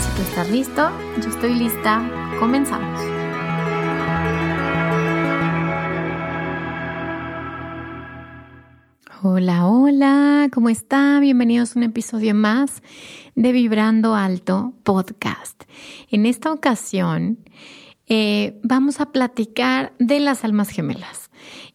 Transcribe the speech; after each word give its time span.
Si 0.00 0.10
tú 0.14 0.22
estás 0.22 0.50
listo, 0.50 0.90
yo 1.22 1.30
estoy 1.30 1.54
lista, 1.54 2.02
comenzamos. 2.38 3.00
Hola, 9.22 9.66
hola, 9.66 10.48
¿cómo 10.52 10.68
está? 10.68 11.18
Bienvenidos 11.20 11.74
a 11.74 11.78
un 11.78 11.84
episodio 11.84 12.34
más 12.34 12.82
de 13.34 13.52
Vibrando 13.52 14.14
Alto 14.14 14.74
Podcast. 14.82 15.64
En 16.10 16.26
esta 16.26 16.52
ocasión 16.52 17.38
eh, 18.06 18.60
vamos 18.62 19.00
a 19.00 19.12
platicar 19.12 19.94
de 19.98 20.20
las 20.20 20.44
almas 20.44 20.68
gemelas. 20.68 21.25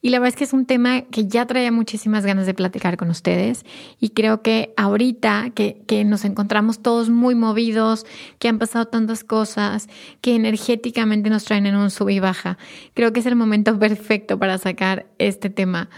Y 0.01 0.09
la 0.09 0.17
verdad 0.17 0.29
es 0.29 0.35
que 0.35 0.43
es 0.45 0.53
un 0.53 0.65
tema 0.65 1.03
que 1.03 1.27
ya 1.27 1.45
traía 1.45 1.71
muchísimas 1.71 2.25
ganas 2.25 2.47
de 2.47 2.55
platicar 2.55 2.97
con 2.97 3.11
ustedes 3.11 3.65
y 3.99 4.09
creo 4.09 4.41
que 4.41 4.73
ahorita 4.75 5.51
que, 5.51 6.03
nos 6.05 6.25
encontramos 6.25 6.81
todos 6.81 7.09
muy 7.09 7.35
movidos, 7.35 8.07
que 8.39 8.47
han 8.47 8.57
pasado 8.57 8.85
tantas 8.85 9.23
cosas, 9.23 9.87
que 10.21 10.35
energéticamente 10.35 11.29
nos 11.29 11.43
traen 11.43 11.67
en 11.67 11.75
un 11.75 11.91
sub 11.91 12.09
y 12.09 12.19
baja, 12.19 12.57
creo 12.95 13.13
que 13.13 13.19
es 13.19 13.27
el 13.27 13.35
momento 13.35 13.77
perfecto 13.77 14.39
para 14.39 14.57
sacar 14.57 15.05
este 15.19 15.49
tema 15.51 15.89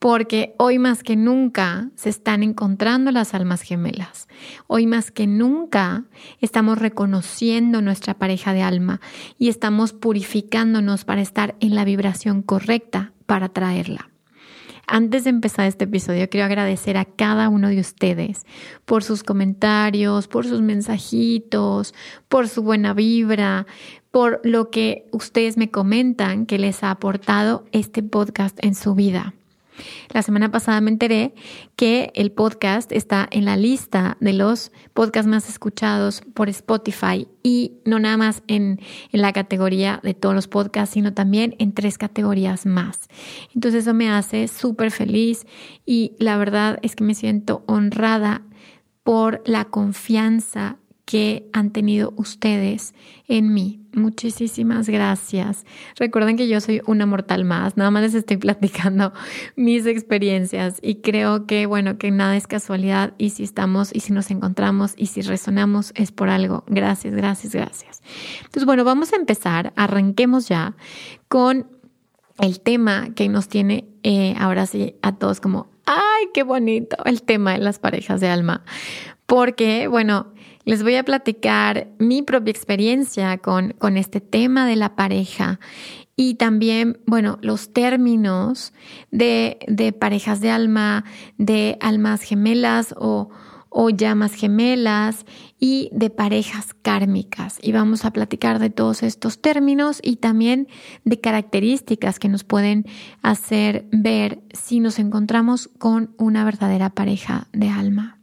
porque 0.00 0.56
hoy 0.58 0.80
más 0.80 1.04
que 1.04 1.14
nunca 1.14 1.88
se 1.94 2.08
están 2.08 2.42
encontrando 2.42 3.12
las 3.12 3.34
almas 3.34 3.62
gemelas. 3.62 4.26
Hoy 4.66 4.84
más 4.84 5.12
que 5.12 5.28
nunca 5.28 6.06
estamos 6.40 6.78
reconociendo 6.78 7.80
nuestra 7.82 8.14
pareja 8.14 8.52
de 8.52 8.62
alma 8.62 9.00
y 9.38 9.48
estamos 9.48 9.92
purificándonos 9.92 11.04
para 11.04 11.20
estar 11.20 11.54
en 11.60 11.76
la 11.76 11.84
vibración 11.84 12.42
correcta 12.42 13.12
para 13.32 13.48
traerla. 13.48 14.10
Antes 14.86 15.24
de 15.24 15.30
empezar 15.30 15.66
este 15.66 15.84
episodio, 15.84 16.28
quiero 16.28 16.44
agradecer 16.44 16.98
a 16.98 17.06
cada 17.06 17.48
uno 17.48 17.68
de 17.68 17.80
ustedes 17.80 18.44
por 18.84 19.02
sus 19.02 19.22
comentarios, 19.22 20.28
por 20.28 20.44
sus 20.46 20.60
mensajitos, 20.60 21.94
por 22.28 22.46
su 22.46 22.62
buena 22.62 22.92
vibra, 22.92 23.66
por 24.10 24.42
lo 24.44 24.68
que 24.68 25.06
ustedes 25.12 25.56
me 25.56 25.70
comentan 25.70 26.44
que 26.44 26.58
les 26.58 26.84
ha 26.84 26.90
aportado 26.90 27.64
este 27.72 28.02
podcast 28.02 28.62
en 28.62 28.74
su 28.74 28.94
vida. 28.94 29.32
La 30.10 30.22
semana 30.22 30.50
pasada 30.50 30.80
me 30.80 30.90
enteré 30.90 31.34
que 31.76 32.12
el 32.14 32.32
podcast 32.32 32.92
está 32.92 33.28
en 33.30 33.44
la 33.44 33.56
lista 33.56 34.16
de 34.20 34.32
los 34.32 34.72
podcasts 34.94 35.28
más 35.28 35.48
escuchados 35.48 36.22
por 36.34 36.48
Spotify 36.48 37.28
y 37.42 37.72
no 37.84 37.98
nada 37.98 38.16
más 38.16 38.42
en, 38.46 38.80
la 39.10 39.32
categoría 39.32 40.00
de 40.02 40.14
todos 40.14 40.34
los 40.34 40.48
podcasts, 40.48 40.94
sino 40.94 41.12
también 41.12 41.54
en 41.58 41.72
tres 41.72 41.98
categorías 41.98 42.66
más. 42.66 43.08
Entonces 43.54 43.82
eso 43.82 43.94
me 43.94 44.10
hace 44.10 44.48
súper 44.48 44.90
feliz 44.90 45.46
y 45.86 46.12
la 46.18 46.36
verdad 46.36 46.78
es 46.82 46.96
que 46.96 47.04
me 47.04 47.14
siento 47.14 47.64
honrada 47.66 48.42
por 49.02 49.42
la 49.44 49.64
confianza 49.64 50.76
que 51.04 51.48
han 51.52 51.70
tenido 51.70 52.12
ustedes 52.16 52.94
en 53.28 53.52
mí. 53.52 53.80
Muchísimas 53.94 54.88
gracias. 54.88 55.66
Recuerden 55.96 56.36
que 56.36 56.48
yo 56.48 56.60
soy 56.60 56.80
una 56.86 57.04
mortal 57.04 57.44
más, 57.44 57.76
nada 57.76 57.90
más 57.90 58.02
les 58.02 58.14
estoy 58.14 58.36
platicando 58.38 59.12
mis 59.56 59.86
experiencias 59.86 60.78
y 60.80 60.96
creo 60.96 61.46
que, 61.46 61.66
bueno, 61.66 61.98
que 61.98 62.10
nada 62.10 62.36
es 62.36 62.46
casualidad 62.46 63.12
y 63.18 63.30
si 63.30 63.42
estamos 63.42 63.94
y 63.94 64.00
si 64.00 64.12
nos 64.12 64.30
encontramos 64.30 64.94
y 64.96 65.06
si 65.06 65.20
resonamos 65.20 65.92
es 65.96 66.12
por 66.12 66.30
algo. 66.30 66.64
Gracias, 66.68 67.14
gracias, 67.14 67.52
gracias. 67.52 68.02
Entonces, 68.38 68.64
bueno, 68.64 68.84
vamos 68.84 69.12
a 69.12 69.16
empezar, 69.16 69.72
arranquemos 69.76 70.48
ya 70.48 70.74
con 71.28 71.66
el 72.38 72.60
tema 72.60 73.10
que 73.14 73.28
nos 73.28 73.48
tiene 73.48 73.86
eh, 74.02 74.34
ahora 74.38 74.66
sí 74.66 74.96
a 75.02 75.16
todos 75.16 75.40
como, 75.40 75.68
ay, 75.84 76.28
qué 76.32 76.42
bonito, 76.42 76.96
el 77.04 77.22
tema 77.22 77.52
de 77.52 77.58
las 77.58 77.78
parejas 77.78 78.20
de 78.20 78.28
alma. 78.28 78.64
Porque, 79.26 79.86
bueno, 79.88 80.32
les 80.64 80.82
voy 80.82 80.96
a 80.96 81.04
platicar 81.04 81.88
mi 81.98 82.22
propia 82.22 82.50
experiencia 82.50 83.38
con, 83.38 83.72
con 83.78 83.96
este 83.96 84.20
tema 84.20 84.66
de 84.66 84.76
la 84.76 84.94
pareja 84.94 85.58
y 86.14 86.34
también, 86.34 87.00
bueno, 87.06 87.38
los 87.40 87.72
términos 87.72 88.72
de, 89.10 89.58
de 89.66 89.92
parejas 89.92 90.40
de 90.40 90.50
alma, 90.50 91.04
de 91.38 91.78
almas 91.80 92.22
gemelas 92.22 92.94
o, 92.98 93.30
o 93.70 93.90
llamas 93.90 94.34
gemelas 94.34 95.24
y 95.58 95.88
de 95.92 96.10
parejas 96.10 96.74
kármicas. 96.82 97.58
Y 97.62 97.72
vamos 97.72 98.04
a 98.04 98.12
platicar 98.12 98.58
de 98.58 98.70
todos 98.70 99.02
estos 99.02 99.40
términos 99.40 100.00
y 100.02 100.16
también 100.16 100.68
de 101.04 101.20
características 101.20 102.18
que 102.18 102.28
nos 102.28 102.44
pueden 102.44 102.84
hacer 103.22 103.86
ver 103.90 104.42
si 104.52 104.80
nos 104.80 104.98
encontramos 104.98 105.70
con 105.78 106.14
una 106.18 106.44
verdadera 106.44 106.90
pareja 106.90 107.48
de 107.52 107.68
alma. 107.68 108.21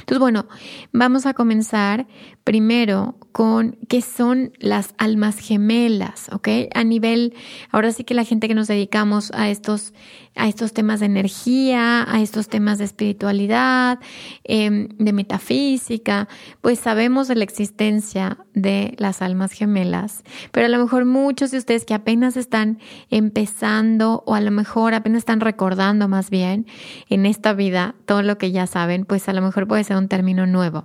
Entonces, 0.00 0.18
bueno, 0.18 0.46
vamos 0.92 1.26
a 1.26 1.34
comenzar 1.34 2.06
primero 2.44 3.16
con 3.32 3.78
qué 3.88 4.02
son 4.02 4.52
las 4.58 4.94
almas 4.98 5.38
gemelas, 5.38 6.28
¿ok? 6.32 6.48
A 6.74 6.82
nivel, 6.84 7.34
ahora 7.70 7.92
sí 7.92 8.02
que 8.02 8.14
la 8.14 8.24
gente 8.24 8.48
que 8.48 8.54
nos 8.54 8.66
dedicamos 8.66 9.30
a 9.32 9.50
estos, 9.50 9.94
a 10.34 10.48
estos 10.48 10.72
temas 10.72 11.00
de 11.00 11.06
energía, 11.06 12.12
a 12.12 12.20
estos 12.20 12.48
temas 12.48 12.78
de 12.78 12.84
espiritualidad, 12.84 14.00
em, 14.42 14.88
de 14.98 15.12
metafísica, 15.12 16.28
pues 16.60 16.80
sabemos 16.80 17.28
de 17.28 17.36
la 17.36 17.44
existencia 17.44 18.38
de 18.52 18.94
las 18.98 19.22
almas 19.22 19.52
gemelas, 19.52 20.24
pero 20.50 20.66
a 20.66 20.68
lo 20.68 20.78
mejor 20.78 21.04
muchos 21.04 21.52
de 21.52 21.58
ustedes 21.58 21.84
que 21.84 21.94
apenas 21.94 22.36
están 22.36 22.78
empezando 23.10 24.24
o 24.26 24.34
a 24.34 24.40
lo 24.40 24.50
mejor 24.50 24.94
apenas 24.94 25.18
están 25.18 25.40
recordando 25.40 26.08
más 26.08 26.30
bien 26.30 26.66
en 27.08 27.26
esta 27.26 27.52
vida 27.52 27.94
todo 28.06 28.22
lo 28.22 28.38
que 28.38 28.50
ya 28.50 28.66
saben, 28.66 29.04
pues 29.04 29.28
a 29.28 29.32
lo 29.32 29.42
mejor 29.42 29.66
puede 29.70 29.84
ser 29.84 29.98
un 29.98 30.08
término 30.08 30.48
nuevo. 30.48 30.84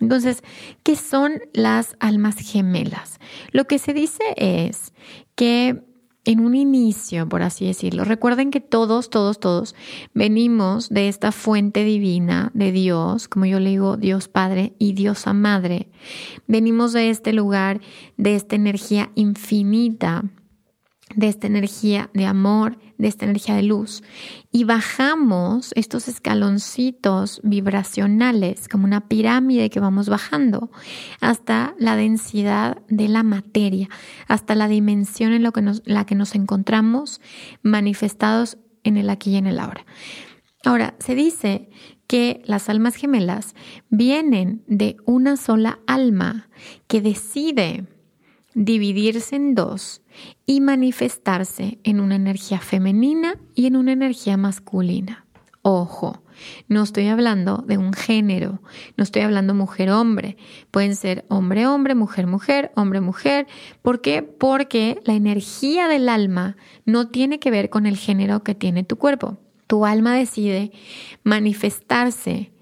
Entonces, 0.00 0.42
¿qué 0.82 0.96
son 0.96 1.42
las 1.52 1.96
almas 2.00 2.36
gemelas? 2.36 3.20
Lo 3.50 3.66
que 3.66 3.78
se 3.78 3.92
dice 3.92 4.24
es 4.38 4.94
que 5.34 5.84
en 6.24 6.40
un 6.40 6.54
inicio, 6.54 7.28
por 7.28 7.42
así 7.42 7.66
decirlo, 7.66 8.04
recuerden 8.04 8.50
que 8.50 8.60
todos, 8.60 9.10
todos, 9.10 9.38
todos 9.38 9.74
venimos 10.14 10.88
de 10.88 11.08
esta 11.08 11.30
fuente 11.30 11.84
divina 11.84 12.50
de 12.54 12.72
Dios, 12.72 13.28
como 13.28 13.44
yo 13.44 13.60
le 13.60 13.68
digo, 13.68 13.98
Dios 13.98 14.28
Padre 14.28 14.72
y 14.78 14.94
Diosa 14.94 15.34
Madre. 15.34 15.90
Venimos 16.46 16.94
de 16.94 17.10
este 17.10 17.34
lugar, 17.34 17.82
de 18.16 18.34
esta 18.34 18.56
energía 18.56 19.10
infinita 19.14 20.24
de 21.14 21.28
esta 21.28 21.46
energía 21.46 22.10
de 22.14 22.26
amor, 22.26 22.78
de 22.98 23.08
esta 23.08 23.24
energía 23.24 23.54
de 23.54 23.62
luz. 23.62 24.02
Y 24.50 24.64
bajamos 24.64 25.72
estos 25.74 26.08
escaloncitos 26.08 27.40
vibracionales 27.42 28.68
como 28.68 28.84
una 28.84 29.08
pirámide 29.08 29.70
que 29.70 29.80
vamos 29.80 30.08
bajando 30.08 30.70
hasta 31.20 31.74
la 31.78 31.96
densidad 31.96 32.82
de 32.88 33.08
la 33.08 33.22
materia, 33.22 33.88
hasta 34.28 34.54
la 34.54 34.68
dimensión 34.68 35.32
en 35.32 35.42
lo 35.42 35.52
que 35.52 35.62
la 35.84 36.06
que 36.06 36.14
nos 36.14 36.34
encontramos 36.34 37.20
manifestados 37.62 38.58
en 38.84 38.96
el 38.96 39.10
aquí 39.10 39.30
y 39.30 39.36
en 39.36 39.46
el 39.46 39.58
ahora. 39.58 39.84
Ahora, 40.64 40.94
se 41.00 41.14
dice 41.14 41.70
que 42.06 42.42
las 42.44 42.68
almas 42.68 42.94
gemelas 42.94 43.54
vienen 43.88 44.62
de 44.66 44.96
una 45.06 45.36
sola 45.36 45.80
alma 45.86 46.48
que 46.86 47.00
decide 47.00 47.86
dividirse 48.54 49.36
en 49.36 49.54
dos 49.54 50.02
y 50.46 50.60
manifestarse 50.60 51.78
en 51.84 52.00
una 52.00 52.16
energía 52.16 52.58
femenina 52.58 53.38
y 53.54 53.66
en 53.66 53.76
una 53.76 53.92
energía 53.92 54.36
masculina. 54.36 55.26
Ojo, 55.62 56.22
no 56.66 56.82
estoy 56.82 57.06
hablando 57.06 57.58
de 57.58 57.78
un 57.78 57.92
género, 57.92 58.60
no 58.96 59.04
estoy 59.04 59.22
hablando 59.22 59.54
mujer-hombre. 59.54 60.36
Pueden 60.72 60.96
ser 60.96 61.24
hombre-hombre, 61.28 61.94
mujer-mujer, 61.94 62.72
hombre-mujer. 62.74 63.46
¿Por 63.80 64.00
qué? 64.00 64.22
Porque 64.22 65.00
la 65.04 65.14
energía 65.14 65.86
del 65.86 66.08
alma 66.08 66.56
no 66.84 67.08
tiene 67.08 67.38
que 67.38 67.52
ver 67.52 67.70
con 67.70 67.86
el 67.86 67.96
género 67.96 68.42
que 68.42 68.56
tiene 68.56 68.82
tu 68.82 68.96
cuerpo. 68.96 69.38
Tu 69.68 69.86
alma 69.86 70.14
decide 70.14 70.72
manifestarse 71.22 72.52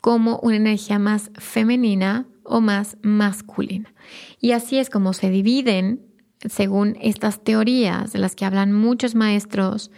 como 0.00 0.38
una 0.38 0.56
energía 0.56 0.98
más 0.98 1.30
femenina 1.34 2.26
o 2.48 2.60
más 2.60 2.96
masculina. 3.02 3.92
Y 4.40 4.52
así 4.52 4.78
es 4.78 4.90
como 4.90 5.12
se 5.12 5.30
dividen 5.30 6.00
según 6.44 6.96
estas 7.00 7.42
teorías 7.42 8.12
de 8.12 8.18
las 8.18 8.36
que 8.36 8.44
hablan 8.44 8.72
muchos 8.72 9.14
maestros, 9.14 9.90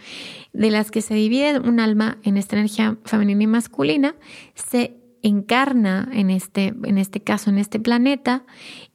de 0.53 0.71
las 0.71 0.91
que 0.91 1.01
se 1.01 1.13
divide 1.13 1.59
un 1.59 1.79
alma 1.79 2.17
en 2.23 2.37
esta 2.37 2.55
energía 2.55 2.97
femenina 3.03 3.43
y 3.43 3.47
masculina, 3.47 4.15
se 4.55 4.97
encarna 5.21 6.09
en 6.13 6.29
este, 6.29 6.73
en 6.83 6.97
este 6.97 7.21
caso, 7.21 7.49
en 7.49 7.57
este 7.57 7.79
planeta, 7.79 8.45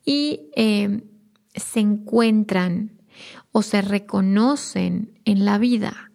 y 0.04 0.40
eh, 0.56 1.02
se 1.54 1.80
encuentran 1.80 2.92
o 3.52 3.62
se 3.62 3.82
reconocen 3.82 5.12
en 5.24 5.44
la 5.44 5.58
vida. 5.58 6.10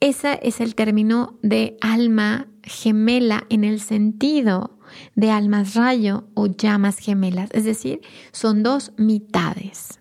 Ese 0.00 0.38
es 0.42 0.60
el 0.60 0.74
término 0.74 1.38
de 1.42 1.76
alma 1.80 2.46
gemela 2.62 3.46
en 3.48 3.64
el 3.64 3.80
sentido 3.80 4.77
de 5.14 5.30
almas 5.30 5.74
rayo 5.74 6.28
o 6.34 6.46
llamas 6.46 6.98
gemelas, 6.98 7.50
es 7.52 7.64
decir, 7.64 8.00
son 8.32 8.62
dos 8.62 8.92
mitades. 8.96 10.00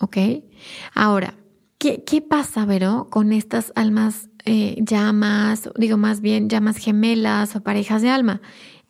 ¿Ok? 0.00 0.16
Ahora, 0.94 1.34
¿qué, 1.78 2.02
qué 2.04 2.20
pasa, 2.20 2.64
Vero, 2.64 3.08
con 3.10 3.32
estas 3.32 3.72
almas 3.76 4.28
eh, 4.44 4.76
llamas, 4.80 5.70
digo 5.76 5.96
más 5.96 6.20
bien 6.20 6.48
llamas 6.48 6.76
gemelas 6.76 7.54
o 7.54 7.62
parejas 7.62 8.02
de 8.02 8.10
alma? 8.10 8.40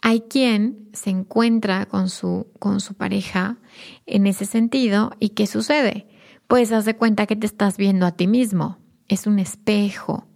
Hay 0.00 0.22
quien 0.22 0.88
se 0.92 1.10
encuentra 1.10 1.86
con 1.86 2.08
su, 2.08 2.48
con 2.58 2.80
su 2.80 2.94
pareja 2.94 3.58
en 4.06 4.26
ese 4.26 4.46
sentido 4.46 5.12
y 5.20 5.30
¿qué 5.30 5.46
sucede? 5.46 6.08
Pues 6.48 6.72
haz 6.72 6.84
de 6.84 6.96
cuenta 6.96 7.26
que 7.26 7.36
te 7.36 7.46
estás 7.46 7.76
viendo 7.76 8.04
a 8.04 8.12
ti 8.12 8.26
mismo. 8.26 8.78
Es 9.08 9.26
un 9.26 9.38
espejo. 9.38 10.26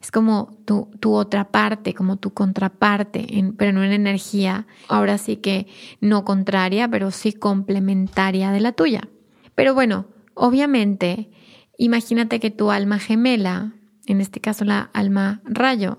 Es 0.00 0.10
como 0.10 0.56
tu, 0.64 0.90
tu 1.00 1.14
otra 1.14 1.50
parte, 1.50 1.94
como 1.94 2.16
tu 2.16 2.32
contraparte, 2.32 3.26
pero 3.56 3.72
no 3.72 3.82
en 3.82 3.92
energía, 3.92 4.66
ahora 4.88 5.18
sí 5.18 5.36
que 5.36 5.66
no 6.00 6.24
contraria, 6.24 6.88
pero 6.88 7.10
sí 7.10 7.32
complementaria 7.32 8.50
de 8.50 8.60
la 8.60 8.72
tuya. 8.72 9.08
Pero 9.54 9.74
bueno, 9.74 10.06
Obviamente, 10.34 11.30
imagínate 11.78 12.40
que 12.40 12.50
tu 12.50 12.70
alma 12.70 12.98
gemela, 12.98 13.72
en 14.06 14.20
este 14.20 14.40
caso 14.40 14.64
la 14.64 14.90
alma 14.92 15.40
rayo, 15.44 15.98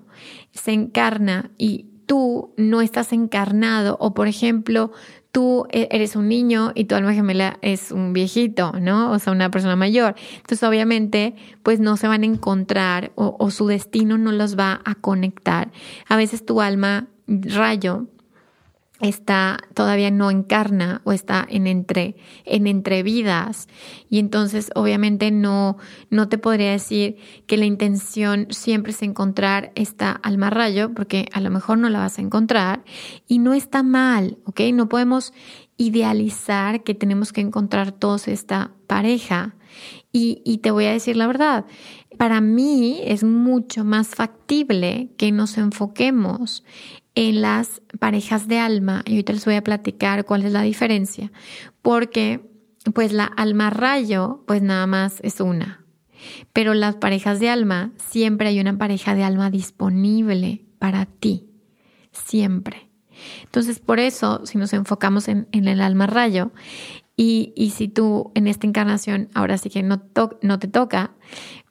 se 0.51 0.73
encarna 0.73 1.51
y 1.57 1.87
tú 2.05 2.53
no 2.57 2.81
estás 2.81 3.13
encarnado 3.13 3.97
o 3.99 4.13
por 4.13 4.27
ejemplo 4.27 4.91
tú 5.31 5.67
e-, 5.69 5.89
eres 5.91 6.15
un 6.15 6.29
niño 6.29 6.71
y 6.75 6.85
tu 6.85 6.95
alma 6.95 7.13
gemela 7.13 7.57
es 7.61 7.91
un 7.91 8.13
viejito, 8.13 8.71
¿no? 8.79 9.11
O 9.11 9.19
sea, 9.19 9.33
una 9.33 9.51
persona 9.51 9.75
mayor. 9.75 10.15
Entonces, 10.37 10.63
obviamente, 10.63 11.35
pues 11.61 11.81
no 11.81 11.97
se 11.97 12.07
van 12.07 12.23
a 12.23 12.25
encontrar 12.25 13.11
o, 13.15 13.35
o 13.37 13.51
su 13.51 13.67
destino 13.67 14.17
no 14.17 14.31
los 14.31 14.57
va 14.57 14.79
a 14.85 14.95
conectar. 14.95 15.71
A 16.07 16.15
veces 16.15 16.45
tu 16.45 16.61
alma 16.61 17.07
rayo 17.27 18.07
está 19.01 19.59
todavía 19.73 20.09
no 20.09 20.31
encarna 20.31 21.01
o 21.03 21.11
está 21.11 21.45
en 21.49 21.67
entre 21.67 22.15
en 22.45 22.67
entrevidas. 22.67 23.67
Y 24.09 24.19
entonces 24.19 24.71
obviamente 24.75 25.31
no 25.31 25.77
no 26.09 26.29
te 26.29 26.37
podría 26.37 26.71
decir 26.71 27.17
que 27.45 27.57
la 27.57 27.65
intención 27.65 28.47
siempre 28.51 28.91
es 28.91 29.01
encontrar 29.01 29.71
esta 29.75 30.11
alma 30.11 30.49
rayo 30.49 30.93
porque 30.93 31.27
a 31.33 31.41
lo 31.41 31.49
mejor 31.49 31.77
no 31.77 31.89
la 31.89 31.99
vas 31.99 32.19
a 32.19 32.21
encontrar. 32.21 32.83
Y 33.27 33.39
no 33.39 33.53
está 33.53 33.83
mal, 33.83 34.37
¿ok? 34.45 34.61
No 34.73 34.87
podemos 34.87 35.33
idealizar 35.77 36.83
que 36.83 36.95
tenemos 36.95 37.33
que 37.33 37.41
encontrar 37.41 37.91
todos 37.91 38.27
esta 38.29 38.71
pareja. 38.87 39.55
Y, 40.13 40.41
y 40.45 40.59
te 40.59 40.71
voy 40.71 40.85
a 40.85 40.93
decir 40.93 41.17
la 41.17 41.27
verdad, 41.27 41.65
para 42.17 42.39
mí 42.39 43.01
es 43.03 43.25
mucho 43.25 43.83
más 43.83 44.15
factible 44.15 45.09
que 45.17 45.33
nos 45.33 45.57
enfoquemos 45.57 46.63
en 47.15 47.41
las 47.41 47.81
parejas 47.99 48.47
de 48.47 48.59
alma, 48.59 49.01
y 49.05 49.11
ahorita 49.11 49.33
les 49.33 49.45
voy 49.45 49.55
a 49.55 49.63
platicar 49.63 50.25
cuál 50.25 50.43
es 50.43 50.51
la 50.51 50.61
diferencia, 50.61 51.31
porque 51.81 52.41
pues 52.93 53.13
la 53.13 53.25
alma 53.25 53.69
rayo, 53.69 54.43
pues 54.45 54.61
nada 54.61 54.85
más 54.85 55.19
es 55.23 55.39
una, 55.39 55.85
pero 56.53 56.73
las 56.73 56.97
parejas 56.97 57.39
de 57.39 57.49
alma, 57.49 57.93
siempre 57.97 58.49
hay 58.49 58.59
una 58.59 58.77
pareja 58.77 59.15
de 59.15 59.23
alma 59.23 59.49
disponible 59.49 60.65
para 60.77 61.05
ti, 61.05 61.47
siempre. 62.11 62.89
Entonces, 63.43 63.79
por 63.79 63.99
eso, 63.99 64.45
si 64.45 64.57
nos 64.57 64.73
enfocamos 64.73 65.29
en, 65.29 65.47
el 65.51 65.81
alma 65.81 66.07
rayo, 66.07 66.51
y, 67.17 67.53
y, 67.55 67.69
si 67.69 67.87
tú 67.87 68.33
en 68.35 68.45
esta 68.45 68.67
encarnación 68.67 69.29
ahora 69.33 69.57
sí 69.57 69.69
que 69.69 69.81
no, 69.81 70.03
no 70.41 70.59
te 70.59 70.67
toca, 70.67 71.15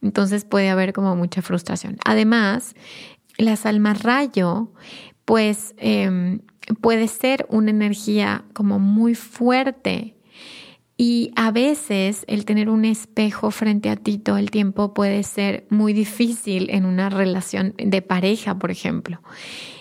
entonces 0.00 0.46
puede 0.46 0.70
haber 0.70 0.94
como 0.94 1.16
mucha 1.16 1.42
frustración. 1.42 1.98
Además, 2.06 2.74
las 3.36 3.66
almas 3.66 4.02
rayo 4.02 4.72
pues 5.24 5.74
em, 5.78 6.40
puede 6.80 7.08
ser 7.08 7.46
una 7.50 7.70
energía 7.70 8.44
como 8.52 8.78
muy 8.78 9.14
fuerte. 9.14 10.16
Y 10.96 11.32
a 11.34 11.50
veces 11.50 12.24
el 12.28 12.44
tener 12.44 12.68
un 12.68 12.84
espejo 12.84 13.50
frente 13.50 13.90
a 13.90 13.96
ti 13.96 14.18
todo 14.18 14.36
el 14.36 14.50
tiempo 14.50 14.94
puede 14.94 15.24
ser 15.24 15.66
muy 15.68 15.92
difícil 15.92 16.70
en 16.70 16.84
una 16.84 17.10
relación 17.10 17.74
de 17.76 18.00
pareja, 18.00 18.58
por 18.58 18.70
ejemplo. 18.70 19.20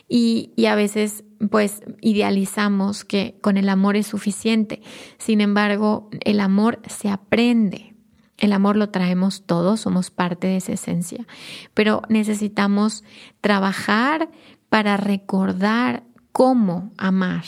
Y, 0.10 0.52
y, 0.56 0.66
a 0.66 0.76
veces 0.76 1.24
pues 1.50 1.82
idealizamos 2.02 3.04
que 3.04 3.38
con 3.42 3.58
el 3.58 3.70
amor 3.70 3.96
es 3.96 4.08
suficiente. 4.08 4.82
Sin 5.18 5.40
embargo, 5.40 6.10
el 6.22 6.40
amor 6.40 6.80
se 6.88 7.10
aprende. 7.10 7.94
El 8.38 8.52
amor 8.52 8.76
lo 8.76 8.90
traemos 8.90 9.46
todos, 9.46 9.82
somos 9.82 10.10
parte 10.10 10.48
de 10.48 10.58
esa 10.58 10.74
esencia. 10.74 11.26
Pero 11.74 12.02
necesitamos 12.10 13.04
trabajar 13.40 14.30
para 14.74 14.98
recordar 14.98 16.02
cómo 16.32 16.94
amar, 16.98 17.44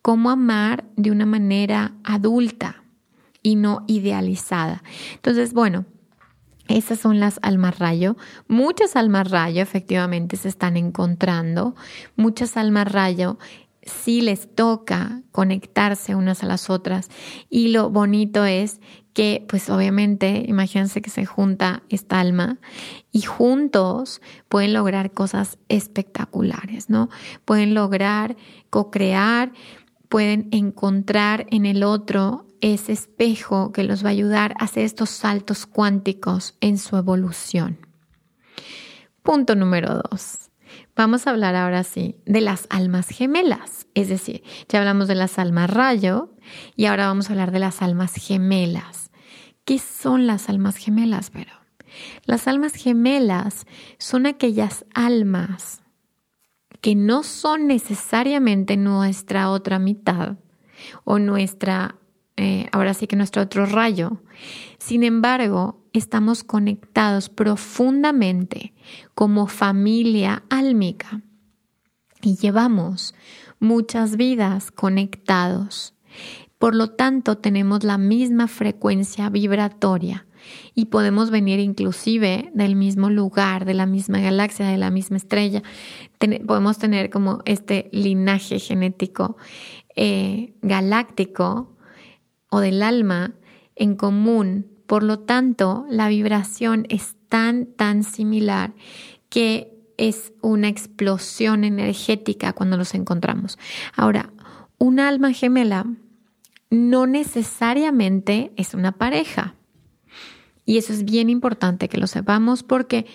cómo 0.00 0.30
amar 0.30 0.86
de 0.96 1.10
una 1.10 1.26
manera 1.26 1.92
adulta 2.02 2.82
y 3.42 3.56
no 3.56 3.84
idealizada. 3.86 4.82
Entonces, 5.16 5.52
bueno, 5.52 5.84
esas 6.66 6.98
son 6.98 7.20
las 7.20 7.40
almas 7.42 7.78
rayo. 7.78 8.16
Muchas 8.48 8.96
almas 8.96 9.30
rayo 9.30 9.60
efectivamente 9.60 10.38
se 10.38 10.48
están 10.48 10.78
encontrando. 10.78 11.76
Muchas 12.16 12.56
almas 12.56 12.90
rayo 12.90 13.38
sí 13.82 14.22
les 14.22 14.54
toca 14.54 15.20
conectarse 15.32 16.14
unas 16.14 16.42
a 16.42 16.46
las 16.46 16.70
otras. 16.70 17.10
Y 17.50 17.68
lo 17.68 17.90
bonito 17.90 18.46
es 18.46 18.80
que 19.16 19.42
pues 19.48 19.70
obviamente 19.70 20.44
imagínense 20.46 21.00
que 21.00 21.08
se 21.08 21.24
junta 21.24 21.82
esta 21.88 22.20
alma 22.20 22.58
y 23.12 23.22
juntos 23.22 24.20
pueden 24.50 24.74
lograr 24.74 25.10
cosas 25.10 25.56
espectaculares, 25.70 26.90
¿no? 26.90 27.08
Pueden 27.46 27.72
lograr 27.72 28.36
co-crear, 28.68 29.52
pueden 30.10 30.48
encontrar 30.50 31.46
en 31.50 31.64
el 31.64 31.82
otro 31.82 32.44
ese 32.60 32.92
espejo 32.92 33.72
que 33.72 33.84
los 33.84 34.04
va 34.04 34.08
a 34.08 34.12
ayudar 34.12 34.52
a 34.60 34.64
hacer 34.64 34.84
estos 34.84 35.08
saltos 35.08 35.64
cuánticos 35.64 36.54
en 36.60 36.76
su 36.76 36.98
evolución. 36.98 37.78
Punto 39.22 39.54
número 39.54 40.02
dos. 40.10 40.50
Vamos 40.94 41.26
a 41.26 41.30
hablar 41.30 41.56
ahora 41.56 41.84
sí 41.84 42.16
de 42.26 42.42
las 42.42 42.66
almas 42.68 43.08
gemelas, 43.08 43.86
es 43.94 44.10
decir, 44.10 44.42
ya 44.68 44.78
hablamos 44.80 45.08
de 45.08 45.14
las 45.14 45.38
almas 45.38 45.70
rayo 45.70 46.34
y 46.76 46.84
ahora 46.84 47.06
vamos 47.06 47.30
a 47.30 47.32
hablar 47.32 47.50
de 47.50 47.60
las 47.60 47.80
almas 47.80 48.12
gemelas. 48.14 49.05
¿Qué 49.66 49.80
son 49.80 50.28
las 50.28 50.48
almas 50.48 50.76
gemelas, 50.76 51.30
pero 51.30 51.52
Las 52.24 52.46
almas 52.46 52.74
gemelas 52.74 53.66
son 53.98 54.26
aquellas 54.26 54.84
almas 54.94 55.82
que 56.80 56.94
no 56.94 57.24
son 57.24 57.66
necesariamente 57.66 58.76
nuestra 58.76 59.50
otra 59.50 59.80
mitad 59.80 60.36
o 61.02 61.18
nuestra, 61.18 61.96
eh, 62.36 62.68
ahora 62.70 62.94
sí 62.94 63.08
que 63.08 63.16
nuestro 63.16 63.42
otro 63.42 63.66
rayo. 63.66 64.22
Sin 64.78 65.02
embargo, 65.02 65.82
estamos 65.92 66.44
conectados 66.44 67.28
profundamente 67.28 68.72
como 69.16 69.48
familia 69.48 70.44
álmica 70.48 71.22
y 72.22 72.36
llevamos 72.36 73.16
muchas 73.58 74.16
vidas 74.16 74.70
conectados 74.70 75.96
por 76.58 76.74
lo 76.74 76.90
tanto, 76.90 77.38
tenemos 77.38 77.84
la 77.84 77.98
misma 77.98 78.48
frecuencia 78.48 79.28
vibratoria 79.28 80.26
y 80.74 80.86
podemos 80.86 81.30
venir 81.30 81.58
inclusive 81.58 82.50
del 82.54 82.76
mismo 82.76 83.10
lugar, 83.10 83.64
de 83.64 83.74
la 83.74 83.86
misma 83.86 84.20
galaxia, 84.20 84.66
de 84.66 84.78
la 84.78 84.90
misma 84.90 85.16
estrella. 85.18 85.62
podemos 86.46 86.78
tener 86.78 87.10
como 87.10 87.42
este 87.44 87.88
linaje 87.92 88.58
genético 88.58 89.36
eh, 89.96 90.54
galáctico 90.62 91.76
o 92.50 92.60
del 92.60 92.82
alma 92.82 93.34
en 93.74 93.96
común. 93.96 94.66
Por 94.86 95.02
lo 95.02 95.18
tanto, 95.18 95.84
la 95.90 96.08
vibración 96.08 96.86
es 96.88 97.16
tan, 97.28 97.66
tan 97.66 98.02
similar 98.02 98.72
que 99.28 99.72
es 99.98 100.32
una 100.42 100.68
explosión 100.68 101.64
energética 101.64 102.52
cuando 102.52 102.76
nos 102.76 102.94
encontramos. 102.94 103.58
Ahora, 103.94 104.32
un 104.78 105.00
alma 105.00 105.32
gemela 105.32 105.86
no 106.70 107.06
necesariamente 107.06 108.52
es 108.56 108.74
una 108.74 108.92
pareja. 108.92 109.54
Y 110.64 110.78
eso 110.78 110.92
es 110.92 111.04
bien 111.04 111.30
importante 111.30 111.88
que 111.88 111.98
lo 111.98 112.08
sepamos 112.08 112.64
porque 112.64 113.06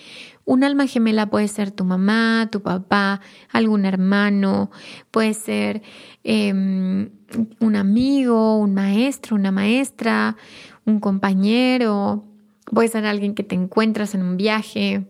un 0.44 0.64
alma 0.64 0.86
gemela 0.86 1.26
puede 1.28 1.48
ser 1.48 1.70
tu 1.70 1.84
mamá, 1.84 2.48
tu 2.50 2.62
papá, 2.62 3.20
algún 3.50 3.84
hermano, 3.84 4.70
puede 5.10 5.34
ser 5.34 5.82
em, 6.24 7.10
un 7.60 7.76
amigo, 7.76 8.56
un 8.56 8.74
maestro, 8.74 9.36
una 9.36 9.52
maestra, 9.52 10.36
un 10.86 10.98
compañero, 10.98 12.24
puede 12.64 12.88
ser 12.88 13.06
alguien 13.06 13.34
que 13.34 13.44
te 13.44 13.54
encuentras 13.54 14.14
en 14.14 14.22
un 14.22 14.36
viaje, 14.36 15.06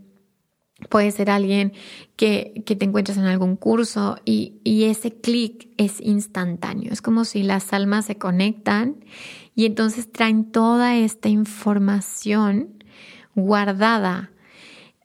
puede 0.88 1.10
ser 1.10 1.30
alguien 1.30 1.72
que, 2.16 2.62
te 2.64 2.84
encuentras 2.84 3.18
en 3.18 3.24
algún 3.24 3.56
curso 3.56 4.16
y, 4.24 4.54
y 4.64 4.84
ese 4.84 5.12
clic 5.12 5.68
es 5.76 6.00
instantáneo. 6.00 6.92
Es 6.92 7.02
como 7.02 7.24
si 7.24 7.42
las 7.42 7.72
almas 7.72 8.06
se 8.06 8.16
conectan 8.16 8.96
y 9.54 9.66
entonces 9.66 10.10
traen 10.10 10.50
toda 10.50 10.96
esta 10.96 11.28
información 11.28 12.82
guardada 13.34 14.30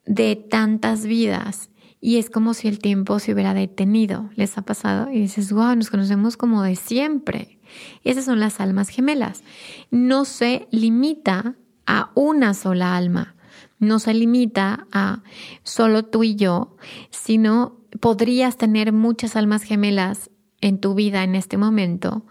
de 0.06 0.36
tantas 0.36 1.06
vidas 1.06 1.70
y 2.00 2.18
es 2.18 2.30
como 2.30 2.54
si 2.54 2.68
el 2.68 2.80
tiempo 2.80 3.20
se 3.20 3.34
hubiera 3.34 3.54
detenido. 3.54 4.30
¿Les 4.36 4.58
ha 4.58 4.62
pasado? 4.62 5.10
Y 5.12 5.22
dices, 5.22 5.52
wow, 5.52 5.76
nos 5.76 5.90
conocemos 5.90 6.38
como 6.38 6.62
de 6.64 6.76
siempre. 6.76 7.60
Esas 8.04 8.26
son 8.26 8.40
las 8.40 8.60
almas 8.60 8.90
gemelas. 8.90 9.44
No 9.90 10.26
se 10.26 10.68
limita 10.72 11.56
a 11.86 12.12
una 12.16 12.54
sola 12.54 12.96
alma, 12.96 13.36
no 13.80 14.00
se 14.00 14.14
limita 14.14 14.88
a 14.92 15.24
solo 15.64 16.04
tú 16.04 16.24
y 16.24 16.36
yo, 16.36 16.78
sino 17.10 17.78
podrías 18.00 18.58
tener 18.58 18.94
muchas 18.94 19.36
almas 19.36 19.64
gemelas 19.64 20.30
en 20.62 20.80
tu 20.80 20.96
vida 20.96 21.24
en 21.24 21.36
este 21.36 21.58
momento 21.58 22.26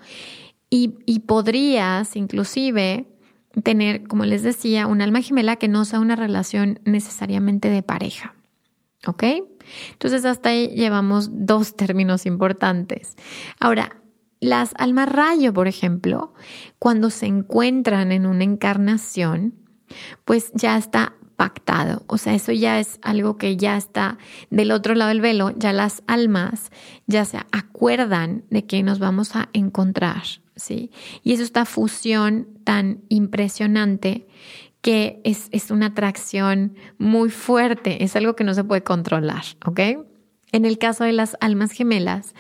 y, 0.71 0.95
y 1.07 1.21
podrías 1.21 2.17
inclusive 2.17 3.07
tener, 3.63 4.07
como 4.07 4.25
les 4.25 4.43
decía, 4.43 4.87
un 4.87 5.01
alma 5.01 5.23
gemela 5.23 5.57
que 5.57 5.69
no 5.69 5.85
sea 5.85 6.01
una 6.01 6.17
relación 6.17 6.81
necesariamente 6.85 7.71
de 7.71 7.83
pareja. 7.83 8.35
¿Ok? 9.07 9.23
Entonces 9.93 10.25
hasta 10.25 10.51
ahí 10.51 10.69
llevamos 10.69 11.29
dos 11.33 11.77
términos 11.77 12.27
importantes. 12.27 13.17
Ahora, 13.61 14.01
las 14.41 14.73
almas 14.77 15.09
rayo, 15.11 15.53
por 15.53 15.69
ejemplo, 15.69 16.35
cuando 16.79 17.11
se 17.11 17.27
encuentran 17.27 18.13
en 18.13 18.27
una 18.27 18.45
encarnación, 18.45 19.55
pues 20.25 20.51
ya 20.55 20.77
está 20.77 21.15
pactado. 21.37 22.03
O 22.07 22.19
sea, 22.19 22.35
eso 22.35 22.53
ya 22.53 22.81
es 22.81 22.99
algo 23.03 23.37
que 23.37 23.57
ya 23.57 23.77
está 23.77 24.19
del 24.51 24.73
otro 24.73 24.95
lado 24.95 25.11
del 25.11 25.21
velo, 25.21 25.53
ya 25.57 25.73
las 25.73 26.03
almas 26.07 26.71
ya 27.07 27.25
se 27.25 27.39
acuerdan 27.53 28.45
de 28.51 28.65
que 28.65 28.83
nos 28.83 28.99
vamos 28.99 29.37
a 29.37 29.49
encontrar. 29.53 30.23
¿sí? 30.57 30.91
Y 31.23 31.35
es 31.35 31.41
esta 31.41 31.65
fusión 31.65 32.49
tan 32.65 33.03
impresionante 33.09 34.27
que 34.81 35.21
es, 35.25 35.49
es, 35.51 35.71
una 35.71 35.87
atracción 35.87 36.77
muy 36.99 37.31
fuerte, 37.31 38.05
es 38.05 38.15
algo 38.15 38.37
que 38.37 38.45
no 38.45 38.55
se 38.55 38.63
puede 38.63 38.85
controlar, 38.85 39.43
¿ok? 39.65 39.81
En 40.57 40.65
el 40.65 40.79
caso 40.79 41.05
de 41.05 41.13
las 41.13 41.37
almas 41.41 41.71
gemelas, 41.71 42.35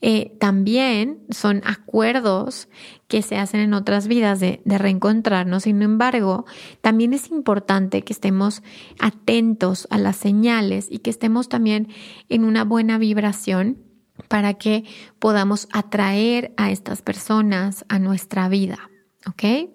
eh, 0.00 0.34
también 0.40 1.18
son 1.28 1.60
acuerdos 1.66 2.70
que 3.08 3.20
se 3.20 3.36
hacen 3.36 3.60
en 3.60 3.74
otras 3.74 4.08
vidas 4.08 4.40
de, 4.40 4.62
de, 4.64 4.78
reencontrarnos. 4.78 5.64
Sin 5.64 5.82
embargo, 5.82 6.46
también 6.80 7.12
es 7.12 7.30
importante 7.30 8.00
que 8.00 8.14
estemos 8.14 8.62
atentos 8.98 9.86
a 9.90 9.98
las 9.98 10.16
señales 10.16 10.86
y 10.88 11.00
que 11.00 11.10
estemos 11.10 11.50
también 11.50 11.88
en 12.30 12.44
una 12.44 12.64
buena 12.64 12.96
vibración 12.96 13.82
para 14.28 14.54
que 14.54 14.84
podamos 15.18 15.68
atraer 15.70 16.54
a 16.56 16.70
estas 16.70 17.02
personas 17.02 17.84
a 17.90 17.98
nuestra 17.98 18.48
vida. 18.48 18.88
¿Ok? 19.26 19.68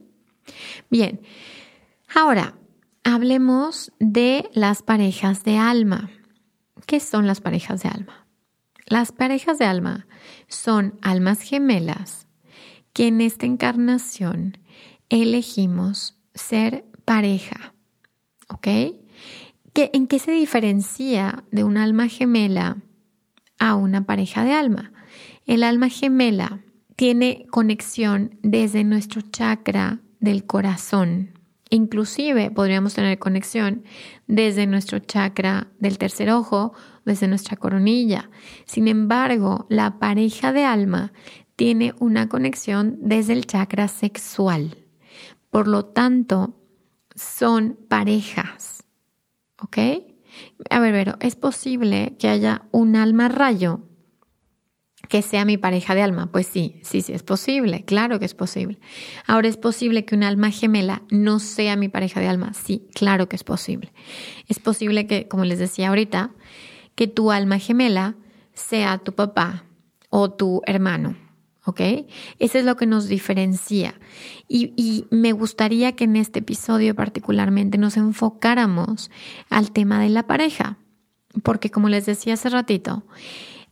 Bien, 0.90 1.22
ahora 2.16 2.56
hablemos 3.04 3.92
de 4.00 4.50
las 4.56 4.82
parejas 4.82 5.44
de 5.44 5.60
alma. 5.60 6.10
¿Qué 6.86 7.00
son 7.00 7.28
las 7.28 7.42
parejas 7.42 7.84
de 7.84 7.90
alma? 7.90 8.28
Las 8.86 9.12
parejas 9.12 9.60
de 9.60 9.66
alma 9.66 10.08
son 10.48 11.00
almas 11.02 11.42
gemelas 11.42 12.28
que 12.94 13.08
en 13.08 13.22
esta 13.22 13.46
encarnación 13.46 14.58
elegimos 15.10 16.18
ser 16.34 16.86
pareja. 17.06 17.74
¿Ok? 18.50 18.68
¿En 19.76 20.08
qué 20.08 20.20
se 20.20 20.32
diferencia 20.32 21.44
de 21.52 21.64
un 21.64 21.78
alma 21.78 22.08
gemela 22.08 22.78
a 23.64 23.76
una 23.76 24.06
pareja 24.06 24.44
de 24.44 24.52
alma. 24.52 24.92
El 25.46 25.64
alma 25.64 25.88
gemela 25.88 26.60
tiene 26.98 27.46
conexión 27.50 28.38
desde 28.44 28.84
nuestro 28.84 29.22
chakra 29.22 30.02
del 30.20 30.46
corazón. 30.46 31.33
Inclusive 31.74 32.52
podríamos 32.52 32.94
tener 32.94 33.18
conexión 33.18 33.84
desde 34.28 34.68
nuestro 34.68 35.00
chakra 35.00 35.72
del 35.80 35.98
tercer 35.98 36.30
ojo, 36.30 36.74
desde 37.04 37.28
nuestra 37.28 37.58
coronilla. 37.58 38.30
Sin 38.66 38.88
embargo, 38.88 39.66
la 39.70 39.98
pareja 39.98 40.54
de 40.54 40.66
alma 40.66 41.14
tiene 41.56 41.96
una 41.98 42.30
conexión 42.30 43.00
desde 43.02 43.34
el 43.34 43.48
chakra 43.48 43.88
sexual. 43.88 44.78
Por 45.50 45.68
lo 45.68 45.86
tanto, 45.86 46.62
son 47.16 47.80
parejas. 47.90 48.84
¿Ok? 49.60 49.78
A 50.70 50.80
ver, 50.80 50.94
pero 50.94 51.18
¿es 51.22 51.36
posible 51.36 52.18
que 52.20 52.28
haya 52.28 52.68
un 52.70 52.96
alma 52.96 53.30
rayo 53.30 53.82
que 55.10 55.22
sea 55.22 55.46
mi 55.46 55.58
pareja 55.58 55.96
de 55.96 56.02
alma? 56.02 56.32
Pues 56.32 56.48
sí, 56.48 56.80
sí, 56.84 57.02
sí, 57.02 57.14
es 57.14 57.24
posible, 57.24 57.84
claro 57.86 58.20
que 58.20 58.26
es 58.26 58.34
posible. 58.34 58.80
Ahora, 59.28 59.48
¿es 59.48 59.58
posible 59.58 60.06
que 60.06 60.16
un 60.16 60.24
alma 60.24 60.52
gemela 60.52 61.04
no 61.10 61.40
sea 61.40 61.76
mi 61.76 61.90
pareja 61.90 62.20
de 62.20 62.28
alma? 62.28 62.54
Sí, 62.54 62.88
claro 62.94 63.30
que 63.30 63.36
es 63.36 63.44
posible. 63.44 63.92
Es 64.48 64.60
posible 64.60 65.08
que, 65.08 65.28
como 65.28 65.46
les 65.46 65.60
decía 65.60 65.90
ahorita, 65.90 66.32
que 66.96 67.08
tu 67.08 67.32
alma 67.32 67.60
gemela 67.60 68.16
sea 68.54 68.98
tu 69.00 69.14
papá 69.14 69.66
o 70.10 70.32
tu 70.32 70.62
hermano 70.66 71.16
¿ok? 71.66 71.82
Eso 72.40 72.58
es 72.58 72.66
lo 72.66 72.76
que 72.76 72.86
nos 72.86 73.08
diferencia. 73.08 73.96
Y, 74.48 75.06
me 75.10 75.32
gustaría 75.32 75.94
que 75.94 76.04
en 76.04 76.16
este 76.16 76.40
episodio 76.40 76.96
particularmente 76.96 77.78
nos 77.78 77.98
enfocáramos 77.98 79.10
al 79.50 79.72
tema 79.72 80.02
de 80.02 80.10
la 80.10 80.28
pareja, 80.28 80.78
porque 81.44 81.72
como 81.72 81.90
les 81.90 82.06
decía 82.06 82.36
hace 82.36 82.50
ratito, 82.50 83.04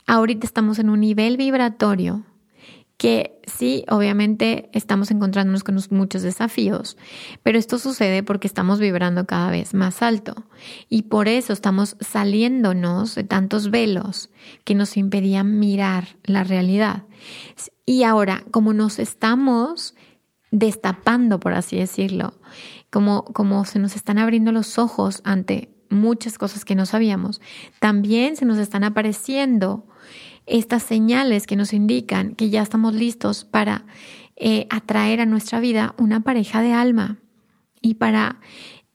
ahorita 0.08 0.46
estamos 0.46 0.80
en 0.80 0.90
un 0.90 1.00
nivel 1.00 1.38
vibratorio 1.38 2.26
que 3.02 3.42
sí, 3.48 3.84
obviamente 3.90 4.70
estamos 4.74 5.10
encontrándonos 5.10 5.64
con 5.64 5.76
muchos 5.90 6.22
desafíos, 6.22 6.98
pero 7.42 7.58
esto 7.58 7.80
sucede 7.80 8.22
porque 8.22 8.46
estamos 8.46 8.80
vibrando 8.80 9.26
cada 9.26 9.50
vez 9.50 9.74
más 9.74 10.04
alto 10.04 10.46
y 10.88 11.02
por 11.02 11.28
eso 11.28 11.52
estamos 11.52 11.98
saliéndonos 12.00 13.16
de 13.16 13.24
tantos 13.24 13.72
velos 13.72 14.30
que 14.66 14.76
nos 14.76 14.98
impedían 14.98 15.58
mirar 15.58 16.10
la 16.26 16.44
realidad. 16.44 17.06
Y 17.88 18.04
ahora, 18.04 18.44
como 18.52 18.72
nos 18.72 19.00
estamos 19.00 19.96
destapando, 20.52 21.40
por 21.40 21.54
así 21.54 21.78
decirlo, 21.78 22.36
como, 22.92 23.24
como 23.24 23.66
se 23.66 23.80
nos 23.80 23.96
están 23.96 24.20
abriendo 24.20 24.52
los 24.52 24.78
ojos 24.78 25.22
ante 25.24 25.74
muchas 25.90 26.38
cosas 26.38 26.66
que 26.66 26.76
no 26.76 26.86
sabíamos, 26.86 27.42
también 27.80 28.36
se 28.36 28.46
nos 28.46 28.60
están 28.60 28.84
apareciendo 28.84 29.88
estas 30.52 30.84
señales 30.84 31.48
que 31.48 31.56
nos 31.56 31.74
indican 31.74 32.36
que 32.36 32.50
ya 32.50 32.62
estamos 32.62 32.94
listos 32.94 33.46
para 33.46 33.86
eh, 34.36 34.68
atraer 34.70 35.22
a 35.22 35.26
nuestra 35.26 35.60
vida 35.60 35.96
una 35.98 36.22
pareja 36.22 36.62
de 36.62 36.74
alma 36.74 37.20
y 37.82 37.96
para 37.96 38.40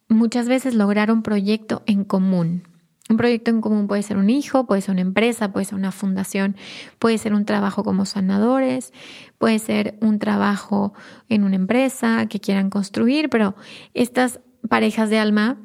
muchas 0.08 0.48
veces 0.48 0.74
lograr 0.74 1.10
un 1.10 1.22
proyecto 1.22 1.82
en 1.86 2.04
común. 2.04 2.64
Un 3.08 3.16
proyecto 3.16 3.50
en 3.50 3.60
común 3.60 3.86
puede 3.86 4.02
ser 4.02 4.18
un 4.18 4.28
hijo, 4.28 4.66
puede 4.66 4.82
ser 4.82 4.92
una 4.92 5.00
empresa, 5.00 5.52
puede 5.52 5.64
ser 5.64 5.76
una 5.76 5.92
fundación, 5.92 6.56
puede 6.98 7.16
ser 7.18 7.32
un 7.32 7.44
trabajo 7.44 7.84
como 7.84 8.04
sanadores, 8.04 8.92
puede 9.38 9.58
ser 9.58 9.96
un 10.00 10.18
trabajo 10.18 10.92
en 11.28 11.42
una 11.42 11.56
empresa 11.56 12.26
que 12.26 12.40
quieran 12.40 12.68
construir, 12.68 13.30
pero 13.30 13.54
estas 13.94 14.40
parejas 14.68 15.08
de 15.08 15.18
alma 15.18 15.56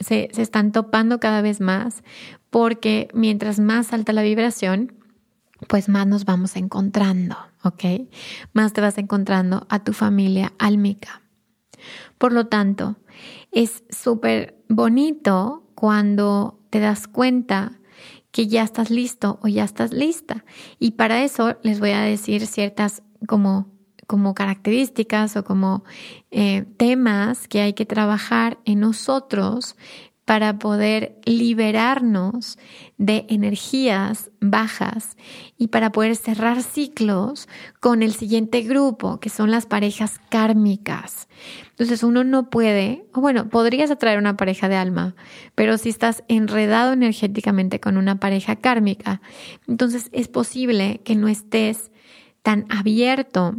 se, 0.00 0.28
se 0.32 0.42
están 0.42 0.72
topando 0.72 1.18
cada 1.18 1.40
vez 1.40 1.60
más 1.60 2.02
porque 2.50 3.08
mientras 3.14 3.60
más 3.60 3.92
alta 3.92 4.12
la 4.12 4.22
vibración, 4.22 4.99
pues 5.68 5.88
más 5.88 6.06
nos 6.06 6.24
vamos 6.24 6.56
encontrando, 6.56 7.36
¿ok? 7.62 8.08
Más 8.52 8.72
te 8.72 8.80
vas 8.80 8.98
encontrando 8.98 9.66
a 9.68 9.84
tu 9.84 9.92
familia 9.92 10.52
álmica. 10.58 11.22
Por 12.18 12.32
lo 12.32 12.46
tanto, 12.46 12.96
es 13.52 13.84
súper 13.90 14.62
bonito 14.68 15.64
cuando 15.74 16.60
te 16.70 16.80
das 16.80 17.08
cuenta 17.08 17.80
que 18.30 18.46
ya 18.46 18.62
estás 18.62 18.90
listo 18.90 19.40
o 19.42 19.48
ya 19.48 19.64
estás 19.64 19.92
lista. 19.92 20.44
Y 20.78 20.92
para 20.92 21.24
eso 21.24 21.56
les 21.62 21.80
voy 21.80 21.90
a 21.90 22.02
decir 22.02 22.46
ciertas 22.46 23.02
como, 23.26 23.68
como 24.06 24.34
características 24.34 25.36
o 25.36 25.44
como 25.44 25.84
eh, 26.30 26.64
temas 26.76 27.48
que 27.48 27.60
hay 27.60 27.72
que 27.72 27.86
trabajar 27.86 28.58
en 28.64 28.80
nosotros 28.80 29.76
para 30.30 30.60
poder 30.60 31.18
liberarnos 31.24 32.56
de 32.98 33.26
energías 33.28 34.30
bajas 34.40 35.16
y 35.58 35.66
para 35.66 35.90
poder 35.90 36.14
cerrar 36.14 36.62
ciclos 36.62 37.48
con 37.80 38.04
el 38.04 38.12
siguiente 38.12 38.62
grupo, 38.62 39.18
que 39.18 39.28
son 39.28 39.50
las 39.50 39.66
parejas 39.66 40.20
kármicas. 40.28 41.26
Entonces 41.70 42.04
uno 42.04 42.22
no 42.22 42.48
puede, 42.48 43.06
o 43.12 43.20
bueno, 43.20 43.48
podrías 43.48 43.90
atraer 43.90 44.20
una 44.20 44.36
pareja 44.36 44.68
de 44.68 44.76
alma, 44.76 45.16
pero 45.56 45.78
si 45.78 45.88
estás 45.88 46.22
enredado 46.28 46.92
energéticamente 46.92 47.80
con 47.80 47.96
una 47.96 48.20
pareja 48.20 48.54
kármica, 48.54 49.20
entonces 49.66 50.10
es 50.12 50.28
posible 50.28 51.00
que 51.02 51.16
no 51.16 51.26
estés 51.26 51.90
tan 52.44 52.66
abierto 52.68 53.56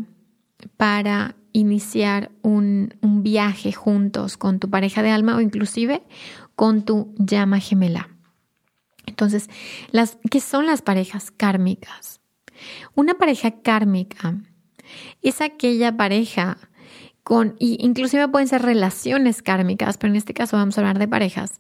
para 0.78 1.36
iniciar 1.54 2.32
un, 2.42 2.94
un 3.02 3.24
viaje 3.24 3.74
juntos 3.74 4.38
con 4.38 4.60
tu 4.60 4.70
pareja 4.70 5.04
de 5.04 5.12
alma 5.12 5.36
o 5.36 5.42
inclusive 5.42 6.04
con 6.56 6.84
tu 6.84 7.14
llama 7.18 7.60
gemela. 7.60 8.10
Entonces, 9.06 9.50
las, 9.92 10.18
¿qué 10.30 10.40
son 10.40 10.66
las 10.66 10.82
parejas 10.82 11.32
kármicas? 11.32 12.22
Una 12.96 13.16
pareja 13.16 13.52
kármica 13.62 14.38
es 15.22 15.42
aquella 15.42 15.98
pareja 15.98 16.58
con, 17.24 17.56
y 17.60 17.78
inclusive 17.86 18.28
pueden 18.28 18.48
ser 18.48 18.62
relaciones 18.62 19.42
kármicas, 19.42 19.98
pero 19.98 20.12
en 20.12 20.18
este 20.18 20.34
caso 20.34 20.58
vamos 20.58 20.78
a 20.78 20.82
hablar 20.82 21.00
de 21.00 21.08
parejas. 21.08 21.60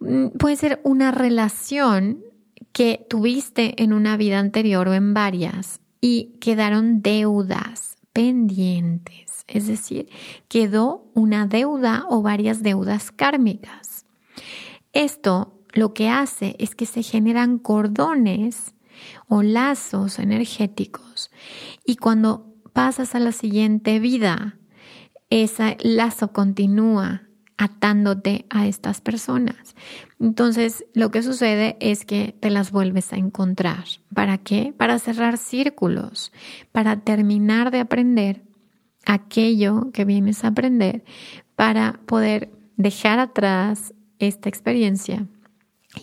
Mm, 0.00 0.28
puede 0.38 0.56
ser 0.56 0.80
una 0.84 1.10
relación 1.10 2.24
que 2.72 3.06
tuviste 3.08 3.82
en 3.82 3.92
una 3.92 4.16
vida 4.16 4.38
anterior 4.38 4.88
o 4.88 4.94
en 4.94 5.14
varias 5.14 5.80
y 6.00 6.36
quedaron 6.40 7.02
deudas 7.02 7.96
pendientes, 8.12 9.33
es 9.46 9.66
decir, 9.66 10.08
quedó 10.48 11.10
una 11.14 11.46
deuda 11.46 12.06
o 12.08 12.22
varias 12.22 12.62
deudas 12.62 13.10
kármicas. 13.10 14.06
Esto 14.92 15.60
lo 15.72 15.92
que 15.92 16.08
hace 16.08 16.56
es 16.58 16.74
que 16.74 16.86
se 16.86 17.02
generan 17.02 17.58
cordones 17.58 18.74
o 19.28 19.42
lazos 19.42 20.18
energéticos 20.18 21.30
y 21.84 21.96
cuando 21.96 22.54
pasas 22.72 23.14
a 23.14 23.20
la 23.20 23.32
siguiente 23.32 23.98
vida, 23.98 24.58
ese 25.30 25.76
lazo 25.82 26.32
continúa 26.32 27.22
atándote 27.56 28.46
a 28.50 28.66
estas 28.66 29.00
personas. 29.00 29.74
Entonces, 30.20 30.84
lo 30.92 31.10
que 31.10 31.22
sucede 31.22 31.76
es 31.80 32.04
que 32.04 32.36
te 32.40 32.50
las 32.50 32.72
vuelves 32.72 33.12
a 33.12 33.16
encontrar. 33.16 33.84
¿Para 34.12 34.38
qué? 34.38 34.74
Para 34.76 34.98
cerrar 34.98 35.38
círculos, 35.38 36.32
para 36.72 37.00
terminar 37.00 37.70
de 37.70 37.80
aprender 37.80 38.42
aquello 39.06 39.90
que 39.92 40.04
vienes 40.04 40.44
a 40.44 40.48
aprender, 40.48 41.04
para 41.56 42.00
poder 42.06 42.50
dejar 42.76 43.18
atrás 43.18 43.94
esta 44.18 44.48
experiencia 44.48 45.26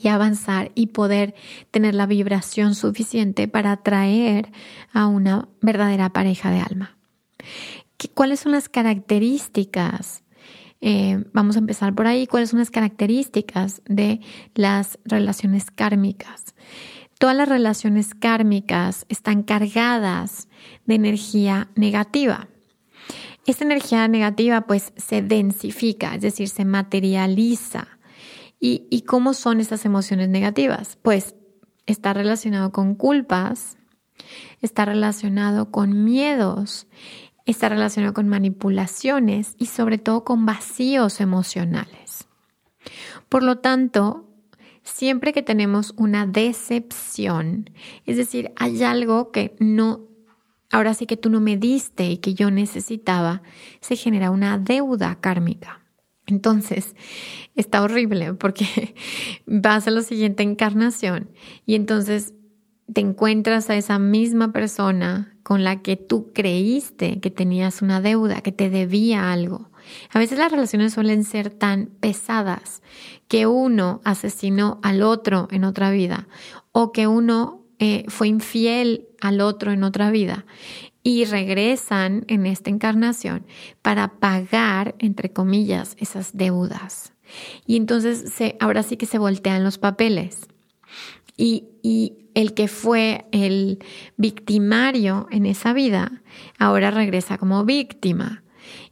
y 0.02 0.08
avanzar 0.08 0.72
y 0.76 0.88
poder 0.88 1.36
tener 1.72 1.96
la 1.96 2.06
vibración 2.06 2.76
suficiente 2.76 3.48
para 3.48 3.74
atraer 3.74 4.52
a 4.94 5.08
una 5.08 5.50
verdadera 5.62 6.10
pareja 6.10 6.52
de 6.52 6.62
alma. 6.62 6.98
¿Cuáles 8.14 8.40
son 8.40 8.54
las 8.54 8.70
características 8.70 10.24
eh, 10.82 11.24
vamos 11.32 11.56
a 11.56 11.60
empezar 11.60 11.94
por 11.94 12.08
ahí. 12.08 12.26
¿Cuáles 12.26 12.50
son 12.50 12.60
las 12.60 12.72
características 12.72 13.84
de 13.86 14.20
las 14.56 14.98
relaciones 15.06 15.70
kármicas? 15.70 16.56
Todas 17.20 17.36
las 17.36 17.48
relaciones 17.48 18.16
kármicas 18.16 19.06
están 19.08 19.44
cargadas 19.44 20.48
de 20.88 20.96
energía 20.96 21.70
negativa. 21.76 22.48
Esta 23.52 23.66
energía 23.66 24.08
negativa 24.08 24.62
pues 24.62 24.94
se 24.96 25.22
densifica, 25.22 26.16
es 26.16 26.22
decir, 26.22 26.48
se 26.48 26.64
materializa. 26.64 27.86
¿Y, 28.62 28.88
y 28.90 29.02
cómo 29.02 29.34
son 29.34 29.60
estas 29.60 29.84
emociones 29.84 30.30
negativas? 30.30 30.98
Pues 31.02 31.36
está 31.86 32.14
relacionado 32.14 32.72
con 32.72 32.96
culpas, 32.96 33.78
está 34.62 34.86
relacionado 34.86 35.70
con 35.70 36.06
miedos, 36.06 36.88
está 37.46 37.68
relacionado 37.68 38.14
con 38.14 38.30
manipulaciones 38.30 39.56
y 39.58 39.66
sobre 39.66 39.98
todo 39.98 40.24
con 40.24 40.46
vacíos 40.46 41.20
emocionales. 41.20 42.30
Por 43.28 43.44
lo 43.44 43.58
tanto, 43.58 44.30
siempre 44.82 45.34
que 45.34 45.44
tenemos 45.44 45.94
una 45.98 46.26
decepción, 46.26 47.70
es 48.06 48.16
decir, 48.16 48.54
hay 48.56 48.82
algo 48.82 49.34
que 49.34 49.58
no, 49.60 50.08
ahora 50.72 50.94
sí 50.94 51.06
que 51.06 51.18
tú 51.18 51.30
no 51.30 51.42
me 51.42 51.58
diste 51.58 52.10
y 52.10 52.18
que 52.18 52.34
yo 52.34 52.52
necesitaba, 52.52 53.42
se 53.82 53.96
genera 53.96 54.32
una 54.32 54.58
deuda 54.58 55.18
kármica. 55.20 55.82
Entonces, 56.28 56.96
está 57.56 57.82
horrible 57.82 58.34
porque 58.34 58.96
vas 59.46 59.88
a 59.88 59.92
la 59.92 60.02
siguiente 60.02 60.44
encarnación 60.44 61.30
y 61.66 61.76
entonces 61.76 62.34
te 62.92 63.02
encuentras 63.02 63.70
a 63.70 63.76
esa 63.76 64.00
misma 64.00 64.52
persona 64.52 65.38
con 65.44 65.64
la 65.64 65.82
que 65.82 65.96
tú 65.96 66.32
creíste 66.34 67.20
que 67.20 67.32
tenías 67.32 67.82
una 67.82 68.02
deuda, 68.02 68.42
que 68.42 68.52
te 68.52 68.70
debía 68.70 69.32
algo. 69.32 69.70
A 70.12 70.20
veces 70.20 70.38
las 70.38 70.52
relaciones 70.52 70.94
suelen 70.94 71.24
ser 71.24 71.50
tan 71.50 71.88
pesadas 72.00 72.82
que 73.28 73.48
uno 73.48 74.02
asesinó 74.04 74.80
al 74.84 75.02
otro 75.02 75.48
en 75.52 75.64
otra 75.64 75.90
vida 75.92 76.28
o 76.72 76.92
que 76.92 77.08
uno 77.08 77.61
eh, 77.84 78.06
fue 78.10 78.28
infiel 78.28 79.08
al 79.22 79.42
otro 79.42 79.72
en 79.72 79.84
otra 79.84 80.12
vida 80.12 80.46
y 81.02 81.26
regresan 81.26 82.26
en 82.28 82.46
esta 82.46 82.70
encarnación 82.70 83.44
para 83.82 84.20
pagar, 84.20 84.94
entre 85.00 85.34
comillas, 85.34 85.96
esas 86.00 86.38
deudas. 86.38 87.14
Y 87.66 87.78
entonces 87.78 88.32
se, 88.32 88.56
ahora 88.60 88.84
sí 88.84 88.98
que 88.98 89.08
se 89.08 89.18
voltean 89.18 89.64
los 89.64 89.80
papeles. 89.80 90.42
Y, 91.38 91.70
y 91.82 92.30
el 92.36 92.54
que 92.54 92.68
fue 92.68 93.26
el 93.32 93.80
victimario 94.16 95.26
en 95.32 95.48
esa 95.48 95.74
vida, 95.74 96.22
ahora 96.60 96.92
regresa 96.92 97.40
como 97.40 97.66
víctima. 97.66 98.44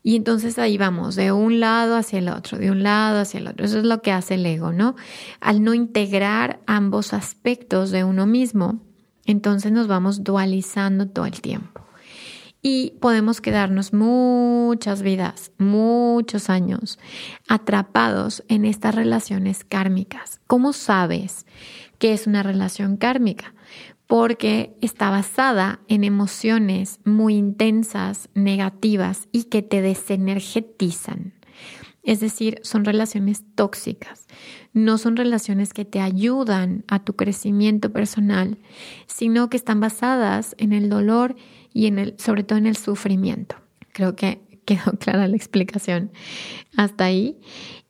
Y 0.03 0.15
entonces 0.15 0.57
ahí 0.59 0.77
vamos, 0.77 1.15
de 1.15 1.31
un 1.31 1.59
lado 1.59 1.95
hacia 1.95 2.19
el 2.19 2.29
otro, 2.29 2.57
de 2.57 2.71
un 2.71 2.83
lado 2.83 3.19
hacia 3.19 3.39
el 3.39 3.47
otro. 3.47 3.65
Eso 3.65 3.79
es 3.79 3.85
lo 3.85 4.01
que 4.01 4.11
hace 4.11 4.35
el 4.35 4.45
ego, 4.45 4.71
¿no? 4.71 4.95
Al 5.39 5.63
no 5.63 5.73
integrar 5.73 6.61
ambos 6.65 7.13
aspectos 7.13 7.91
de 7.91 8.03
uno 8.03 8.25
mismo, 8.25 8.81
entonces 9.25 9.71
nos 9.71 9.87
vamos 9.87 10.23
dualizando 10.23 11.07
todo 11.07 11.25
el 11.25 11.41
tiempo. 11.41 11.81
Y 12.61 12.93
podemos 12.99 13.39
quedarnos 13.39 13.93
muchas 13.93 15.01
vidas, 15.01 15.51
muchos 15.57 16.49
años 16.49 16.99
atrapados 17.47 18.43
en 18.49 18.65
estas 18.65 18.95
relaciones 18.95 19.63
kármicas. 19.63 20.41
¿Cómo 20.45 20.73
sabes 20.73 21.45
que 21.99 22.13
es 22.13 22.27
una 22.27 22.43
relación 22.43 22.97
kármica, 22.97 23.53
porque 24.09 24.75
está 24.81 25.11
basada 25.11 25.81
en 25.87 26.03
emociones 26.03 26.99
muy 27.05 27.35
intensas, 27.35 28.27
negativas 28.33 29.27
y 29.31 29.43
que 29.43 29.61
te 29.61 29.83
desenergetizan. 29.83 31.35
Es 32.01 32.19
decir, 32.19 32.59
son 32.63 32.85
relaciones 32.85 33.43
tóxicas, 33.53 34.25
no 34.73 34.97
son 34.97 35.15
relaciones 35.15 35.73
que 35.73 35.85
te 35.85 36.01
ayudan 36.01 36.85
a 36.87 37.03
tu 37.03 37.15
crecimiento 37.15 37.93
personal, 37.93 38.57
sino 39.05 39.51
que 39.51 39.57
están 39.57 39.79
basadas 39.79 40.55
en 40.57 40.73
el 40.73 40.89
dolor 40.89 41.35
y 41.71 41.85
en 41.85 41.99
el, 41.99 42.15
sobre 42.17 42.43
todo 42.43 42.57
en 42.57 42.65
el 42.65 42.77
sufrimiento. 42.77 43.57
Creo 43.93 44.15
que 44.15 44.41
quedó 44.65 44.91
clara 44.99 45.27
la 45.27 45.35
explicación 45.35 46.11
hasta 46.77 47.05
ahí. 47.05 47.37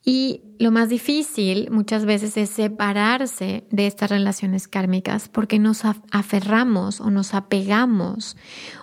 Y 0.04 0.44
lo 0.60 0.72
más 0.72 0.90
difícil 0.90 1.70
muchas 1.72 2.06
veces 2.06 2.38
es 2.38 2.50
separarse 2.50 3.68
de 3.70 3.88
estas 3.88 4.10
relaciones 4.10 4.68
kármicas 4.68 5.28
porque 5.30 5.60
nos 5.60 5.84
aferramos 6.12 7.02
o 7.02 7.12
nos 7.12 7.34
apegamos 7.34 8.38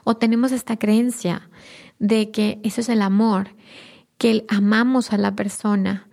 o 0.05 0.17
tenemos 0.17 0.53
esta 0.53 0.79
creencia 0.79 1.49
de 1.99 2.31
que 2.31 2.61
eso 2.63 2.83
es 2.83 2.89
el 2.91 3.01
amor, 3.01 3.57
que 4.19 4.45
amamos 4.49 5.13
a 5.13 5.19
la 5.19 5.35
persona, 5.35 6.09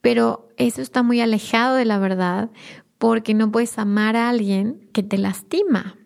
pero 0.00 0.48
eso 0.56 0.82
está 0.82 1.02
muy 1.02 1.20
alejado 1.20 1.74
de 1.74 1.84
la 1.84 1.98
verdad 1.98 2.50
porque 2.98 3.34
no 3.34 3.50
puedes 3.50 3.78
amar 3.78 4.16
a 4.16 4.28
alguien 4.28 4.88
que 4.92 5.02
te 5.02 5.18
lastima, 5.18 5.96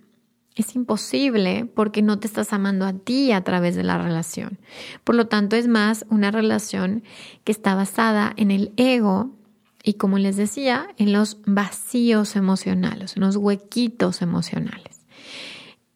es 0.59 0.75
imposible 0.75 1.71
porque 1.73 2.03
no 2.03 2.19
te 2.19 2.27
estás 2.27 2.53
amando 2.53 2.85
a 2.85 2.93
ti 2.93 3.31
a 3.31 3.43
través 3.45 3.77
de 3.77 3.85
la 3.85 3.97
relación. 3.97 4.59
Por 5.05 5.15
lo 5.15 5.29
tanto, 5.29 5.55
es 5.55 5.69
más 5.69 6.05
una 6.11 6.31
relación 6.31 7.05
que 7.45 7.53
está 7.53 7.77
basada 7.77 8.33
en 8.37 8.51
el 8.51 8.73
ego 8.77 9.31
y, 9.85 9.95
como 9.95 10.19
les 10.19 10.37
decía, 10.37 10.89
en 10.99 11.13
los 11.13 11.39
vacíos 11.47 12.35
emocionales, 12.35 13.17
en 13.17 13.23
los 13.23 13.37
huequitos 13.37 14.21
emocionales. 14.21 15.01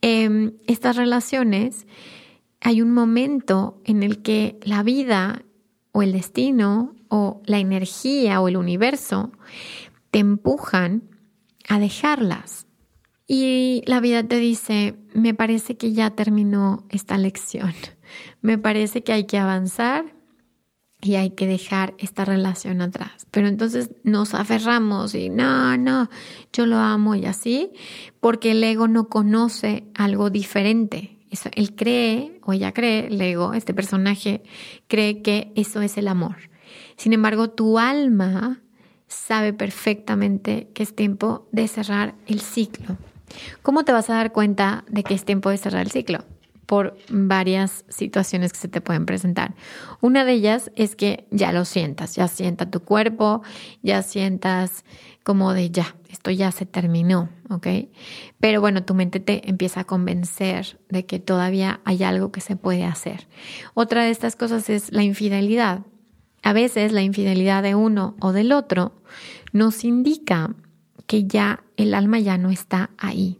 Em, 0.00 0.52
estas 0.68 0.96
relaciones 0.96 1.86
hay 2.60 2.82
un 2.82 2.92
momento 2.92 3.80
en 3.84 4.04
el 4.04 4.22
que 4.22 4.60
la 4.62 4.84
vida 4.84 5.42
o 5.90 6.02
el 6.02 6.12
destino 6.12 6.94
o 7.08 7.42
la 7.44 7.58
energía 7.58 8.40
o 8.40 8.46
el 8.46 8.56
universo 8.56 9.32
te 10.12 10.20
empujan 10.20 11.02
a 11.68 11.80
dejarlas 11.80 12.61
y 13.34 13.82
la 13.86 14.00
vida 14.00 14.22
te 14.22 14.36
dice, 14.36 14.94
me 15.14 15.32
parece 15.32 15.78
que 15.78 15.94
ya 15.94 16.10
terminó 16.10 16.84
esta 16.90 17.16
lección, 17.16 17.72
me 18.42 18.58
parece 18.58 19.02
que 19.02 19.14
hay 19.14 19.24
que 19.24 19.38
avanzar, 19.38 20.04
y 21.00 21.14
hay 21.16 21.30
que 21.30 21.46
dejar 21.46 21.94
esta 21.98 22.26
relación 22.26 22.82
atrás. 22.82 23.26
Pero 23.30 23.48
entonces 23.48 23.90
nos 24.04 24.34
aferramos 24.34 25.14
y 25.14 25.30
no, 25.30 25.78
no, 25.78 26.10
yo 26.52 26.66
lo 26.66 26.76
amo 26.76 27.14
y 27.14 27.24
así, 27.24 27.72
porque 28.20 28.52
el 28.52 28.62
ego 28.62 28.86
no 28.86 29.08
conoce 29.08 29.84
algo 29.94 30.28
diferente. 30.28 31.18
Él 31.56 31.74
cree, 31.74 32.38
o 32.44 32.52
ella 32.52 32.72
cree, 32.72 33.06
el 33.06 33.20
ego, 33.20 33.54
este 33.54 33.72
personaje, 33.72 34.42
cree 34.88 35.22
que 35.22 35.52
eso 35.56 35.80
es 35.80 35.96
el 35.96 36.06
amor. 36.06 36.36
Sin 36.96 37.14
embargo, 37.14 37.48
tu 37.48 37.78
alma 37.78 38.60
sabe 39.08 39.54
perfectamente 39.54 40.68
que 40.74 40.82
es 40.82 40.94
tiempo 40.94 41.48
de 41.50 41.66
cerrar 41.66 42.14
el 42.26 42.40
ciclo. 42.40 42.98
¿Cómo 43.62 43.84
te 43.84 43.92
vas 43.92 44.10
a 44.10 44.14
dar 44.14 44.32
cuenta 44.32 44.84
de 44.88 45.02
que 45.02 45.14
es 45.14 45.24
tiempo 45.24 45.50
de 45.50 45.58
cerrar 45.58 45.82
el 45.82 45.90
ciclo? 45.90 46.24
por 46.72 46.96
varias 47.10 47.84
situaciones 47.88 48.50
que 48.50 48.58
se 48.58 48.68
te 48.68 48.80
pueden 48.80 49.04
presentar. 49.04 49.54
Una 50.00 50.24
de 50.24 50.32
ellas 50.32 50.70
es 50.74 50.96
que 50.96 51.26
ya 51.30 51.52
lo 51.52 51.66
sientas, 51.66 52.16
ya 52.16 52.28
sienta 52.28 52.70
tu 52.70 52.80
cuerpo, 52.80 53.42
ya 53.82 54.00
sientas 54.00 54.82
como 55.22 55.52
de 55.52 55.70
ya, 55.70 55.96
esto 56.08 56.30
ya 56.30 56.50
se 56.50 56.64
terminó, 56.64 57.28
¿ok? 57.50 57.66
Pero 58.40 58.62
bueno, 58.62 58.84
tu 58.84 58.94
mente 58.94 59.20
te 59.20 59.48
empieza 59.50 59.80
a 59.80 59.84
convencer 59.84 60.78
de 60.88 61.04
que 61.04 61.18
todavía 61.20 61.80
hay 61.84 62.04
algo 62.04 62.32
que 62.32 62.40
se 62.40 62.56
puede 62.56 62.84
hacer. 62.84 63.28
Otra 63.74 64.04
de 64.04 64.10
estas 64.10 64.34
cosas 64.34 64.70
es 64.70 64.92
la 64.92 65.02
infidelidad. 65.02 65.80
A 66.42 66.52
veces 66.54 66.92
la 66.92 67.02
infidelidad 67.02 67.62
de 67.62 67.74
uno 67.74 68.16
o 68.18 68.32
del 68.32 68.50
otro 68.50 68.94
nos 69.52 69.84
indica 69.84 70.54
que 71.12 71.26
ya 71.26 71.62
el 71.76 71.92
alma 71.92 72.20
ya 72.20 72.38
no 72.38 72.48
está 72.48 72.88
ahí. 72.96 73.38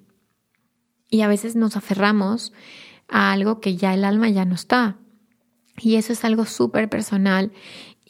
Y 1.09 1.23
a 1.23 1.27
veces 1.27 1.57
nos 1.57 1.75
aferramos 1.75 2.53
a 3.09 3.33
algo 3.33 3.61
que 3.61 3.77
ya 3.77 3.95
el 3.95 4.05
alma 4.05 4.29
ya 4.29 4.45
no 4.45 4.55
está. 4.55 4.99
Y 5.81 5.95
eso 5.95 6.13
es 6.13 6.23
algo 6.27 6.45
súper 6.45 6.91
personal 6.91 7.51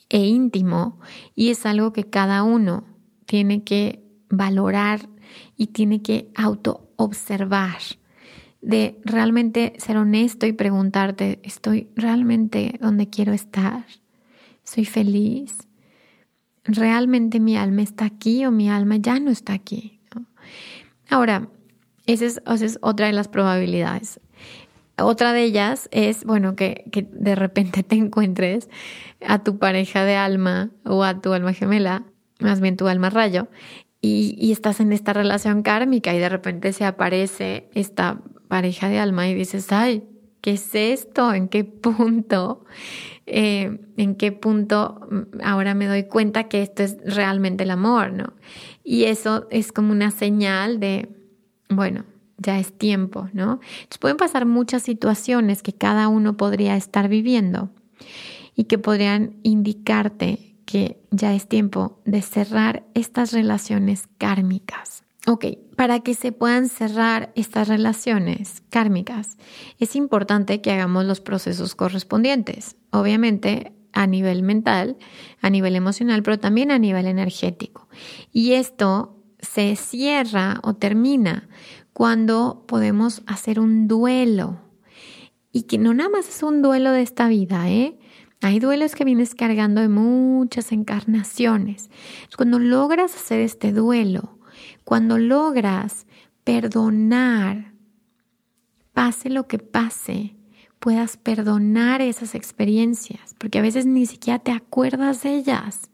e 0.09 0.19
íntimo 0.19 0.99
y 1.37 1.51
es 1.51 1.65
algo 1.65 1.93
que 1.93 2.11
cada 2.11 2.43
uno 2.43 2.83
tiene 3.25 3.63
que 3.63 4.05
valorar 4.29 5.09
y 5.57 5.69
tiene 5.69 6.03
que 6.03 6.33
auto 6.35 6.93
observar 6.97 7.79
de 8.63 9.01
realmente 9.05 9.75
ser 9.79 9.97
honesto 9.97 10.45
y 10.47 10.55
preguntarte, 10.55 11.39
¿estoy 11.45 11.89
realmente 11.95 12.81
donde 12.81 13.09
quiero 13.09 13.33
estar? 13.33 13.85
¿Soy 14.65 14.87
feliz? 14.87 15.69
¿Realmente 16.65 17.41
mi 17.41 17.57
alma 17.57 17.83
está 17.83 18.05
aquí 18.05 18.45
o 18.47 18.51
mi 18.51 18.71
alma 18.71 18.97
ya 18.97 19.19
no 19.19 19.31
está 19.31 19.53
aquí? 19.53 20.01
Ahora, 21.11 21.49
esa 22.07 22.25
es, 22.25 22.41
es 22.63 22.79
otra 22.83 23.07
de 23.07 23.13
las 23.13 23.29
probabilidades. 23.29 24.21
Otra 24.99 25.33
de 25.33 25.43
ellas 25.43 25.89
es, 25.91 26.25
bueno, 26.25 26.55
que, 26.55 26.85
que, 26.93 27.03
de 27.03 27.35
repente 27.35 27.83
te 27.83 27.97
encuentres 27.97 28.69
a 29.27 29.43
tu 29.43 29.59
pareja 29.59 30.05
de 30.05 30.17
alma 30.17 30.71
o 30.85 31.03
a 31.03 31.21
tu 31.21 31.33
alma 31.33 31.53
gemela, 31.53 32.05
más 32.39 32.61
bien 32.61 32.77
tu 32.77 32.87
alma 32.87 33.11
rayo, 33.11 33.49
y, 34.01 34.35
y, 34.39 34.53
estás 34.53 34.81
en 34.81 34.93
esta 34.93 35.13
relación 35.13 35.63
kármica 35.63 36.13
y 36.13 36.19
de 36.19 36.29
repente 36.29 36.73
se 36.73 36.85
aparece 36.85 37.69
esta 37.75 38.21
pareja 38.49 38.89
de 38.89 38.99
alma 38.99 39.29
y 39.29 39.35
dices, 39.35 39.71
ay, 39.71 40.03
¿qué 40.41 40.53
es 40.53 40.75
esto? 40.75 41.33
¿En 41.33 41.49
qué 41.49 41.65
punto? 41.65 42.65
Eh, 43.35 43.81
¿En 43.97 44.15
qué 44.17 44.31
punto 44.31 45.09
ahora 45.43 45.73
me 45.73 45.87
doy 45.87 46.03
cuenta 46.03 46.51
que 46.51 46.61
esto 46.61 46.83
es 46.83 46.99
realmente 47.03 47.65
el 47.65 47.71
amor, 47.71 48.13
no? 48.13 48.35
Y 48.85 49.05
eso 49.05 49.47
es 49.51 49.73
como 49.73 49.91
una 49.91 50.11
señal 50.11 50.79
de, 50.81 51.09
bueno, 51.71 52.05
ya 52.37 52.59
es 52.59 52.77
tiempo, 52.77 53.31
¿no? 53.33 53.61
Entonces 53.63 53.99
pueden 53.99 54.19
pasar 54.19 54.45
muchas 54.45 54.83
situaciones 54.83 55.63
que 55.63 55.73
cada 55.73 56.09
uno 56.09 56.37
podría 56.37 56.77
estar 56.77 57.09
viviendo 57.09 57.71
y 58.55 58.65
que 58.65 58.77
podrían 58.77 59.37
indicarte 59.43 60.55
que 60.67 61.01
ya 61.11 61.35
es 61.35 61.49
tiempo 61.49 62.03
de 62.05 62.21
cerrar 62.21 62.85
estas 62.93 63.33
relaciones 63.33 64.09
kármicas. 64.19 65.05
Ok, 65.27 65.47
para 65.77 66.01
que 66.01 66.15
se 66.15 66.33
puedan 66.33 66.69
cerrar 66.69 67.33
estas 67.37 67.69
relaciones 67.69 68.63
kármicas, 68.71 69.39
es 69.79 69.95
importante 69.95 70.61
que 70.61 70.73
hagamos 70.73 71.05
los 71.05 71.21
procesos 71.21 71.77
correspondientes. 71.77 72.75
Obviamente, 72.91 73.73
a 73.93 74.09
nivel 74.09 74.43
mental, 74.43 74.97
a 75.41 75.49
nivel 75.49 75.77
emocional, 75.77 76.25
pero 76.25 76.41
también 76.41 76.73
a 76.73 76.79
nivel 76.81 77.07
energético. 77.07 77.89
Y 78.33 78.55
esto 78.55 79.23
se 79.39 79.77
cierra 79.77 80.59
o 80.65 80.75
termina 80.75 81.49
cuando 81.93 82.65
podemos 82.67 83.23
hacer 83.27 83.61
un 83.61 83.87
duelo. 83.87 84.61
Y 85.53 85.65
que 85.65 85.79
no 85.79 85.95
nada 85.95 86.11
más 86.11 86.29
es 86.29 86.43
un 86.43 86.63
duelo 86.63 86.91
de 86.91 87.03
esta 87.03 87.29
vida, 87.29 87.71
¿eh? 87.71 87.99
Hay 88.41 88.59
duelos 88.59 88.97
que 88.97 89.05
vienes 89.05 89.37
cargando 89.37 89.83
de 89.83 89.89
muchas 89.89 90.73
encarnaciones. 90.73 91.91
Cuando 92.37 92.59
logras 92.59 93.15
hacer 93.15 93.41
este 93.41 93.73
duelo, 93.73 94.39
cuando 94.85 95.19
logras 95.19 96.07
perdonar, 96.45 97.73
pase 98.93 99.31
lo 99.31 99.47
que 99.47 99.59
pase, 99.59 100.37
puedas 100.79 101.17
perdonar 101.17 102.03
esas 102.03 102.35
experiencias, 102.35 103.35
porque 103.39 103.59
a 103.59 103.63
veces 103.63 103.87
ni 103.87 104.07
siquiera 104.07 104.39
te 104.39 104.51
acuerdas 104.51 105.23
de 105.23 105.37
ellas. 105.37 105.91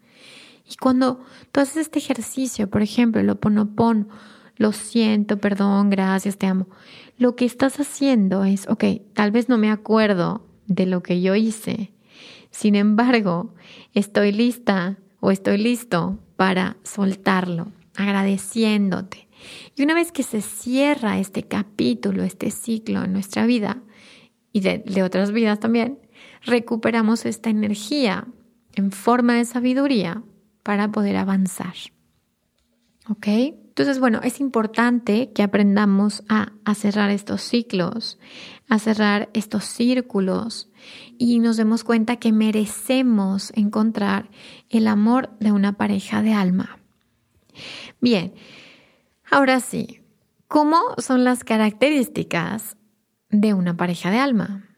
Y 0.70 0.76
cuando 0.76 1.20
tú 1.52 1.60
haces 1.60 1.76
este 1.76 1.98
ejercicio, 1.98 2.68
por 2.68 2.82
ejemplo, 2.82 3.22
lo 3.22 3.40
ponopon, 3.40 4.08
lo 4.56 4.72
siento, 4.72 5.38
perdón, 5.38 5.90
gracias, 5.90 6.36
te 6.36 6.46
amo. 6.46 6.68
Lo 7.16 7.36
que 7.36 7.44
estás 7.44 7.80
haciendo 7.80 8.44
es, 8.44 8.68
ok, 8.68 8.84
tal 9.14 9.30
vez 9.30 9.48
no 9.48 9.58
me 9.58 9.70
acuerdo 9.70 10.46
de 10.66 10.86
lo 10.86 11.02
que 11.02 11.20
yo 11.20 11.34
hice. 11.34 11.92
Sin 12.50 12.74
embargo, 12.74 13.54
estoy 13.94 14.32
lista 14.32 14.98
o 15.20 15.30
estoy 15.30 15.58
listo 15.58 16.18
para 16.36 16.76
soltarlo, 16.82 17.72
agradeciéndote. 17.98 19.28
Y 19.76 19.82
una 19.82 19.94
vez 19.94 20.12
que 20.12 20.22
se 20.22 20.40
cierra 20.40 21.18
este 21.18 21.42
capítulo, 21.42 22.22
este 22.22 22.50
ciclo 22.50 23.04
en 23.04 23.12
nuestra 23.12 23.44
vida 23.44 23.82
y 24.52 24.60
de, 24.60 25.02
otras 25.02 25.32
vidas 25.32 25.60
también, 25.60 25.98
recuperamos 26.42 27.26
esta 27.26 27.50
energía 27.50 28.28
en 28.74 28.92
forma 28.92 29.34
de 29.34 29.44
sabiduría 29.44 30.22
para 30.62 30.90
poder 30.90 31.16
avanzar. 31.16 31.74
¿Ok? 33.08 33.26
Entonces, 33.26 34.00
bueno, 34.00 34.20
es 34.22 34.40
importante 34.40 35.32
que 35.32 35.42
aprendamos 35.42 36.22
a, 36.28 36.52
cerrar 36.74 37.10
estos 37.10 37.42
ciclos, 37.42 38.18
a 38.68 38.78
cerrar 38.78 39.28
estos 39.34 39.64
círculos 39.64 40.70
y 41.16 41.38
nos 41.40 41.56
demos 41.56 41.84
cuenta 41.84 42.16
que 42.16 42.32
merecemos 42.32 43.52
encontrar 43.54 44.30
el 44.68 44.86
amor 44.86 45.30
de 45.40 45.52
una 45.52 45.76
pareja 45.76 46.22
de 46.22 46.32
alma. 46.32 46.78
Bien, 48.00 48.32
ahora 49.30 49.60
sí, 49.60 50.00
¿cómo 50.46 50.78
son 50.98 51.24
las 51.24 51.44
características 51.44 52.76
de 53.30 53.54
una 53.54 53.76
pareja 53.76 54.10
de 54.10 54.18
alma? 54.18 54.68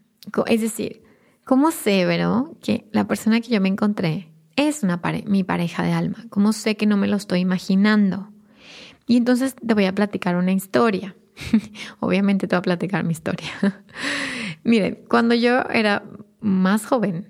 Es 0.46 0.60
decir, 0.60 1.02
¿cómo 1.44 1.70
sé, 1.70 2.04
Vero, 2.06 2.56
que 2.62 2.88
la 2.92 3.06
persona 3.06 3.40
que 3.40 3.50
yo 3.50 3.60
me 3.60 3.68
encontré 3.68 4.32
es 4.56 4.82
mi 5.26 5.44
pareja 5.44 5.82
de 5.82 5.92
alma? 5.92 6.24
¿Cómo 6.30 6.52
sé 6.52 6.76
que 6.76 6.86
no 6.86 6.96
me 6.96 7.08
lo 7.08 7.16
estoy 7.16 7.40
imaginando? 7.40 8.30
Y 9.06 9.16
entonces 9.16 9.54
te 9.54 9.74
voy 9.74 9.86
a 9.86 9.94
platicar 9.94 10.36
una 10.36 10.52
historia. 10.52 11.16
Obviamente 12.00 12.46
te 12.46 12.54
voy 12.54 12.60
a 12.60 12.62
platicar 12.62 13.04
mi 13.04 13.12
historia. 13.12 13.50
Miren, 14.62 15.00
cuando 15.08 15.34
yo 15.34 15.62
era 15.72 16.04
más 16.40 16.86
joven, 16.86 17.28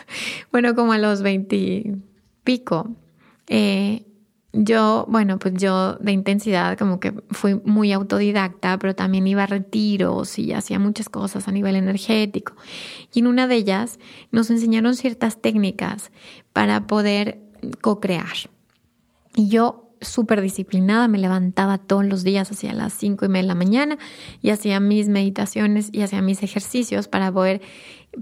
bueno, 0.52 0.74
como 0.74 0.92
a 0.92 0.98
los 0.98 1.22
veintipico, 1.22 2.96
eh, 3.48 4.06
yo, 4.52 5.06
bueno, 5.08 5.38
pues 5.38 5.54
yo 5.54 5.94
de 5.94 6.12
intensidad 6.12 6.76
como 6.76 7.00
que 7.00 7.14
fui 7.30 7.54
muy 7.64 7.92
autodidacta, 7.92 8.78
pero 8.78 8.94
también 8.94 9.26
iba 9.26 9.44
a 9.44 9.46
retiros 9.46 10.38
y 10.38 10.52
hacía 10.52 10.78
muchas 10.78 11.08
cosas 11.08 11.48
a 11.48 11.52
nivel 11.52 11.74
energético. 11.74 12.54
Y 13.14 13.20
en 13.20 13.28
una 13.28 13.46
de 13.46 13.56
ellas 13.56 13.98
nos 14.30 14.50
enseñaron 14.50 14.94
ciertas 14.94 15.40
técnicas 15.40 16.10
para 16.52 16.86
poder 16.86 17.40
co-crear. 17.80 18.50
Y 19.34 19.48
yo 19.48 19.88
súper 20.02 20.42
disciplinada, 20.42 21.08
me 21.08 21.18
levantaba 21.18 21.78
todos 21.78 22.04
los 22.04 22.22
días 22.22 22.50
hacia 22.50 22.74
las 22.74 22.92
cinco 22.92 23.24
y 23.24 23.28
media 23.28 23.42
de 23.42 23.48
la 23.48 23.54
mañana 23.54 23.98
y 24.42 24.50
hacía 24.50 24.80
mis 24.80 25.08
meditaciones 25.08 25.88
y 25.92 26.02
hacía 26.02 26.20
mis 26.20 26.42
ejercicios 26.42 27.08
para 27.08 27.32
poder 27.32 27.62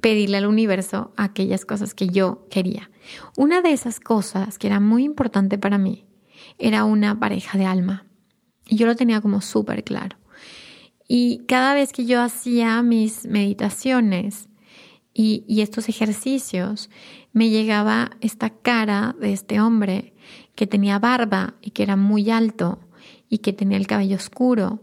pedirle 0.01 0.37
al 0.37 0.47
universo 0.47 1.13
aquellas 1.17 1.65
cosas 1.65 1.95
que 1.95 2.07
yo 2.09 2.47
quería. 2.51 2.91
Una 3.37 3.63
de 3.63 3.73
esas 3.73 3.99
cosas 3.99 4.59
que 4.59 4.69
era 4.69 4.79
muy 4.79 5.05
importante 5.05 5.59
para 5.59 5.79
mí 5.79 6.05
era 6.61 6.85
una 6.85 7.19
pareja 7.19 7.59
de 7.59 7.67
alma 7.67 8.05
y 8.67 8.77
yo 8.77 8.87
lo 8.87 8.97
tenía 8.97 9.21
como 9.21 9.41
súper 9.41 9.85
claro. 9.85 10.17
Y 11.09 11.39
cada 11.49 11.75
vez 11.75 11.93
que 11.93 12.07
yo 12.07 12.23
hacía 12.23 12.83
mis 12.83 13.27
meditaciones 13.27 14.49
y, 15.13 15.45
y 15.49 15.63
estos 15.63 15.89
ejercicios, 15.89 16.89
me 17.33 17.51
llegaba 17.51 18.13
esta 18.21 18.51
cara 18.51 19.17
de 19.21 19.33
este 19.33 19.61
hombre 19.61 20.15
que 20.55 20.67
tenía 20.67 20.99
barba 20.99 21.55
y 21.61 21.71
que 21.71 21.83
era 21.83 21.97
muy 21.97 22.31
alto 22.31 22.79
y 23.29 23.39
que 23.39 23.53
tenía 23.53 23.79
el 23.79 23.87
cabello 23.87 24.17
oscuro 24.17 24.83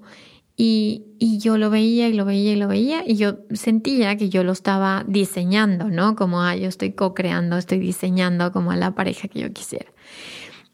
Y, 0.60 1.04
y, 1.20 1.38
yo 1.38 1.60
lo 1.60 1.70
veía 1.70 2.10
y 2.10 2.14
lo 2.14 2.26
veía 2.26 2.54
y 2.54 2.56
lo 2.56 2.68
veía 2.68 3.04
y 3.06 3.16
yo 3.16 3.38
sentía 3.54 4.18
que 4.18 4.30
yo 4.30 4.44
lo 4.44 4.52
estaba 4.52 5.06
diseñando, 5.08 5.90
¿no? 5.92 6.16
Como, 6.16 6.42
ah, 6.42 6.56
yo 6.56 6.68
estoy 6.68 6.94
co-creando, 6.94 7.58
estoy 7.58 7.78
diseñando 7.78 8.52
como 8.52 8.72
a 8.72 8.76
la 8.76 8.96
pareja 8.96 9.28
que 9.28 9.42
yo 9.42 9.54
quisiera. 9.54 9.92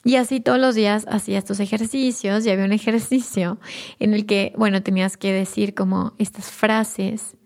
Y 0.03 0.17
así 0.17 0.41
todos 0.41 0.59
los 0.59 0.75
días 0.75 1.05
hacía 1.09 1.37
estos 1.37 1.59
ejercicios 1.59 2.45
y 2.45 2.49
había 2.49 2.65
un 2.65 2.73
ejercicio 2.73 3.59
en 3.99 4.13
el 4.13 4.25
que, 4.25 4.53
bueno, 4.57 4.83
tenías 4.83 5.15
que 5.15 5.31
decir 5.31 5.73
como 5.73 6.13
estas 6.17 6.51
frases 6.51 7.37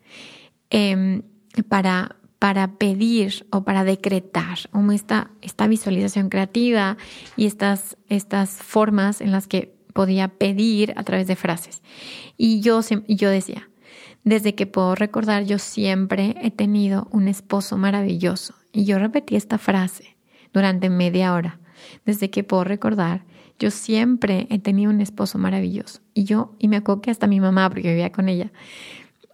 eh, 0.71 1.21
para, 1.69 2.15
para 2.39 2.73
pedir 2.77 3.45
o 3.51 3.63
para 3.63 3.83
decretar, 3.83 4.57
como 4.71 4.91
esta, 4.91 5.29
esta 5.41 5.67
visualización 5.67 6.29
creativa 6.29 6.97
y 7.35 7.45
estas, 7.45 7.95
estas 8.09 8.49
formas 8.49 9.21
en 9.21 9.31
las 9.31 9.47
que 9.47 9.75
podía 9.93 10.27
pedir 10.27 10.93
a 10.97 11.03
través 11.03 11.27
de 11.27 11.35
frases. 11.35 11.83
Y 12.37 12.61
yo, 12.61 12.81
yo 13.07 13.29
decía, 13.29 13.69
desde 14.23 14.55
que 14.55 14.65
puedo 14.65 14.95
recordar, 14.95 15.45
yo 15.45 15.59
siempre 15.59 16.35
he 16.41 16.49
tenido 16.49 17.07
un 17.11 17.27
esposo 17.27 17.77
maravilloso. 17.77 18.55
Y 18.71 18.85
yo 18.85 18.97
repetí 18.97 19.35
esta 19.35 19.57
frase 19.59 20.17
durante 20.53 20.89
media 20.89 21.33
hora 21.33 21.59
desde 22.05 22.29
que 22.29 22.43
puedo 22.43 22.63
recordar, 22.63 23.23
yo 23.59 23.71
siempre 23.71 24.47
he 24.49 24.59
tenido 24.59 24.91
un 24.91 25.01
esposo 25.01 25.37
maravilloso. 25.37 26.01
Y 26.13 26.25
yo, 26.25 26.55
y 26.59 26.67
me 26.67 26.77
acuerdo 26.77 27.01
que 27.01 27.11
hasta 27.11 27.27
mi 27.27 27.39
mamá, 27.39 27.69
porque 27.69 27.89
vivía 27.89 28.11
con 28.11 28.29
ella, 28.29 28.51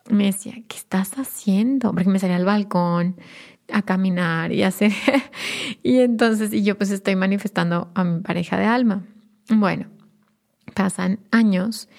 me 0.10 0.26
decía, 0.26 0.54
¿qué 0.68 0.78
estás 0.78 1.18
haciendo? 1.18 1.92
Porque 1.94 2.10
me 2.10 2.20
salía 2.20 2.36
al 2.36 2.46
balcón 2.46 3.16
a 3.72 3.82
caminar 3.82 4.52
y 4.52 4.64
hacer. 4.64 4.92
y 5.84 6.00
entonces, 6.00 6.54
y 6.54 6.64
yo 6.64 6.78
pues 6.78 6.92
estoy 6.92 7.16
manifestando 7.16 7.90
a 7.96 8.04
mi 8.04 8.22
pareja 8.22 8.58
de 8.58 8.66
alma. 8.66 9.04
Bueno, 9.50 9.88
pasan 10.74 11.20
años 11.32 11.90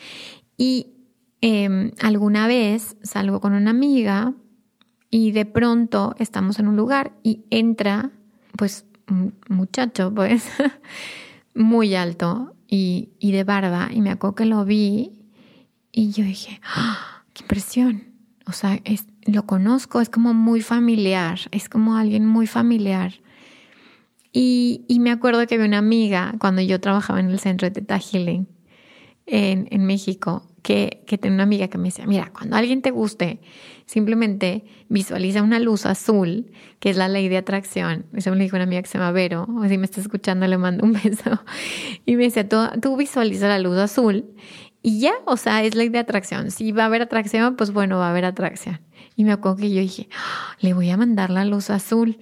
y 0.57 0.95
em, 1.41 1.93
alguna 2.01 2.47
vez 2.47 2.97
salgo 3.03 3.41
con 3.41 3.53
una 3.53 3.71
amiga 3.71 4.35
y 5.11 5.33
de 5.33 5.47
pronto 5.47 6.15
estamos 6.19 6.59
en 6.59 6.69
un 6.69 6.77
lugar 6.77 7.13
y 7.23 7.45
entra 7.51 8.11
pues 8.57 8.87
muchacho, 9.49 10.13
pues, 10.15 10.49
muy 11.55 11.95
alto 11.95 12.55
y, 12.69 13.11
y, 13.19 13.33
de 13.33 13.45
barba. 13.45 13.91
Y 13.93 14.01
me 14.01 14.11
acuerdo 14.11 14.35
que 14.35 14.45
lo 14.47 14.65
vi 14.65 15.13
y 15.93 16.11
yo 16.13 16.25
dije, 16.25 16.61
¡Ah! 16.65 17.23
¡qué 17.33 17.43
impresión! 17.45 18.05
O 18.47 18.53
sea, 18.53 18.81
es, 18.85 19.07
lo 19.25 19.47
conozco, 19.47 20.01
es 20.01 20.09
como 20.09 20.35
muy 20.35 20.61
familiar, 20.61 21.39
es 21.51 21.69
como 21.69 21.97
alguien 21.97 22.27
muy 22.27 22.47
familiar. 22.47 23.15
Y, 24.33 24.85
y, 24.89 24.99
me 24.99 25.11
acuerdo 25.11 25.47
que 25.47 25.55
había 25.55 25.67
una 25.67 25.79
amiga 25.79 26.35
cuando 26.39 26.61
yo 26.61 26.81
trabajaba 26.81 27.21
en 27.21 27.31
el 27.31 27.39
centro 27.39 27.67
de 27.67 27.71
Teta 27.71 27.99
Healing 27.99 28.49
en, 29.27 29.69
en 29.71 29.87
México 29.87 30.47
que, 30.63 31.05
que 31.07 31.19
tenía 31.19 31.37
una 31.37 31.43
amiga 31.45 31.69
que 31.69 31.79
me 31.79 31.89
decía, 31.89 32.07
mira, 32.07 32.33
cuando 32.33 32.57
alguien 32.57 32.83
te 32.83 32.91
guste, 32.91 33.41
simplemente 33.87 34.65
visualiza 34.89 35.43
una 35.43 35.59
luz 35.59 35.87
azul, 35.87 36.51
que 36.81 36.91
es 36.91 36.97
la 36.97 37.09
ley 37.09 37.29
de 37.29 37.37
atracción. 37.37 38.07
Eso 38.15 38.31
me 38.31 38.37
lo 38.37 38.43
dijo 38.43 38.57
una 38.57 38.65
amiga 38.65 38.83
que 38.83 38.89
se 38.89 38.99
llama 38.99 39.13
Vero, 39.13 39.47
o 39.49 39.69
si 39.69 39.79
me 39.79 39.85
está 39.85 40.01
escuchando 40.01 40.47
le 40.47 40.59
mando 40.59 40.85
un 40.85 40.93
beso. 41.05 41.43
Y 42.07 42.17
me 42.17 42.25
decía, 42.25 42.49
tú, 42.49 42.59
tú 42.81 42.97
visualiza 42.97 43.49
la 43.49 43.59
luz 43.59 43.79
azul 43.79 44.25
y 44.87 45.01
ya, 45.01 45.15
o 45.25 45.39
sea, 45.39 45.65
es 45.65 45.75
ley 45.75 45.89
de 45.89 45.99
atracción. 45.99 46.51
Si 46.51 46.71
va 46.71 46.83
a 46.83 46.87
haber 46.87 47.01
atracción, 47.01 47.57
pues 47.57 47.73
bueno, 47.73 47.97
va 47.97 48.09
a 48.09 48.11
haber 48.11 48.27
atracción. 48.27 48.81
Y 49.17 49.25
me 49.25 49.33
acuerdo 49.33 49.57
que 49.57 49.73
yo 49.73 49.81
dije, 49.81 50.11
ah, 50.15 50.57
le 50.61 50.75
voy 50.75 50.91
a 50.91 50.99
mandar 50.99 51.31
la 51.31 51.47
luz 51.47 51.71
azul. 51.71 52.19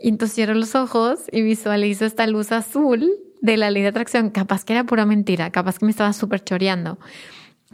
Y 0.00 0.08
entonces 0.08 0.34
cierro 0.34 0.54
los 0.54 0.74
ojos 0.74 1.20
y 1.30 1.42
visualizo 1.42 2.04
esta 2.04 2.26
luz 2.26 2.50
azul 2.50 3.08
de 3.40 3.56
la 3.56 3.70
ley 3.70 3.82
de 3.82 3.88
atracción. 3.88 4.30
Capaz 4.30 4.64
que 4.64 4.72
era 4.72 4.82
pura 4.82 5.06
mentira, 5.06 5.50
capaz 5.50 5.78
que 5.78 5.84
me 5.84 5.92
estaba 5.92 6.12
súper 6.12 6.42
choreando. 6.42 6.98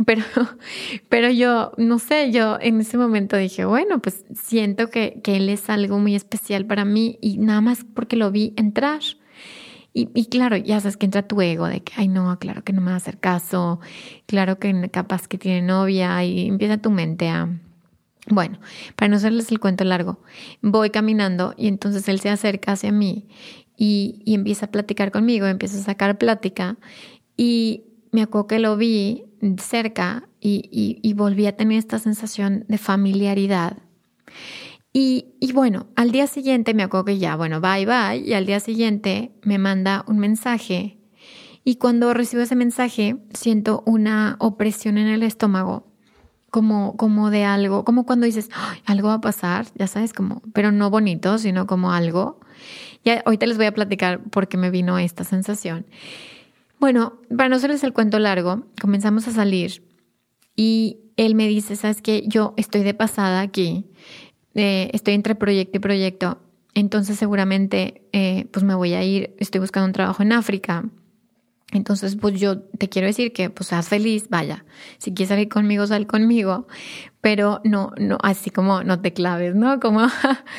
Pero, 0.06 0.22
pero 1.08 1.30
yo, 1.30 1.72
no 1.76 1.98
sé, 1.98 2.30
yo 2.30 2.58
en 2.60 2.80
ese 2.80 2.98
momento 2.98 3.36
dije, 3.36 3.64
bueno, 3.64 4.00
pues 4.00 4.24
siento 4.34 4.88
que, 4.90 5.20
que 5.22 5.36
él 5.36 5.48
es 5.48 5.68
algo 5.70 5.98
muy 5.98 6.14
especial 6.14 6.66
para 6.66 6.84
mí 6.84 7.18
y 7.20 7.38
nada 7.38 7.60
más 7.60 7.84
porque 7.94 8.16
lo 8.16 8.30
vi 8.30 8.54
entrar. 8.56 9.00
Y, 9.94 10.10
y, 10.14 10.26
claro, 10.26 10.56
ya 10.56 10.78
sabes 10.80 10.96
que 10.96 11.06
entra 11.06 11.26
tu 11.26 11.40
ego 11.40 11.66
de 11.66 11.82
que, 11.82 11.92
ay, 11.96 12.08
no, 12.08 12.38
claro 12.38 12.62
que 12.62 12.72
no 12.72 12.80
me 12.80 12.88
va 12.88 12.94
a 12.94 12.98
hacer 12.98 13.18
caso, 13.18 13.80
claro 14.26 14.58
que 14.58 14.90
capaz 14.92 15.26
que 15.26 15.38
tiene 15.38 15.62
novia 15.62 16.22
y 16.24 16.46
empieza 16.46 16.78
tu 16.78 16.90
mente 16.90 17.28
a... 17.28 17.48
Bueno, 18.30 18.60
para 18.94 19.08
no 19.08 19.16
hacerles 19.16 19.50
el 19.50 19.58
cuento 19.58 19.84
largo, 19.84 20.20
voy 20.60 20.90
caminando 20.90 21.54
y 21.56 21.66
entonces 21.66 22.06
él 22.08 22.20
se 22.20 22.28
acerca 22.28 22.72
hacia 22.72 22.92
mí 22.92 23.26
y, 23.74 24.20
y 24.26 24.34
empieza 24.34 24.66
a 24.66 24.70
platicar 24.70 25.10
conmigo, 25.10 25.46
empieza 25.46 25.78
a 25.78 25.82
sacar 25.82 26.18
plática 26.18 26.76
y 27.38 27.84
me 28.12 28.20
acuerdo 28.20 28.46
que 28.48 28.58
lo 28.58 28.76
vi 28.76 29.27
cerca 29.58 30.28
y, 30.40 31.00
y, 31.02 31.12
volví 31.14 31.46
a 31.46 31.56
tener 31.56 31.78
esta 31.78 31.98
sensación 31.98 32.64
de 32.68 32.78
familiaridad. 32.78 33.78
Y, 34.92 35.26
bueno, 35.52 35.86
al 35.96 36.10
día 36.10 36.26
siguiente 36.26 36.74
me 36.74 36.82
acuerdo 36.82 37.06
que 37.06 37.18
ya, 37.18 37.36
bueno, 37.36 37.60
bye 37.60 37.86
bye, 37.86 38.18
y 38.18 38.32
al 38.34 38.46
día 38.46 38.60
siguiente 38.60 39.32
me 39.42 39.58
manda 39.58 40.04
un 40.08 40.18
mensaje 40.18 40.98
y 41.68 41.76
cuando 41.76 42.14
recibo 42.14 42.42
ese 42.42 42.56
mensaje 42.56 43.16
siento 43.34 43.82
una 43.84 44.36
opresión 44.38 44.96
en 44.96 45.08
el 45.08 45.22
estómago, 45.22 45.86
como, 46.48 46.96
como 46.96 47.28
de 47.28 47.44
algo, 47.44 47.84
como 47.84 48.06
cuando 48.06 48.24
dices, 48.24 48.48
algo 48.86 49.08
va 49.08 49.14
a 49.14 49.20
pasar, 49.20 49.66
ya 49.74 49.86
sabes, 49.86 50.14
como, 50.14 50.40
pero 50.54 50.72
no 50.72 50.88
bonito, 50.88 51.36
sino 51.36 51.66
como 51.66 51.92
algo. 51.92 52.40
Ya 53.04 53.22
ahorita 53.26 53.44
les 53.44 53.58
voy 53.58 53.66
a 53.66 53.74
platicar 53.74 54.22
por 54.30 54.48
qué 54.48 54.56
me 54.56 54.70
vino 54.70 54.98
esta 54.98 55.24
sensación. 55.24 55.84
Bueno, 56.80 57.18
para 57.36 57.48
no 57.48 57.56
hacerles 57.56 57.82
el 57.82 57.92
cuento 57.92 58.18
largo, 58.18 58.64
comenzamos 58.80 59.26
a 59.26 59.32
salir 59.32 59.82
y 60.54 60.98
él 61.16 61.34
me 61.34 61.48
dice, 61.48 61.74
sabes 61.74 62.02
que 62.02 62.24
yo 62.28 62.54
estoy 62.56 62.84
de 62.84 62.94
pasada 62.94 63.40
aquí, 63.40 63.86
eh, 64.54 64.88
estoy 64.92 65.14
entre 65.14 65.34
proyecto 65.34 65.78
y 65.78 65.80
proyecto, 65.80 66.38
entonces 66.74 67.18
seguramente 67.18 68.08
eh, 68.12 68.46
pues 68.52 68.64
me 68.64 68.76
voy 68.76 68.94
a 68.94 69.02
ir, 69.02 69.34
estoy 69.38 69.60
buscando 69.60 69.86
un 69.86 69.92
trabajo 69.92 70.22
en 70.22 70.32
África. 70.32 70.84
Entonces, 71.70 72.16
pues 72.16 72.40
yo 72.40 72.60
te 72.60 72.88
quiero 72.88 73.08
decir 73.08 73.34
que 73.34 73.50
pues 73.50 73.68
seas 73.68 73.88
feliz, 73.88 74.30
vaya, 74.30 74.64
si 74.96 75.12
quieres 75.12 75.28
salir 75.28 75.50
conmigo, 75.50 75.86
sal 75.86 76.06
conmigo, 76.06 76.66
pero 77.20 77.60
no, 77.62 77.92
no, 77.98 78.16
así 78.22 78.48
como 78.48 78.82
no 78.84 79.02
te 79.02 79.12
claves, 79.12 79.54
¿no? 79.54 79.78
Como 79.78 80.00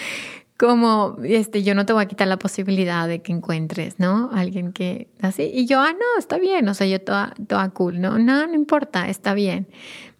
como, 0.59 1.15
este, 1.23 1.63
yo 1.63 1.73
no 1.73 1.85
te 1.85 1.93
voy 1.93 2.03
a 2.03 2.07
quitar 2.07 2.27
la 2.27 2.37
posibilidad 2.37 3.07
de 3.07 3.21
que 3.21 3.31
encuentres, 3.31 3.97
¿no? 3.97 4.29
Alguien 4.33 4.73
que 4.73 5.07
así. 5.21 5.49
Y 5.53 5.65
yo, 5.65 5.79
ah, 5.79 5.93
no, 5.93 6.19
está 6.19 6.37
bien, 6.37 6.67
o 6.67 6.73
sea, 6.73 6.85
yo 6.85 6.99
toda, 6.99 7.33
toda 7.47 7.69
cool, 7.69 8.01
¿no? 8.01 8.19
No, 8.19 8.45
no 8.45 8.53
importa, 8.55 9.07
está 9.07 9.33
bien. 9.33 9.69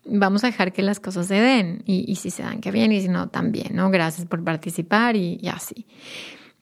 Vamos 0.06 0.45
a 0.45 0.47
dejar 0.47 0.71
que 0.71 0.82
las 0.82 1.02
cosas 1.02 1.28
se 1.28 1.36
den 1.36 1.84
y, 1.86 2.10
y 2.10 2.15
si 2.15 2.32
se 2.32 2.43
dan, 2.43 2.62
que 2.62 2.71
bien, 2.71 2.93
y 2.93 3.02
si 3.02 3.10
no, 3.10 3.28
también, 3.28 3.75
¿no? 3.75 3.91
Gracias 3.91 4.25
por 4.28 4.41
participar 4.41 5.17
y, 5.17 5.39
y 5.41 5.49
así. 5.49 5.86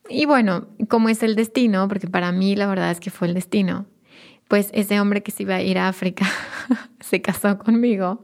Y 0.08 0.26
bueno, 0.26 0.66
como 0.88 1.08
es 1.08 1.22
el 1.22 1.36
destino, 1.36 1.86
porque 1.86 2.08
para 2.08 2.32
mí 2.32 2.56
la 2.56 2.66
verdad 2.66 2.90
es 2.90 2.98
que 2.98 3.10
fue 3.10 3.28
el 3.28 3.34
destino, 3.34 3.86
pues 4.48 4.70
ese 4.72 4.98
hombre 4.98 5.22
que 5.22 5.30
se 5.30 5.42
iba 5.44 5.56
a 5.56 5.62
ir 5.62 5.78
a 5.78 5.88
África 5.88 6.26
se 7.00 7.20
casó 7.20 7.58
conmigo, 7.58 8.22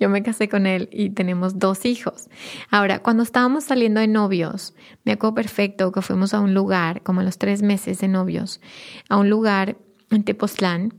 yo 0.00 0.08
me 0.08 0.22
casé 0.22 0.48
con 0.48 0.66
él 0.66 0.88
y 0.90 1.10
tenemos 1.10 1.58
dos 1.58 1.84
hijos. 1.84 2.28
Ahora, 2.70 3.00
cuando 3.00 3.22
estábamos 3.22 3.64
saliendo 3.64 4.00
de 4.00 4.08
novios, 4.08 4.74
me 5.04 5.12
acuerdo 5.12 5.34
perfecto 5.34 5.92
que 5.92 6.02
fuimos 6.02 6.34
a 6.34 6.40
un 6.40 6.54
lugar, 6.54 7.02
como 7.02 7.20
a 7.20 7.24
los 7.24 7.38
tres 7.38 7.62
meses 7.62 7.98
de 8.00 8.08
novios, 8.08 8.60
a 9.08 9.18
un 9.18 9.28
lugar 9.28 9.76
en 10.10 10.24
Tepoztlán 10.24 10.94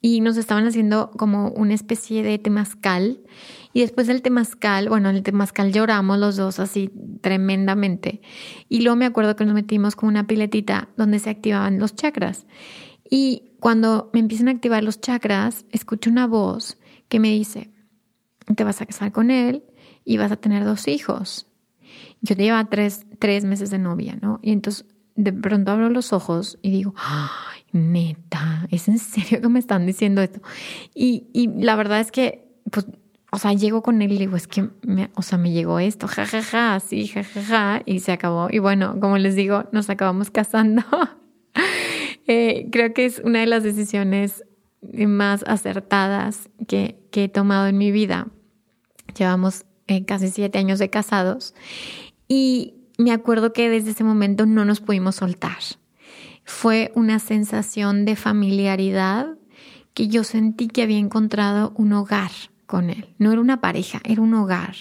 y 0.00 0.20
nos 0.20 0.36
estaban 0.36 0.66
haciendo 0.66 1.12
como 1.12 1.48
una 1.50 1.74
especie 1.74 2.22
de 2.24 2.38
temazcal. 2.38 3.20
Y 3.72 3.80
después 3.80 4.08
del 4.08 4.20
temazcal, 4.20 4.88
bueno, 4.88 5.08
en 5.08 5.16
el 5.16 5.22
temazcal 5.22 5.72
lloramos 5.72 6.18
los 6.18 6.36
dos 6.36 6.58
así 6.58 6.90
tremendamente. 7.20 8.20
Y 8.68 8.82
luego 8.82 8.96
me 8.96 9.06
acuerdo 9.06 9.36
que 9.36 9.44
nos 9.44 9.54
metimos 9.54 9.94
con 9.94 10.08
una 10.08 10.26
piletita 10.26 10.88
donde 10.96 11.20
se 11.20 11.30
activaban 11.30 11.78
los 11.78 11.94
chakras. 11.94 12.46
Y 13.08 13.51
cuando 13.62 14.10
me 14.12 14.18
empiezan 14.18 14.48
a 14.48 14.50
activar 14.50 14.82
los 14.82 15.00
chakras, 15.00 15.66
escucho 15.70 16.10
una 16.10 16.26
voz 16.26 16.78
que 17.08 17.20
me 17.20 17.28
dice, 17.28 17.70
te 18.56 18.64
vas 18.64 18.82
a 18.82 18.86
casar 18.86 19.12
con 19.12 19.30
él 19.30 19.62
y 20.04 20.16
vas 20.16 20.32
a 20.32 20.36
tener 20.36 20.64
dos 20.64 20.88
hijos. 20.88 21.46
Yo 22.22 22.34
llevaba 22.34 22.68
tres, 22.68 23.06
tres 23.20 23.44
meses 23.44 23.70
de 23.70 23.78
novia, 23.78 24.18
¿no? 24.20 24.40
Y 24.42 24.50
entonces 24.50 24.84
de 25.14 25.32
pronto 25.32 25.70
abro 25.70 25.90
los 25.90 26.12
ojos 26.12 26.58
y 26.60 26.72
digo, 26.72 26.92
ay, 26.96 27.62
neta, 27.70 28.66
¿es 28.72 28.88
en 28.88 28.98
serio 28.98 29.40
que 29.40 29.48
me 29.48 29.60
están 29.60 29.86
diciendo 29.86 30.22
esto? 30.22 30.40
Y, 30.92 31.28
y 31.32 31.46
la 31.62 31.76
verdad 31.76 32.00
es 32.00 32.10
que, 32.10 32.52
pues, 32.68 32.88
o 33.30 33.38
sea, 33.38 33.52
llego 33.52 33.80
con 33.84 34.02
él 34.02 34.10
y 34.10 34.18
digo, 34.18 34.36
es 34.36 34.48
que, 34.48 34.70
me, 34.82 35.12
o 35.14 35.22
sea, 35.22 35.38
me 35.38 35.52
llegó 35.52 35.78
esto, 35.78 36.08
jajaja, 36.08 36.42
ja, 36.42 36.72
ja, 36.72 36.80
sí, 36.80 37.06
jajaja, 37.06 37.42
ja, 37.42 37.76
ja, 37.76 37.82
y 37.86 38.00
se 38.00 38.10
acabó. 38.10 38.48
Y 38.50 38.58
bueno, 38.58 38.98
como 38.98 39.18
les 39.18 39.36
digo, 39.36 39.66
nos 39.70 39.88
acabamos 39.88 40.30
casando. 40.32 40.82
Eh, 42.26 42.68
creo 42.70 42.94
que 42.94 43.04
es 43.04 43.20
una 43.24 43.40
de 43.40 43.46
las 43.46 43.62
decisiones 43.62 44.44
más 44.82 45.44
acertadas 45.46 46.50
que, 46.66 46.98
he 47.12 47.28
tomado 47.28 47.66
en 47.66 47.78
mi 47.78 47.92
vida. 47.92 48.28
Llevamos 49.16 49.64
eh, 49.86 50.04
casi 50.04 50.28
siete 50.28 50.58
años 50.58 50.78
de 50.78 50.90
casados 50.90 51.54
y 52.28 52.74
me 52.98 53.12
acuerdo 53.12 53.52
que 53.52 53.68
desde 53.68 53.90
ese 53.90 54.04
momento 54.04 54.46
no 54.46 54.64
nos 54.64 54.80
pudimos 54.80 55.16
soltar. 55.16 55.58
Fue 56.44 56.90
una 56.94 57.18
sensación 57.18 58.04
de 58.04 58.16
familiaridad 58.16 59.36
que 59.94 60.08
yo 60.08 60.24
sentí 60.24 60.68
que 60.68 60.82
había 60.82 60.98
encontrado 60.98 61.72
un 61.76 61.92
hogar 61.92 62.30
con 62.66 62.90
él. 62.90 63.14
No 63.18 63.32
era 63.32 63.40
una 63.40 63.60
pareja, 63.60 64.00
era 64.04 64.22
un 64.22 64.34
hogar. 64.34 64.74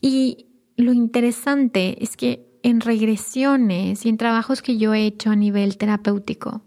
Y 0.00 0.46
lo 0.76 0.92
interesante 0.92 2.02
es 2.02 2.16
que 2.16 2.45
en 2.66 2.80
regresiones 2.80 4.04
y 4.04 4.08
en 4.08 4.16
trabajos 4.16 4.60
que 4.60 4.76
yo 4.76 4.92
he 4.92 5.06
hecho 5.06 5.30
a 5.30 5.36
nivel 5.36 5.76
terapéutico, 5.76 6.62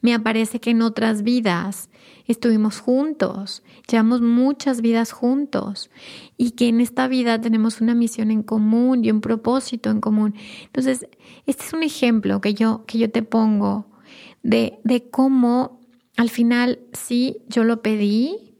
me 0.00 0.14
aparece 0.14 0.58
que 0.58 0.70
en 0.70 0.80
otras 0.80 1.22
vidas 1.22 1.90
estuvimos 2.26 2.80
juntos, 2.80 3.62
llevamos 3.86 4.22
muchas 4.22 4.80
vidas 4.80 5.12
juntos 5.12 5.90
y 6.38 6.52
que 6.52 6.68
en 6.68 6.80
esta 6.80 7.08
vida 7.08 7.42
tenemos 7.42 7.82
una 7.82 7.94
misión 7.94 8.30
en 8.30 8.42
común 8.42 9.04
y 9.04 9.10
un 9.10 9.20
propósito 9.20 9.90
en 9.90 10.00
común. 10.00 10.34
Entonces, 10.64 11.06
este 11.44 11.62
es 11.62 11.72
un 11.74 11.82
ejemplo 11.82 12.40
que 12.40 12.54
yo, 12.54 12.86
que 12.86 12.96
yo 12.96 13.10
te 13.10 13.22
pongo 13.22 13.84
de, 14.42 14.78
de 14.82 15.10
cómo 15.10 15.78
al 16.16 16.30
final 16.30 16.78
sí, 16.94 17.42
yo 17.48 17.64
lo 17.64 17.82
pedí 17.82 18.54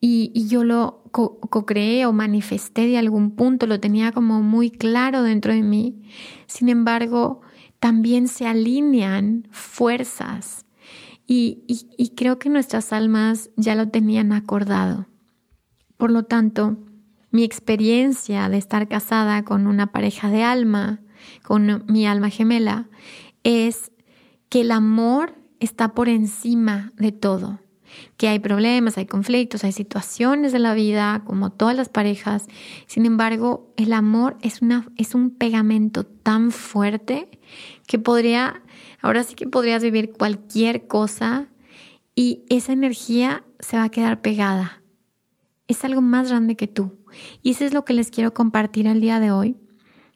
y, 0.00 0.32
y 0.32 0.48
yo 0.48 0.64
lo 0.64 1.03
co-creé 1.14 2.06
o 2.06 2.12
manifesté 2.12 2.88
de 2.88 2.98
algún 2.98 3.36
punto, 3.36 3.68
lo 3.68 3.78
tenía 3.78 4.10
como 4.10 4.42
muy 4.42 4.70
claro 4.70 5.22
dentro 5.22 5.52
de 5.52 5.62
mí. 5.62 6.02
Sin 6.46 6.68
embargo, 6.68 7.40
también 7.78 8.26
se 8.26 8.48
alinean 8.48 9.46
fuerzas 9.52 10.66
y, 11.26 11.64
y, 11.68 12.10
creo 12.10 12.38
que 12.38 12.50
nuestras 12.50 12.92
almas 12.92 13.50
ya 13.56 13.76
lo 13.76 13.88
tenían 13.88 14.32
acordado. 14.32 15.06
Por 15.96 16.10
lo 16.10 16.24
tanto, 16.24 16.76
mi 17.30 17.44
experiencia 17.44 18.48
de 18.48 18.58
estar 18.58 18.88
casada 18.88 19.44
con 19.44 19.66
una 19.66 19.92
pareja 19.92 20.30
de 20.30 20.42
alma, 20.42 21.00
con 21.42 21.84
mi 21.88 22.06
alma 22.06 22.28
gemela, 22.28 22.88
es 23.42 23.92
que 24.48 24.62
el 24.62 24.70
amor 24.70 25.34
está 25.60 25.94
por 25.94 26.08
encima 26.08 26.92
de 26.96 27.12
todo, 27.12 27.60
que 28.16 28.28
hay 28.28 28.38
problemas, 28.38 28.98
hay 28.98 29.06
conflictos, 29.06 29.64
hay 29.64 29.72
situaciones 29.72 30.52
de 30.52 30.58
la 30.58 30.74
vida, 30.74 31.22
como 31.26 31.50
todas 31.50 31.76
las 31.76 31.88
parejas. 31.88 32.46
Sin 32.86 33.06
embargo, 33.06 33.72
el 33.76 33.92
amor 33.92 34.36
es, 34.42 34.62
una, 34.62 34.86
es 34.96 35.14
un 35.14 35.30
pegamento 35.30 36.04
tan 36.04 36.50
fuerte 36.50 37.28
que 37.86 37.98
podría 37.98 38.62
Ahora 39.04 39.22
sí 39.22 39.34
que 39.34 39.46
podrías 39.46 39.82
vivir 39.82 40.14
cualquier 40.14 40.86
cosa 40.86 41.48
y 42.14 42.42
esa 42.48 42.72
energía 42.72 43.44
se 43.58 43.76
va 43.76 43.84
a 43.84 43.90
quedar 43.90 44.22
pegada. 44.22 44.82
Es 45.68 45.84
algo 45.84 46.00
más 46.00 46.30
grande 46.30 46.56
que 46.56 46.68
tú. 46.68 47.04
Y 47.42 47.50
eso 47.50 47.66
es 47.66 47.74
lo 47.74 47.84
que 47.84 47.92
les 47.92 48.10
quiero 48.10 48.32
compartir 48.32 48.86
el 48.86 49.02
día 49.02 49.20
de 49.20 49.30
hoy, 49.30 49.58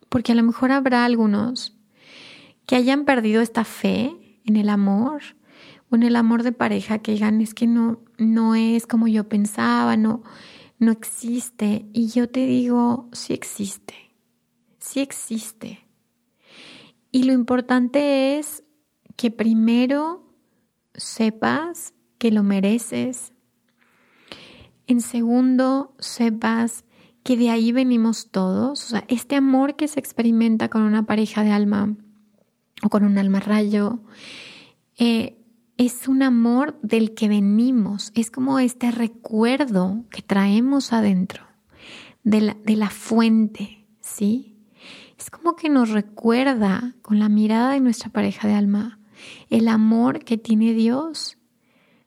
porque 0.08 0.32
a 0.32 0.34
lo 0.34 0.42
mejor 0.42 0.72
habrá 0.72 1.04
algunos 1.04 1.76
que 2.64 2.76
hayan 2.76 3.04
perdido 3.04 3.42
esta 3.42 3.64
fe 3.64 4.40
en 4.46 4.56
el 4.56 4.70
amor 4.70 5.20
en 5.96 6.03
el 6.03 6.16
amor 6.16 6.42
de 6.42 6.53
pareja, 6.53 6.98
que 6.98 7.12
digan, 7.12 7.40
es 7.40 7.55
que 7.55 7.66
no, 7.66 8.01
no 8.18 8.55
es 8.55 8.87
como 8.87 9.09
yo 9.09 9.29
pensaba, 9.29 9.96
no, 9.96 10.22
no 10.79 10.92
existe. 10.92 11.87
Y 11.92 12.09
yo 12.09 12.29
te 12.29 12.46
digo, 12.46 13.09
sí 13.12 13.33
existe, 13.33 13.94
sí 14.79 15.01
existe. 15.01 15.87
Y 17.11 17.24
lo 17.24 17.33
importante 17.33 18.38
es 18.38 18.64
que 19.16 19.31
primero 19.31 20.24
sepas 20.94 21.94
que 22.18 22.31
lo 22.31 22.42
mereces. 22.42 23.33
En 24.87 25.01
segundo, 25.01 25.94
sepas 25.98 26.85
que 27.22 27.37
de 27.37 27.51
ahí 27.51 27.72
venimos 27.72 28.31
todos. 28.31 28.85
O 28.85 28.88
sea, 28.88 29.05
este 29.09 29.37
amor 29.37 29.77
que 29.77 29.88
se 29.88 30.01
experimenta 30.01 30.68
con 30.68 30.83
una 30.83 31.07
pareja 31.07 31.44
de 31.44 31.51
alma 31.51 31.96
o 32.83 32.88
con 32.88 33.05
un 33.05 33.18
alma 33.18 33.40
rayo, 33.40 34.01
eh, 34.98 35.38
es 35.78 36.08
un 36.08 36.22
amor 36.22 36.78
del 36.82 37.14
que 37.14 37.28
venimos. 37.28 38.10
Es 38.14 38.30
como 38.30 38.58
este 38.58 38.90
recuerdo 38.90 40.04
que 40.10 40.22
traemos 40.22 40.92
adentro 40.92 41.44
de 42.24 42.40
la, 42.40 42.56
de 42.64 42.76
la 42.76 42.90
fuente, 42.90 43.86
¿sí? 44.00 44.56
Es 45.16 45.30
como 45.30 45.56
que 45.56 45.68
nos 45.68 45.90
recuerda 45.90 46.94
con 47.00 47.18
la 47.20 47.28
mirada 47.28 47.72
de 47.72 47.80
nuestra 47.80 48.10
pareja 48.10 48.46
de 48.48 48.54
alma 48.54 48.98
el 49.50 49.68
amor 49.68 50.24
que 50.24 50.36
tiene 50.36 50.74
Dios, 50.74 51.38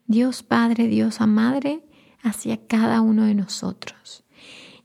Dios 0.06 0.42
Padre, 0.42 0.86
Dios 0.88 1.20
Madre, 1.20 1.84
hacia 2.22 2.66
cada 2.66 3.00
uno 3.00 3.24
de 3.24 3.34
nosotros. 3.34 4.24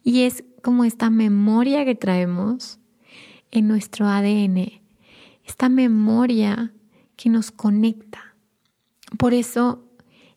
Y 0.04 0.22
es 0.22 0.44
como 0.64 0.86
esta 0.86 1.10
memoria 1.10 1.86
que 1.86 1.96
traemos 1.96 2.80
en 3.52 3.68
nuestro 3.68 4.08
ADN, 4.08 4.82
esta 5.46 5.70
memoria 5.70 6.74
que 7.16 7.30
nos 7.30 7.52
conecta. 7.52 8.27
Por 9.18 9.34
eso 9.34 9.84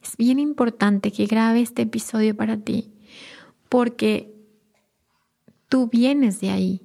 es 0.03 0.17
bien 0.17 0.39
importante 0.39 1.13
que 1.13 1.27
grabe 1.27 1.61
este 1.61 1.83
episodio 1.83 2.37
para 2.37 2.57
ti, 2.59 2.93
porque 3.69 4.35
tú 5.69 5.89
vienes 5.89 6.41
de 6.41 6.51
ahí, 6.51 6.83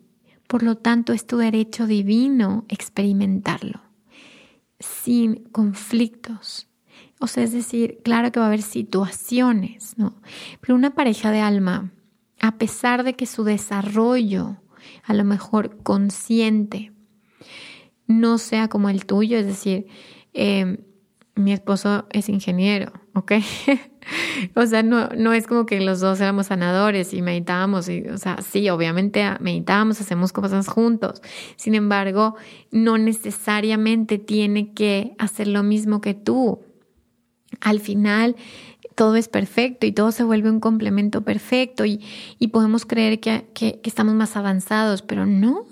por 0.48 0.63
lo 0.63 0.78
tanto 0.78 1.13
es 1.13 1.26
tu 1.26 1.38
derecho 1.38 1.88
divino 1.88 2.65
experimentarlo 2.69 3.86
sin 4.80 5.43
conflictos. 5.52 6.67
O 7.19 7.28
sea, 7.28 7.43
es 7.43 7.54
decir, 7.54 8.00
claro 8.04 8.32
que 8.32 8.39
va 8.39 8.45
a 8.45 8.50
haber 8.50 8.62
situaciones, 8.62 9.98
¿no? 9.98 10.21
Pero 10.62 10.76
una 10.76 10.95
pareja 10.95 11.32
de 11.32 11.39
alma, 11.39 11.91
a 12.41 12.58
pesar 12.58 13.04
de 13.04 13.15
que 13.15 13.26
su 13.26 13.43
desarrollo, 13.43 14.58
a 15.04 15.13
lo 15.13 15.24
mejor 15.24 15.82
consciente, 15.82 16.91
no 18.08 18.38
sea 18.38 18.67
como 18.67 18.89
el 18.89 19.06
tuyo, 19.06 19.38
es 19.38 19.45
decir, 19.45 19.88
eh, 20.34 20.85
mi 21.36 21.52
esposo 21.52 22.08
es 22.12 22.30
ingeniero, 22.30 22.93
¿ok? 23.13 23.34
o 24.56 24.65
sea, 24.65 24.84
no, 24.84 25.10
no 25.10 25.34
es 25.34 25.48
como 25.48 25.65
que 25.65 25.82
los 25.82 26.00
dos 26.00 26.19
éramos 26.21 26.48
sanadores 26.48 27.13
y 27.13 27.21
meditábamos, 27.21 27.89
y, 27.89 28.08
o 28.08 28.17
sea, 28.17 28.38
sí, 28.41 28.69
obviamente 28.69 29.24
meditábamos, 29.41 30.00
hacemos 30.00 30.32
cosas 30.32 30.67
juntos. 30.67 31.21
Sin 31.58 31.76
embargo, 31.76 32.36
no 32.71 32.98
necesariamente 32.98 34.17
tiene 34.17 34.74
que 34.74 35.15
hacer 35.17 35.48
lo 35.48 35.63
mismo 35.63 36.02
que 36.02 36.13
tú. 36.13 36.62
Al 37.62 37.80
final, 37.80 38.36
todo 38.96 39.18
es 39.18 39.28
perfecto 39.28 39.86
y 39.86 39.92
todo 39.92 40.12
se 40.12 40.24
vuelve 40.24 40.50
un 40.50 40.62
complemento 40.62 41.22
perfecto 41.22 41.86
y, 41.86 42.02
y 42.40 42.48
podemos 42.48 42.86
creer 42.86 43.20
que, 43.20 43.46
que, 43.54 43.80
que, 43.82 43.90
estamos 43.90 44.16
más 44.16 44.38
avanzados, 44.38 45.02
pero 45.02 45.26
no. 45.26 45.66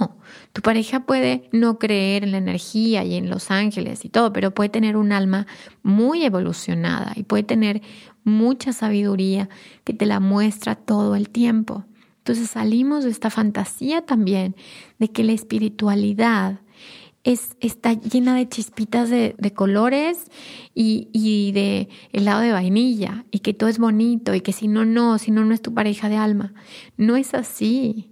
Tu 0.51 0.61
pareja 0.61 1.05
puede 1.05 1.49
no 1.51 1.79
creer 1.79 2.23
en 2.23 2.33
la 2.33 2.37
energía 2.37 3.03
y 3.05 3.15
en 3.15 3.29
los 3.29 3.49
ángeles 3.49 4.03
y 4.03 4.09
todo, 4.09 4.33
pero 4.33 4.53
puede 4.53 4.69
tener 4.69 4.97
un 4.97 5.13
alma 5.13 5.47
muy 5.81 6.23
evolucionada 6.23 7.13
y 7.15 7.23
puede 7.23 7.43
tener 7.43 7.81
mucha 8.25 8.73
sabiduría 8.73 9.49
que 9.83 9.93
te 9.93 10.05
la 10.05 10.19
muestra 10.19 10.75
todo 10.75 11.15
el 11.15 11.29
tiempo. 11.29 11.85
Entonces 12.19 12.51
salimos 12.51 13.03
de 13.03 13.09
esta 13.09 13.29
fantasía 13.29 14.05
también 14.05 14.55
de 14.99 15.09
que 15.09 15.23
la 15.23 15.33
espiritualidad 15.33 16.59
es, 17.23 17.55
está 17.61 17.93
llena 17.93 18.35
de 18.35 18.49
chispitas 18.49 19.09
de, 19.09 19.53
colores 19.55 20.25
y, 20.75 21.09
y, 21.13 21.51
de 21.53 21.89
helado 22.11 22.41
de 22.41 22.51
vainilla 22.51 23.25
y 23.31 23.39
que 23.39 23.53
todo 23.53 23.69
es 23.69 23.79
bonito 23.79 24.35
y 24.35 24.41
que 24.41 24.51
si 24.51 24.67
no, 24.67 24.85
no, 24.85 25.17
si 25.17 25.31
no, 25.31 25.45
no 25.45 25.53
es 25.53 25.61
tu 25.61 25.73
pareja 25.73 26.09
de 26.09 26.17
alma. 26.17 26.53
No 26.97 27.15
es 27.15 27.33
así. 27.33 28.11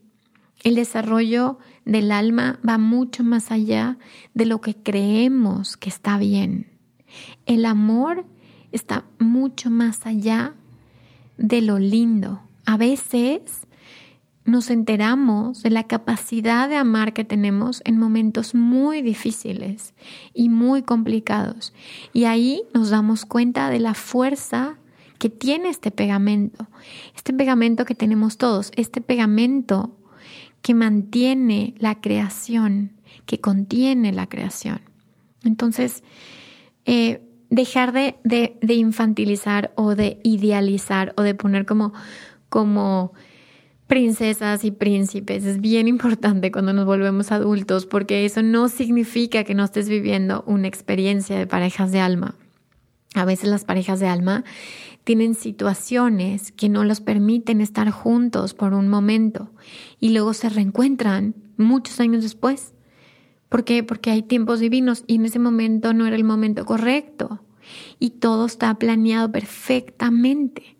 El 0.63 0.75
desarrollo 0.75 1.57
del 1.85 2.11
alma 2.11 2.59
va 2.67 2.77
mucho 2.77 3.23
más 3.23 3.51
allá 3.51 3.97
de 4.33 4.45
lo 4.45 4.61
que 4.61 4.75
creemos 4.75 5.75
que 5.75 5.89
está 5.89 6.17
bien. 6.17 6.67
El 7.45 7.65
amor 7.65 8.25
está 8.71 9.05
mucho 9.19 9.69
más 9.69 10.05
allá 10.05 10.53
de 11.37 11.61
lo 11.61 11.79
lindo. 11.79 12.41
A 12.65 12.77
veces 12.77 13.60
nos 14.45 14.69
enteramos 14.69 15.61
de 15.63 15.69
la 15.69 15.83
capacidad 15.83 16.67
de 16.67 16.75
amar 16.75 17.13
que 17.13 17.23
tenemos 17.23 17.81
en 17.85 17.97
momentos 17.97 18.55
muy 18.55 19.01
difíciles 19.01 19.93
y 20.33 20.49
muy 20.49 20.81
complicados. 20.81 21.73
Y 22.11 22.25
ahí 22.25 22.63
nos 22.73 22.89
damos 22.89 23.25
cuenta 23.25 23.69
de 23.69 23.79
la 23.79 23.93
fuerza 23.93 24.77
que 25.19 25.29
tiene 25.29 25.69
este 25.69 25.91
pegamento, 25.91 26.67
este 27.15 27.33
pegamento 27.33 27.85
que 27.85 27.93
tenemos 27.93 28.37
todos, 28.37 28.71
este 28.75 29.01
pegamento 29.01 29.95
que 30.63 30.73
mantiene 30.73 31.75
la 31.77 32.01
creación, 32.01 32.93
que 33.27 33.39
contiene 33.39 34.11
la 34.11 34.27
creación. 34.27 34.81
Entonces, 35.43 36.03
eh, 36.85 37.21
dejar 37.51 37.91
de, 37.91 38.15
de, 38.23 38.57
de, 38.61 38.73
infantilizar 38.73 39.71
o 39.75 39.93
de 39.93 40.19
idealizar 40.23 41.13
o 41.17 41.21
de 41.21 41.35
poner 41.35 41.65
como, 41.67 41.93
como 42.49 43.13
princesas 43.91 44.63
y 44.63 44.71
príncipes. 44.71 45.43
Es 45.43 45.59
bien 45.59 45.85
importante 45.85 46.49
cuando 46.49 46.71
nos 46.71 46.85
volvemos 46.85 47.33
adultos 47.33 47.85
porque 47.85 48.23
eso 48.23 48.41
no 48.41 48.69
significa 48.69 49.43
que 49.43 49.53
no 49.53 49.65
estés 49.65 49.89
viviendo 49.89 50.45
una 50.47 50.69
experiencia 50.69 51.37
de 51.37 51.45
parejas 51.45 51.91
de 51.91 51.99
alma. 51.99 52.35
A 53.15 53.25
veces 53.25 53.49
las 53.49 53.65
parejas 53.65 53.99
de 53.99 54.07
alma 54.07 54.45
tienen 55.03 55.35
situaciones 55.35 56.53
que 56.53 56.69
no 56.69 56.85
los 56.85 57.01
permiten 57.01 57.59
estar 57.59 57.91
juntos 57.91 58.53
por 58.53 58.73
un 58.73 58.87
momento 58.87 59.51
y 59.99 60.11
luego 60.11 60.33
se 60.33 60.47
reencuentran 60.47 61.35
muchos 61.57 61.99
años 61.99 62.23
después. 62.23 62.71
¿Por 63.49 63.65
qué? 63.65 63.83
Porque 63.83 64.09
hay 64.09 64.21
tiempos 64.21 64.61
divinos 64.61 65.03
y 65.05 65.15
en 65.15 65.25
ese 65.25 65.39
momento 65.39 65.93
no 65.93 66.07
era 66.07 66.15
el 66.15 66.23
momento 66.23 66.63
correcto 66.63 67.41
y 67.99 68.11
todo 68.11 68.45
está 68.45 68.73
planeado 68.75 69.33
perfectamente 69.33 70.77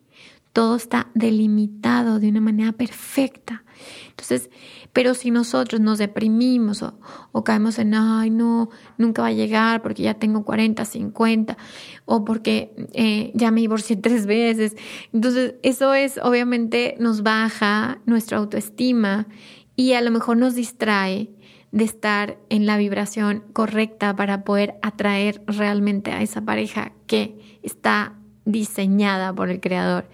todo 0.53 0.75
está 0.75 1.07
delimitado 1.13 2.19
de 2.19 2.29
una 2.29 2.41
manera 2.41 2.71
perfecta. 2.73 3.63
Entonces, 4.09 4.49
pero 4.93 5.13
si 5.13 5.31
nosotros 5.31 5.79
nos 5.79 5.97
deprimimos 5.97 6.83
o, 6.83 7.43
caemos 7.43 7.79
en, 7.79 7.93
ay, 7.95 8.29
no, 8.29 8.69
nunca 8.97 9.21
va 9.21 9.29
a 9.29 9.33
llegar 9.33 9.81
porque 9.81 10.03
ya 10.03 10.15
tengo 10.15 10.43
40, 10.43 10.83
50, 10.83 11.57
o 12.05 12.25
porque 12.25 12.73
eh, 12.93 13.31
ya 13.33 13.51
me 13.51 13.61
divorcié 13.61 13.95
tres 14.01 14.25
veces, 14.25 14.75
entonces 15.13 15.55
eso 15.63 15.93
es, 15.93 16.19
obviamente, 16.21 16.95
nos 16.99 17.23
baja 17.23 17.99
nuestra 18.05 18.37
autoestima 18.37 19.27
y 19.75 19.93
a 19.93 20.01
lo 20.01 20.11
mejor 20.11 20.37
nos 20.37 20.55
distrae 20.55 21.29
de 21.71 21.85
estar 21.85 22.37
en 22.49 22.65
la 22.65 22.77
vibración 22.77 23.45
correcta 23.53 24.13
para 24.13 24.43
poder 24.43 24.75
atraer 24.81 25.41
realmente 25.47 26.11
a 26.11 26.21
esa 26.21 26.41
pareja 26.41 26.91
que 27.07 27.59
está 27.63 28.15
diseñada 28.43 29.33
por 29.33 29.49
el 29.49 29.61
Creador 29.61 30.09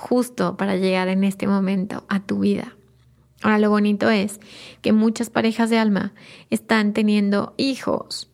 justo 0.00 0.56
para 0.56 0.76
llegar 0.76 1.08
en 1.08 1.24
este 1.24 1.46
momento 1.46 2.04
a 2.08 2.20
tu 2.20 2.40
vida. 2.40 2.74
Ahora 3.42 3.58
lo 3.58 3.70
bonito 3.70 4.10
es 4.10 4.40
que 4.80 4.92
muchas 4.92 5.30
parejas 5.30 5.70
de 5.70 5.78
alma 5.78 6.14
están 6.48 6.92
teniendo 6.94 7.54
hijos 7.58 8.30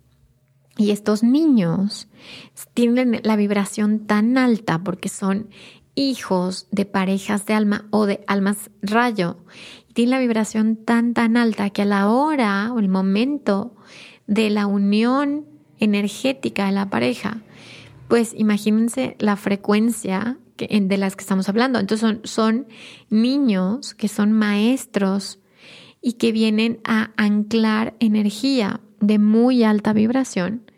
y 0.78 0.90
estos 0.92 1.22
niños 1.22 2.08
tienen 2.74 3.20
la 3.24 3.36
vibración 3.36 4.06
tan 4.06 4.38
alta 4.38 4.82
porque 4.84 5.08
son 5.08 5.48
hijos 5.94 6.68
de 6.70 6.84
parejas 6.84 7.46
de 7.46 7.54
alma 7.54 7.86
o 7.90 8.06
de 8.06 8.22
almas 8.26 8.70
rayo. 8.80 9.38
Tienen 9.92 10.10
la 10.10 10.18
vibración 10.20 10.76
tan 10.76 11.14
tan 11.14 11.36
alta 11.36 11.70
que 11.70 11.82
a 11.82 11.86
la 11.86 12.10
hora 12.10 12.72
o 12.72 12.78
el 12.78 12.88
momento 12.88 13.74
de 14.26 14.50
la 14.50 14.66
unión 14.66 15.46
energética 15.78 16.66
de 16.66 16.72
la 16.72 16.90
pareja, 16.90 17.42
pues 18.08 18.34
imagínense 18.36 19.16
la 19.18 19.36
frecuencia 19.36 20.38
de 20.56 20.96
las 20.98 21.16
que 21.16 21.22
estamos 21.22 21.48
hablando. 21.48 21.78
Entonces 21.78 22.00
son, 22.00 22.20
son 22.24 22.66
niños 23.10 23.94
que 23.94 24.08
son 24.08 24.32
maestros 24.32 25.40
y 26.00 26.14
que 26.14 26.32
vienen 26.32 26.80
a 26.84 27.10
anclar 27.16 27.94
energía 28.00 28.80
de 29.00 29.18
muy 29.18 29.64
alta 29.64 29.92
vibración 29.92 30.70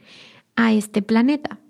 a 0.57 0.73
este 0.73 1.03
planeta. 1.03 1.61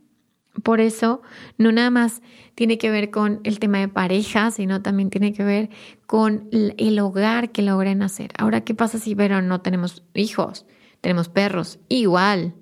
Por 0.62 0.80
eso 0.80 1.22
no 1.56 1.72
nada 1.72 1.90
más 1.90 2.22
tiene 2.54 2.78
que 2.78 2.90
ver 2.90 3.10
con 3.10 3.40
el 3.44 3.58
tema 3.58 3.78
de 3.78 3.88
pareja, 3.88 4.50
sino 4.50 4.82
también 4.82 5.10
tiene 5.10 5.32
que 5.32 5.44
ver 5.44 5.70
con 6.06 6.48
el 6.52 6.98
hogar 6.98 7.52
que 7.52 7.62
logren 7.62 8.02
hacer. 8.02 8.32
Ahora, 8.36 8.62
¿qué 8.62 8.74
pasa 8.74 8.98
si 8.98 9.14
pero 9.14 9.40
no 9.42 9.60
tenemos 9.60 10.02
hijos? 10.14 10.66
Tenemos 11.00 11.28
perros. 11.28 11.78
Igual. 11.88 12.54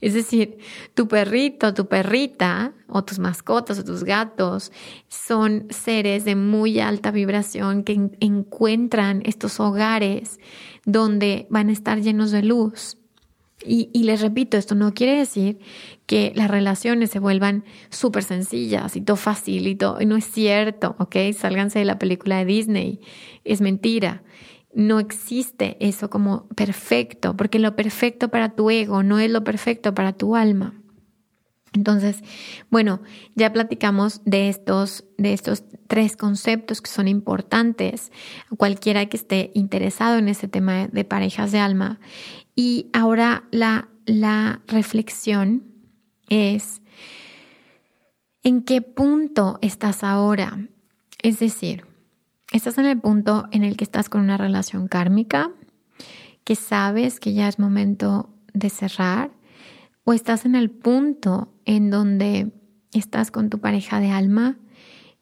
Es 0.00 0.14
decir, 0.14 0.58
tu 0.94 1.08
perrito, 1.08 1.74
tu 1.74 1.86
perrita 1.86 2.72
o 2.88 3.04
tus 3.04 3.18
mascotas 3.18 3.78
o 3.78 3.84
tus 3.84 4.04
gatos 4.04 4.72
son 5.08 5.66
seres 5.70 6.24
de 6.24 6.36
muy 6.36 6.80
alta 6.80 7.10
vibración 7.10 7.84
que 7.84 8.10
encuentran 8.20 9.22
estos 9.24 9.60
hogares 9.60 10.38
donde 10.84 11.46
van 11.50 11.68
a 11.68 11.72
estar 11.72 12.00
llenos 12.00 12.30
de 12.30 12.42
luz. 12.42 12.98
Y, 13.66 13.88
y, 13.94 14.02
les 14.02 14.20
repito, 14.20 14.58
esto 14.58 14.74
no 14.74 14.92
quiere 14.92 15.16
decir 15.16 15.58
que 16.06 16.32
las 16.34 16.50
relaciones 16.50 17.10
se 17.10 17.18
vuelvan 17.18 17.64
súper 17.88 18.22
sencillas 18.22 18.94
y 18.96 19.00
todo 19.00 19.16
fácil 19.16 19.66
y 19.68 19.74
todo. 19.74 19.98
No 20.04 20.16
es 20.16 20.26
cierto, 20.26 20.96
¿ok? 20.98 21.16
Sálganse 21.34 21.78
de 21.78 21.86
la 21.86 21.98
película 21.98 22.38
de 22.38 22.44
Disney. 22.44 23.00
Es 23.44 23.62
mentira 23.62 24.22
no 24.74 24.98
existe 24.98 25.76
eso 25.80 26.10
como 26.10 26.48
perfecto, 26.48 27.36
porque 27.36 27.58
lo 27.58 27.76
perfecto 27.76 28.28
para 28.28 28.50
tu 28.50 28.70
ego 28.70 29.02
no 29.02 29.18
es 29.18 29.30
lo 29.30 29.44
perfecto 29.44 29.94
para 29.94 30.12
tu 30.12 30.36
alma. 30.36 30.74
Entonces, 31.74 32.22
bueno, 32.70 33.00
ya 33.34 33.52
platicamos 33.52 34.20
de 34.24 34.48
estos, 34.48 35.04
de 35.18 35.32
estos 35.32 35.64
tres 35.88 36.16
conceptos 36.16 36.80
que 36.80 36.90
son 36.90 37.08
importantes, 37.08 38.12
cualquiera 38.56 39.06
que 39.06 39.16
esté 39.16 39.50
interesado 39.54 40.18
en 40.18 40.28
ese 40.28 40.46
tema 40.46 40.86
de 40.86 41.04
parejas 41.04 41.50
de 41.50 41.58
alma. 41.58 41.98
Y 42.54 42.90
ahora 42.92 43.44
la, 43.50 43.88
la 44.06 44.62
reflexión 44.68 45.64
es, 46.28 46.80
¿en 48.44 48.62
qué 48.62 48.80
punto 48.80 49.58
estás 49.60 50.04
ahora? 50.04 50.68
Es 51.22 51.40
decir, 51.40 51.86
Estás 52.54 52.78
en 52.78 52.86
el 52.86 53.00
punto 53.00 53.48
en 53.50 53.64
el 53.64 53.76
que 53.76 53.82
estás 53.82 54.08
con 54.08 54.20
una 54.20 54.36
relación 54.36 54.86
kármica, 54.86 55.50
que 56.44 56.54
sabes 56.54 57.18
que 57.18 57.34
ya 57.34 57.48
es 57.48 57.58
momento 57.58 58.30
de 58.52 58.70
cerrar, 58.70 59.32
o 60.04 60.12
estás 60.12 60.44
en 60.44 60.54
el 60.54 60.70
punto 60.70 61.52
en 61.64 61.90
donde 61.90 62.52
estás 62.92 63.32
con 63.32 63.50
tu 63.50 63.58
pareja 63.58 63.98
de 63.98 64.12
alma, 64.12 64.56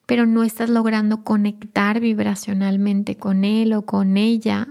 pero 0.05 0.27
no 0.27 0.43
estás 0.43 0.69
logrando 0.69 1.23
conectar 1.23 1.99
vibracionalmente 1.99 3.17
con 3.17 3.45
él 3.45 3.73
o 3.73 3.83
con 3.83 4.15
ella 4.15 4.67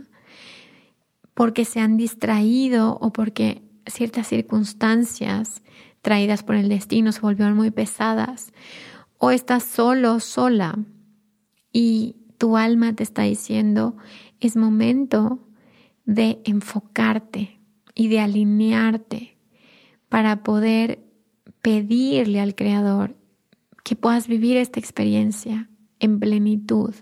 porque 1.35 1.65
se 1.65 1.81
han 1.81 1.97
distraído 1.97 2.97
o 3.01 3.13
porque 3.13 3.61
ciertas 3.87 4.29
circunstancias 4.29 5.65
traídas 6.01 6.45
por 6.45 6.55
el 6.55 6.69
destino 6.69 7.11
se 7.11 7.23
volvieron 7.23 7.57
muy 7.57 7.73
pesadas, 7.73 8.53
o 9.19 9.33
estás 9.33 9.65
solo, 9.65 10.21
sola 10.21 10.79
y 11.73 12.22
tu 12.43 12.57
alma 12.57 12.93
te 12.93 13.05
está 13.05 13.23
diciendo, 13.23 13.97
es 14.41 14.57
momento 14.57 15.39
de 16.07 16.41
enfocarte 16.45 17.61
y 17.95 18.09
de 18.09 18.19
alinearte 18.19 19.37
para 20.09 20.43
poder 20.43 20.99
pedirle 21.61 22.41
al 22.41 22.57
Creador 22.57 23.15
que 23.85 23.95
puedas 23.95 24.27
vivir 24.27 24.57
esta 24.57 24.81
experiencia 24.81 25.71
en 26.01 26.19
plenitud. 26.19 26.93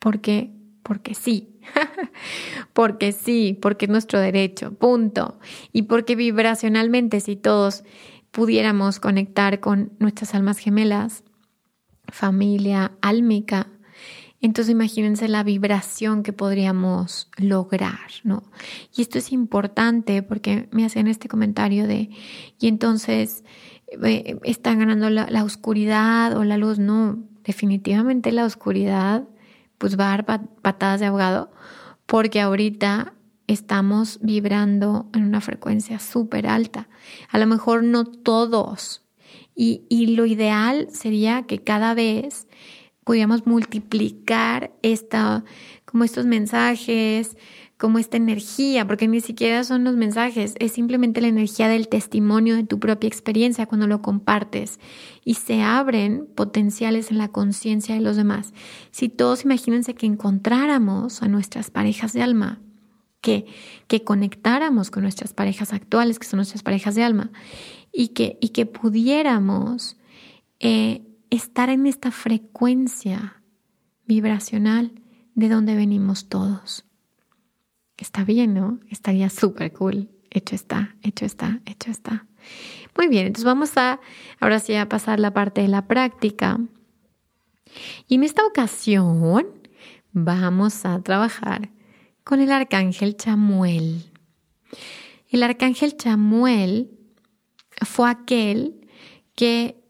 ¿Por 0.00 0.20
qué? 0.20 0.50
Porque 0.82 1.14
sí. 1.14 1.60
porque 2.72 3.12
sí, 3.12 3.56
porque 3.62 3.84
es 3.84 3.92
nuestro 3.92 4.18
derecho, 4.18 4.74
punto. 4.74 5.38
Y 5.72 5.82
porque 5.82 6.16
vibracionalmente, 6.16 7.20
si 7.20 7.36
todos 7.36 7.84
pudiéramos 8.32 8.98
conectar 8.98 9.60
con 9.60 9.92
nuestras 10.00 10.34
almas 10.34 10.58
gemelas, 10.58 11.22
familia 12.08 12.90
álmica, 13.02 13.68
entonces 14.42 14.72
imagínense 14.72 15.28
la 15.28 15.44
vibración 15.44 16.24
que 16.24 16.32
podríamos 16.32 17.28
lograr, 17.36 18.10
¿no? 18.24 18.42
Y 18.94 19.02
esto 19.02 19.18
es 19.18 19.30
importante 19.30 20.22
porque 20.24 20.68
me 20.72 20.84
hacen 20.84 21.06
este 21.06 21.28
comentario 21.28 21.86
de, 21.86 22.10
y 22.58 22.66
entonces 22.66 23.44
eh, 24.02 24.38
está 24.42 24.74
ganando 24.74 25.10
la, 25.10 25.44
oscuridad 25.44 26.36
o 26.36 26.42
la 26.42 26.56
luz. 26.56 26.80
No, 26.80 27.22
definitivamente 27.44 28.32
la 28.32 28.44
oscuridad 28.44 29.24
pues 29.78 29.98
va 29.98 30.12
a 30.12 30.22
dar 30.22 30.48
patadas 30.60 30.98
de 31.00 31.06
ahogado 31.06 31.52
porque 32.06 32.40
ahorita 32.40 33.14
estamos 33.46 34.18
vibrando 34.22 35.08
en 35.14 35.22
una 35.22 35.40
frecuencia 35.40 36.00
súper 36.00 36.48
alta. 36.48 36.88
A 37.30 37.38
lo 37.38 37.46
mejor 37.46 37.84
no 37.84 38.04
todos. 38.04 39.04
Y, 39.54 39.84
y 39.88 40.16
lo 40.16 40.26
ideal 40.26 40.88
sería 40.90 41.42
que 41.42 41.58
cada 41.58 41.94
vez 41.94 42.48
pudiéramos 43.04 43.46
multiplicar 43.46 44.72
esta, 44.82 45.44
como 45.84 46.04
estos 46.04 46.26
mensajes, 46.26 47.36
como 47.82 47.98
esta 47.98 48.16
energía, 48.16 48.86
porque 48.86 49.08
ni 49.08 49.20
siquiera 49.20 49.64
son 49.64 49.82
los 49.82 49.96
mensajes, 49.96 50.54
es 50.60 50.70
simplemente 50.70 51.20
la 51.20 51.26
energía 51.26 51.66
del 51.66 51.88
testimonio 51.88 52.54
de 52.54 52.62
tu 52.62 52.78
propia 52.78 53.08
experiencia 53.08 53.66
cuando 53.66 53.88
lo 53.88 54.02
compartes 54.02 54.78
y 55.24 55.34
se 55.34 55.62
abren 55.62 56.28
potenciales 56.32 57.10
en 57.10 57.18
la 57.18 57.28
conciencia 57.28 57.96
de 57.96 58.00
los 58.00 58.16
demás. 58.16 58.54
Si 58.92 59.08
todos 59.08 59.44
imagínense 59.44 59.94
que 59.94 60.06
encontráramos 60.06 61.22
a 61.22 61.28
nuestras 61.28 61.72
parejas 61.72 62.12
de 62.12 62.22
alma, 62.22 62.60
que, 63.20 63.46
que 63.88 64.04
conectáramos 64.04 64.92
con 64.92 65.02
nuestras 65.02 65.32
parejas 65.32 65.72
actuales, 65.72 66.20
que 66.20 66.26
son 66.26 66.38
nuestras 66.38 66.62
parejas 66.62 66.94
de 66.94 67.02
alma, 67.02 67.32
y 67.92 68.08
que, 68.08 68.38
y 68.40 68.50
que 68.50 68.64
pudiéramos 68.64 69.96
eh, 70.60 71.02
estar 71.36 71.70
en 71.70 71.86
esta 71.86 72.10
frecuencia 72.10 73.42
vibracional 74.04 74.92
de 75.34 75.48
donde 75.48 75.74
venimos 75.74 76.28
todos. 76.28 76.84
Está 77.96 78.22
bien, 78.22 78.52
¿no? 78.52 78.80
Estaría 78.90 79.30
súper 79.30 79.72
cool. 79.72 80.10
Hecho 80.30 80.54
está, 80.54 80.94
hecho 81.02 81.24
está, 81.24 81.60
hecho 81.64 81.90
está. 81.90 82.26
Muy 82.96 83.08
bien, 83.08 83.28
entonces 83.28 83.46
vamos 83.46 83.78
a 83.78 83.98
ahora 84.40 84.58
sí 84.58 84.74
a 84.74 84.90
pasar 84.90 85.20
la 85.20 85.32
parte 85.32 85.62
de 85.62 85.68
la 85.68 85.88
práctica. 85.88 86.60
Y 88.06 88.16
en 88.16 88.24
esta 88.24 88.44
ocasión 88.44 89.68
vamos 90.12 90.84
a 90.84 91.00
trabajar 91.00 91.70
con 92.24 92.40
el 92.40 92.52
arcángel 92.52 93.16
Chamuel. 93.16 94.04
El 95.30 95.42
arcángel 95.42 95.96
Chamuel 95.96 96.90
fue 97.86 98.10
aquel 98.10 98.86
que 99.34 99.81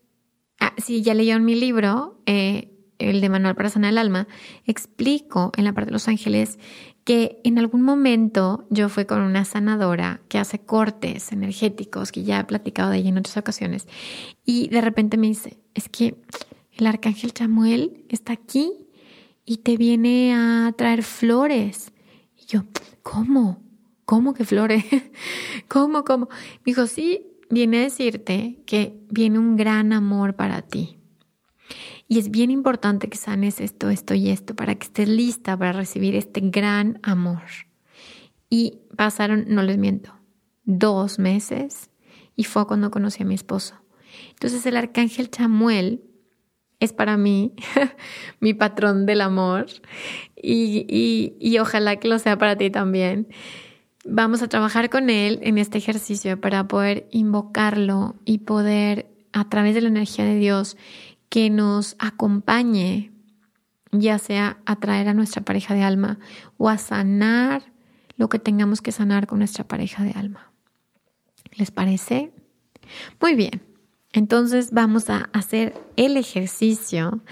Ah, 0.65 0.75
sí, 0.79 1.03
ya 1.03 1.13
leyeron 1.13 1.45
mi 1.45 1.57
libro, 1.57 2.23
eh, 2.25 2.71
el 3.01 3.21
de 3.21 3.29
Manual 3.29 3.57
para 3.57 3.69
Sanar 3.69 3.91
el 3.91 3.99
Alma, 3.99 4.29
explico 4.65 5.51
en 5.57 5.65
la 5.65 5.73
parte 5.73 5.87
de 5.87 5.93
los 5.95 6.07
ángeles 6.07 6.61
que 7.03 7.41
en 7.43 7.59
algún 7.59 7.83
momento 7.83 8.65
yo 8.71 8.89
fui 8.89 9.05
con 9.05 9.23
una 9.23 9.45
sanadora 9.45 10.21
que 10.29 10.39
hace 10.39 10.61
cortes 10.61 11.33
energéticos, 11.33 12.13
que 12.13 12.23
ya 12.23 12.39
he 12.39 12.45
platicado 12.45 12.93
de 12.93 12.99
ella 12.99 13.09
en 13.09 13.19
otras 13.19 13.37
ocasiones, 13.37 13.89
y 14.45 14.69
de 14.69 14.81
repente 14.83 15.17
me 15.17 15.27
dice, 15.27 15.59
es 15.75 15.89
que 15.89 16.15
el 16.71 16.87
arcángel 16.87 17.33
Chamuel 17.33 18.05
está 18.09 18.33
aquí 18.33 18.87
y 19.45 19.57
te 19.57 19.77
viene 19.77 20.33
a 20.33 20.73
traer 20.79 21.03
flores. 21.03 21.91
Y 22.41 22.47
yo, 22.47 22.63
¿cómo? 23.03 23.61
¿Cómo 24.05 24.33
que 24.33 24.45
flores? 24.45 24.85
¿Cómo, 25.67 26.05
cómo? 26.05 26.29
Me 26.31 26.67
dijo, 26.67 26.87
sí, 26.87 27.32
viene 27.53 27.81
a 27.81 27.83
decirte 27.83 28.63
que 28.65 28.99
viene 29.11 29.39
un 29.39 29.57
gran 29.57 29.93
amor 29.93 30.35
para 30.35 30.63
ti. 30.63 30.99
Y 32.09 32.19
es 32.19 32.31
bien 32.31 32.51
importante 32.51 33.09
que 33.09 33.19
sanes 33.19 33.61
esto, 33.61 33.91
esto 33.91 34.15
y 34.15 34.31
esto 34.31 34.57
para 34.57 34.75
que 34.75 34.87
estés 34.87 35.09
lista 35.09 35.57
para 35.57 35.73
recibir 35.73 36.17
este 36.17 36.41
gran 36.41 36.99
amor. 37.03 37.43
Y 38.49 38.79
pasaron, 38.97 39.45
no 39.49 39.63
les 39.63 39.77
miento, 39.77 40.15
dos 40.65 41.19
meses 41.19 41.91
y 42.37 42.45
fue 42.45 42.67
cuando 42.67 42.91
conocí 42.91 43.23
a 43.23 43.27
mi 43.27 43.35
esposo. 43.35 43.75
Entonces 44.31 44.65
el 44.65 44.79
arcángel 44.79 45.31
Chamuel 45.31 46.03
es 46.81 46.95
para 46.95 47.19
mí 47.19 47.55
mi 48.41 48.55
patrón 48.55 49.05
del 49.05 49.21
amor 49.21 49.67
y, 50.37 50.87
y, 50.89 51.37
y 51.39 51.59
ojalá 51.59 51.97
que 51.97 52.09
lo 52.09 52.19
sea 52.19 52.39
para 52.39 52.57
ti 52.57 52.71
también. 52.71 53.29
Vamos 54.05 54.43
a 54.43 54.49
trabajar 54.49 54.91
con 54.91 55.11
él 55.11 55.39
en 55.43 55.59
este 55.59 55.79
ejercicio 55.79 56.41
para 56.41 56.67
poder 56.67 57.07
invocarlo 57.13 58.17
y 58.25 58.39
poder 58.39 59.07
a 59.33 59.49
través 59.49 59.75
de 59.75 59.81
la 59.81 59.89
energía 59.89 60.25
de 60.25 60.37
Dios 60.37 60.77
que 61.29 61.51
nos 61.51 61.97
acompañe, 61.99 63.13
ya 63.93 64.19
sea 64.19 64.59
a 64.67 64.77
traer 64.77 65.09
a 65.09 65.15
nuestra 65.15 65.43
pareja 65.43 65.75
de 65.75 65.83
alma 65.83 66.19
o 66.59 66.69
a 66.69 66.79
sanar 66.79 67.73
lo 68.17 68.29
que 68.29 68.39
tengamos 68.39 68.83
que 68.83 68.93
sanar 68.93 69.27
con 69.27 69.39
nuestra 69.39 69.67
pareja 69.67 70.03
de 70.03 70.13
alma. 70.13 70.53
¿Les 71.57 71.71
parece? 71.71 72.33
Muy 73.21 73.35
bien. 73.35 73.72
Entonces 74.13 74.73
vamos 74.73 75.09
a 75.09 75.31
hacer 75.33 75.75
el 75.97 76.17
ejercicio. 76.17 77.23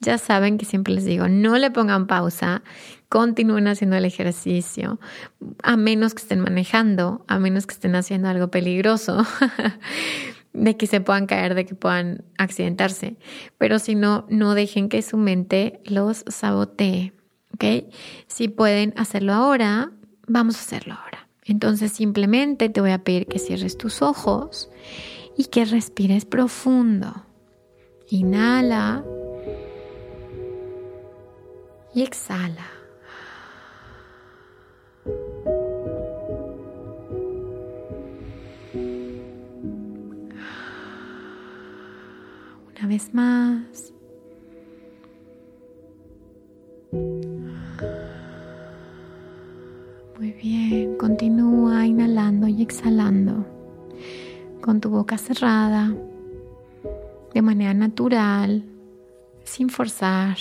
Ya 0.00 0.18
saben 0.18 0.56
que 0.56 0.64
siempre 0.64 0.94
les 0.94 1.04
digo, 1.04 1.28
no 1.28 1.58
le 1.58 1.70
pongan 1.70 2.06
pausa, 2.06 2.62
continúen 3.08 3.66
haciendo 3.66 3.96
el 3.96 4.04
ejercicio, 4.04 5.00
a 5.62 5.76
menos 5.76 6.14
que 6.14 6.22
estén 6.22 6.40
manejando, 6.40 7.24
a 7.26 7.38
menos 7.38 7.66
que 7.66 7.74
estén 7.74 7.96
haciendo 7.96 8.28
algo 8.28 8.48
peligroso, 8.48 9.26
de 10.52 10.76
que 10.76 10.86
se 10.86 11.00
puedan 11.00 11.26
caer, 11.26 11.54
de 11.54 11.66
que 11.66 11.74
puedan 11.74 12.24
accidentarse. 12.38 13.16
Pero 13.58 13.80
si 13.80 13.96
no, 13.96 14.24
no 14.28 14.54
dejen 14.54 14.88
que 14.88 15.02
su 15.02 15.16
mente 15.16 15.80
los 15.84 16.24
sabotee. 16.28 17.12
¿Ok? 17.54 17.92
Si 18.28 18.46
pueden 18.46 18.94
hacerlo 18.96 19.32
ahora, 19.32 19.90
vamos 20.28 20.56
a 20.56 20.60
hacerlo 20.60 20.94
ahora. 20.94 21.28
Entonces 21.44 21.92
simplemente 21.92 22.68
te 22.68 22.80
voy 22.80 22.90
a 22.90 23.02
pedir 23.02 23.26
que 23.26 23.38
cierres 23.38 23.78
tus 23.78 24.02
ojos 24.02 24.68
y 25.38 25.44
que 25.44 25.64
respires 25.64 26.24
profundo. 26.24 27.14
Inhala 28.10 29.04
y 31.94 32.02
exhala. 32.02 32.66
Una 42.66 42.88
vez 42.88 43.14
más. 43.14 43.94
Muy 50.18 50.32
bien, 50.32 50.96
continúa 50.96 51.86
inhalando 51.86 52.48
y 52.48 52.62
exhalando 52.62 53.57
con 54.68 54.82
tu 54.82 54.90
boca 54.90 55.16
cerrada, 55.16 55.96
de 57.32 57.40
manera 57.40 57.72
natural, 57.72 58.66
sin 59.42 59.70
forzar. 59.70 60.36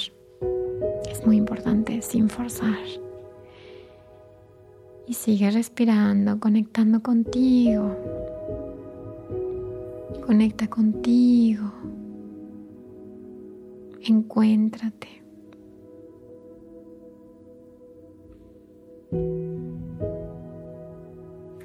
Es 1.09 1.25
muy 1.25 1.37
importante, 1.37 2.01
sin 2.01 2.27
forzar. 2.27 2.75
Y 5.07 5.13
sigue 5.13 5.49
respirando, 5.49 6.41
conectando 6.41 7.01
contigo. 7.01 7.95
Conecta 10.25 10.67
contigo. 10.67 11.71
Encuéntrate. 14.01 15.23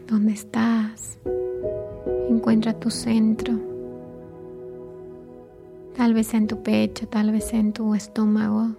¿Dónde 0.07 0.33
estás? 0.35 1.19
Encuentra 2.29 2.73
tu 2.73 2.91
centro. 2.91 3.55
Tal 5.97 6.15
vez 6.15 6.35
en 6.35 6.47
tu 6.47 6.63
pecho, 6.63 7.07
tal 7.07 7.33
vez 7.33 7.53
en 7.53 7.73
tu 7.73 7.95
estómago. 7.95 8.75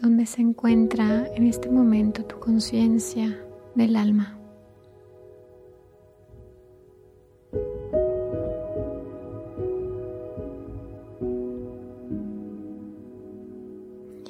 Donde 0.00 0.26
se 0.26 0.42
encuentra 0.42 1.26
en 1.34 1.46
este 1.46 1.70
momento 1.70 2.24
tu 2.24 2.38
conciencia 2.38 3.38
del 3.74 3.96
alma. 3.96 4.38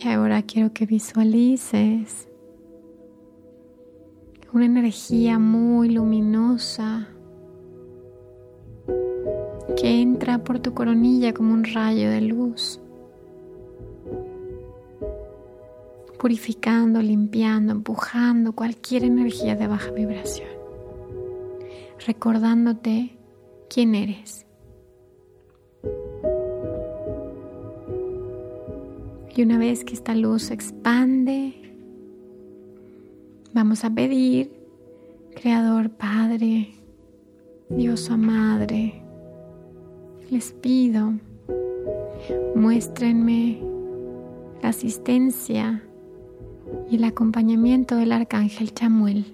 Y 0.01 0.09
ahora 0.09 0.43
quiero 0.43 0.73
que 0.75 0.85
visualices 0.85 2.29
una 4.53 4.67
energía 4.67 5.39
muy 5.39 5.89
luminosa 5.89 7.09
que 9.85 10.01
entra 10.01 10.43
por 10.43 10.61
tu 10.61 10.73
coronilla 10.73 11.35
como 11.35 11.53
un 11.53 11.63
rayo 11.63 12.09
de 12.09 12.23
luz, 12.23 12.81
purificando, 16.19 17.03
limpiando, 17.03 17.73
empujando 17.73 18.55
cualquier 18.55 19.05
energía 19.05 19.57
de 19.57 19.67
baja 19.67 19.91
vibración, 19.91 20.49
recordándote 22.07 23.19
quién 23.69 23.95
eres. 23.95 24.47
Y 29.37 29.43
una 29.43 29.59
vez 29.59 29.85
que 29.85 29.93
esta 29.93 30.15
luz 30.15 30.45
se 30.45 30.55
expande, 30.55 31.77
vamos 33.53 33.85
a 33.85 33.91
pedir, 33.91 34.51
Creador 35.35 35.91
Padre, 35.91 36.73
Diosa 37.69 38.17
Madre, 38.17 39.04
les 40.35 40.53
pido, 40.53 41.13
muéstrenme 42.57 43.61
la 44.61 44.71
asistencia 44.71 45.81
y 46.91 46.97
el 46.97 47.05
acompañamiento 47.05 47.95
del 47.95 48.11
Arcángel 48.11 48.75
Chamuel. 48.75 49.27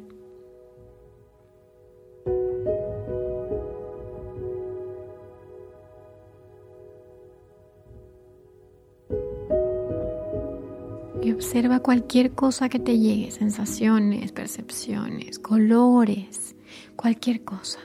Y 11.22 11.32
observa 11.32 11.80
cualquier 11.80 12.32
cosa 12.32 12.68
que 12.68 12.78
te 12.78 12.98
llegue, 12.98 13.30
sensaciones, 13.30 14.32
percepciones, 14.32 15.38
colores, 15.38 16.54
cualquier 16.94 17.42
cosa 17.42 17.78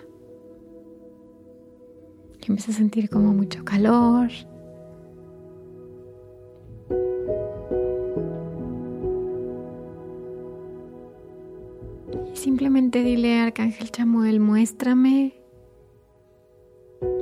que 2.46 2.54
a 2.54 2.58
sentir 2.58 3.10
como 3.10 3.34
mucho 3.34 3.66
calor. 3.66 4.30
Y 12.32 12.36
simplemente 12.36 13.02
dile 13.02 13.40
a 13.40 13.46
Arcángel 13.46 13.90
Chamuel, 13.90 14.40
muéstrame 14.40 15.42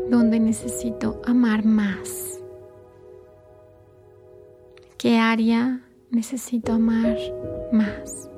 dónde 0.09 0.39
necesito 0.41 1.21
amar 1.25 1.63
más. 1.63 2.41
¿Qué 4.97 5.17
área 5.19 5.81
necesito 6.11 6.73
amar 6.73 7.17
más? 7.71 8.29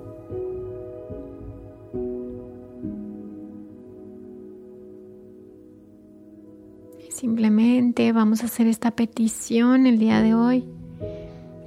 Vamos 7.97 8.43
a 8.43 8.47
hacer 8.47 8.67
esta 8.67 8.91
petición 8.91 9.87
el 9.87 9.97
día 9.97 10.21
de 10.21 10.35
hoy. 10.35 10.65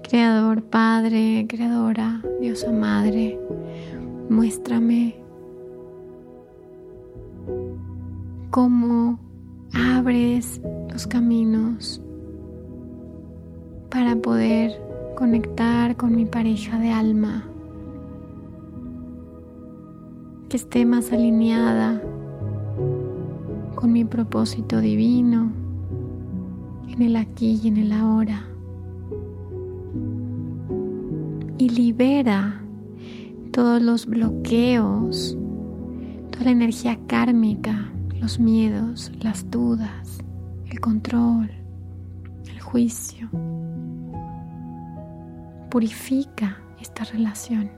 Creador 0.02 0.62
Padre, 0.62 1.46
Creadora, 1.48 2.22
Diosa 2.38 2.70
Madre, 2.70 3.40
muéstrame 4.28 5.16
cómo 8.50 9.18
abres 9.72 10.60
los 10.90 11.06
caminos 11.06 12.02
para 13.88 14.14
poder 14.16 14.78
conectar 15.16 15.96
con 15.96 16.14
mi 16.14 16.26
pareja 16.26 16.78
de 16.78 16.90
alma, 16.90 17.48
que 20.50 20.58
esté 20.58 20.84
más 20.84 21.10
alineada 21.10 22.02
con 23.74 23.92
mi 23.92 24.04
propósito 24.04 24.80
divino, 24.80 25.57
en 26.88 27.02
el 27.02 27.16
aquí 27.16 27.60
y 27.62 27.68
en 27.68 27.76
el 27.76 27.92
ahora. 27.92 28.44
Y 31.58 31.68
libera 31.70 32.60
todos 33.52 33.82
los 33.82 34.06
bloqueos, 34.06 35.36
toda 36.30 36.44
la 36.44 36.50
energía 36.52 36.98
kármica, 37.06 37.90
los 38.20 38.38
miedos, 38.38 39.12
las 39.20 39.50
dudas, 39.50 40.18
el 40.70 40.80
control, 40.80 41.50
el 42.48 42.60
juicio. 42.60 43.28
Purifica 45.70 46.58
esta 46.80 47.04
relación. 47.04 47.70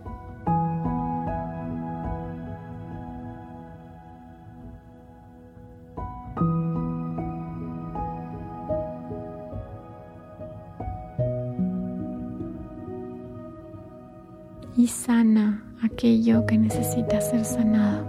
Y 14.80 14.86
sana 14.86 15.62
aquello 15.82 16.46
que 16.46 16.56
necesita 16.56 17.20
ser 17.20 17.44
sanado. 17.44 18.02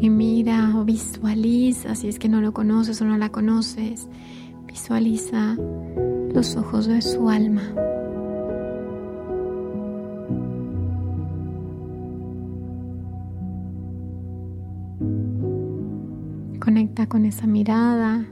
Y 0.00 0.10
mira 0.10 0.74
o 0.76 0.84
visualiza, 0.84 1.94
si 1.94 2.08
es 2.08 2.18
que 2.18 2.28
no 2.28 2.40
lo 2.40 2.52
conoces 2.52 3.00
o 3.02 3.04
no 3.04 3.16
la 3.18 3.30
conoces, 3.30 4.08
visualiza 4.66 5.56
los 6.34 6.56
ojos 6.56 6.86
de 6.88 7.02
su 7.02 7.30
alma. 7.30 7.62
Esa 17.28 17.46
mirada 17.46 18.26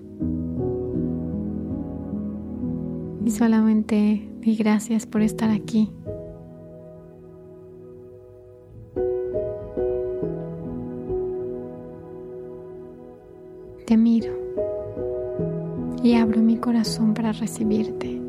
y 3.24 3.30
solamente 3.30 4.28
di 4.40 4.56
gracias 4.56 5.06
por 5.06 5.20
estar 5.20 5.50
aquí. 5.50 5.92
Te 13.86 13.96
miro 13.96 14.32
y 16.02 16.14
abro 16.14 16.40
mi 16.40 16.56
corazón 16.56 17.14
para 17.14 17.32
recibirte, 17.32 18.20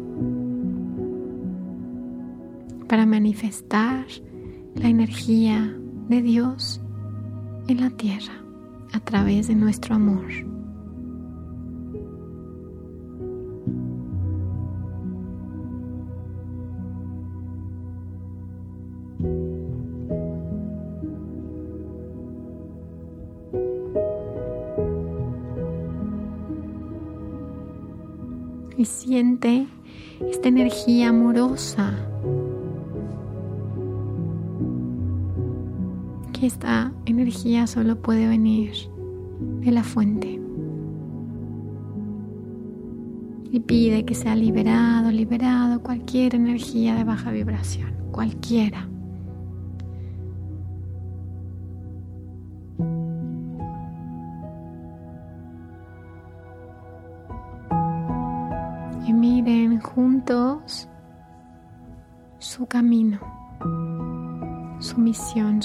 para 2.87 3.05
manifestar 3.05 4.05
la 4.75 4.89
energía 4.89 5.75
de 6.09 6.21
Dios 6.21 6.81
en 7.67 7.81
la 7.81 7.89
tierra 7.89 8.33
a 8.93 8.99
través 8.99 9.47
de 9.47 9.55
nuestro 9.55 9.95
amor. 9.95 10.56
Siente 28.87 29.67
esta 30.29 30.47
energía 30.47 31.09
amorosa 31.09 31.93
que 36.33 36.45
esta 36.45 36.91
energía 37.05 37.67
solo 37.67 38.01
puede 38.01 38.27
venir 38.27 38.73
de 39.61 39.71
la 39.71 39.83
fuente. 39.83 40.39
Y 43.51 43.59
pide 43.61 44.05
que 44.05 44.13
sea 44.13 44.35
liberado, 44.35 45.11
liberado 45.11 45.81
cualquier 45.81 46.35
energía 46.35 46.95
de 46.95 47.03
baja 47.03 47.31
vibración, 47.31 47.93
cualquiera. 48.11 48.87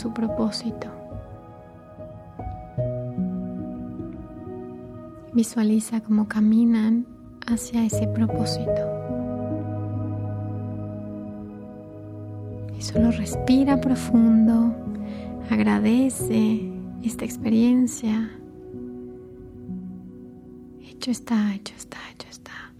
Su 0.02 0.12
propósito. 0.12 0.88
Visualiza 5.32 6.00
cómo 6.00 6.26
caminan 6.26 7.06
hacia 7.46 7.84
ese 7.84 8.08
propósito. 8.08 8.82
Y 12.76 12.82
solo 12.82 13.12
respira 13.12 13.80
profundo, 13.80 14.74
agradece 15.48 16.68
esta 17.04 17.24
experiencia. 17.24 18.28
Hecho 20.80 21.12
está, 21.12 21.54
hecho 21.54 21.74
está, 21.76 21.98
hecho 22.12 22.26
está. 22.28 22.74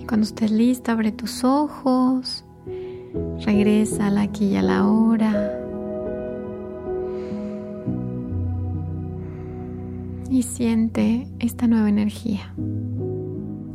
Y 0.00 0.04
cuando 0.04 0.24
estés 0.24 0.50
lista, 0.50 0.92
abre 0.92 1.12
tus 1.12 1.44
ojos 1.44 2.44
Regresa 3.44 4.08
a 4.08 4.10
la 4.10 4.22
aquí 4.22 4.46
y 4.46 4.56
a 4.56 4.62
la 4.62 4.86
hora. 4.86 5.54
Y 10.30 10.42
siente 10.42 11.26
esta 11.38 11.66
nueva 11.66 11.88
energía 11.88 12.52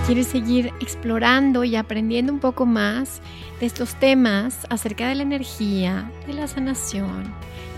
quieres 0.06 0.26
seguir 0.26 0.70
explorando 0.80 1.64
y 1.64 1.76
aprendiendo 1.76 2.32
un 2.32 2.38
poco 2.38 2.66
más 2.66 3.22
de 3.58 3.66
estos 3.66 3.94
temas 3.94 4.66
acerca 4.68 5.08
de 5.08 5.14
la 5.14 5.22
energía, 5.22 6.10
de 6.26 6.34
la 6.34 6.46
sanación, 6.46 7.32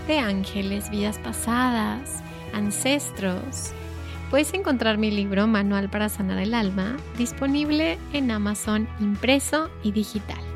de 0.07 0.19
ángeles, 0.19 0.89
vidas 0.89 1.17
pasadas, 1.19 2.21
ancestros, 2.53 3.71
puedes 4.29 4.53
encontrar 4.53 4.97
mi 4.97 5.09
libro 5.09 5.47
Manual 5.47 5.89
para 5.89 6.09
Sanar 6.09 6.39
el 6.39 6.53
Alma 6.53 6.97
disponible 7.17 7.97
en 8.11 8.29
Amazon 8.29 8.89
impreso 8.99 9.69
y 9.81 9.93
digital. 9.93 10.46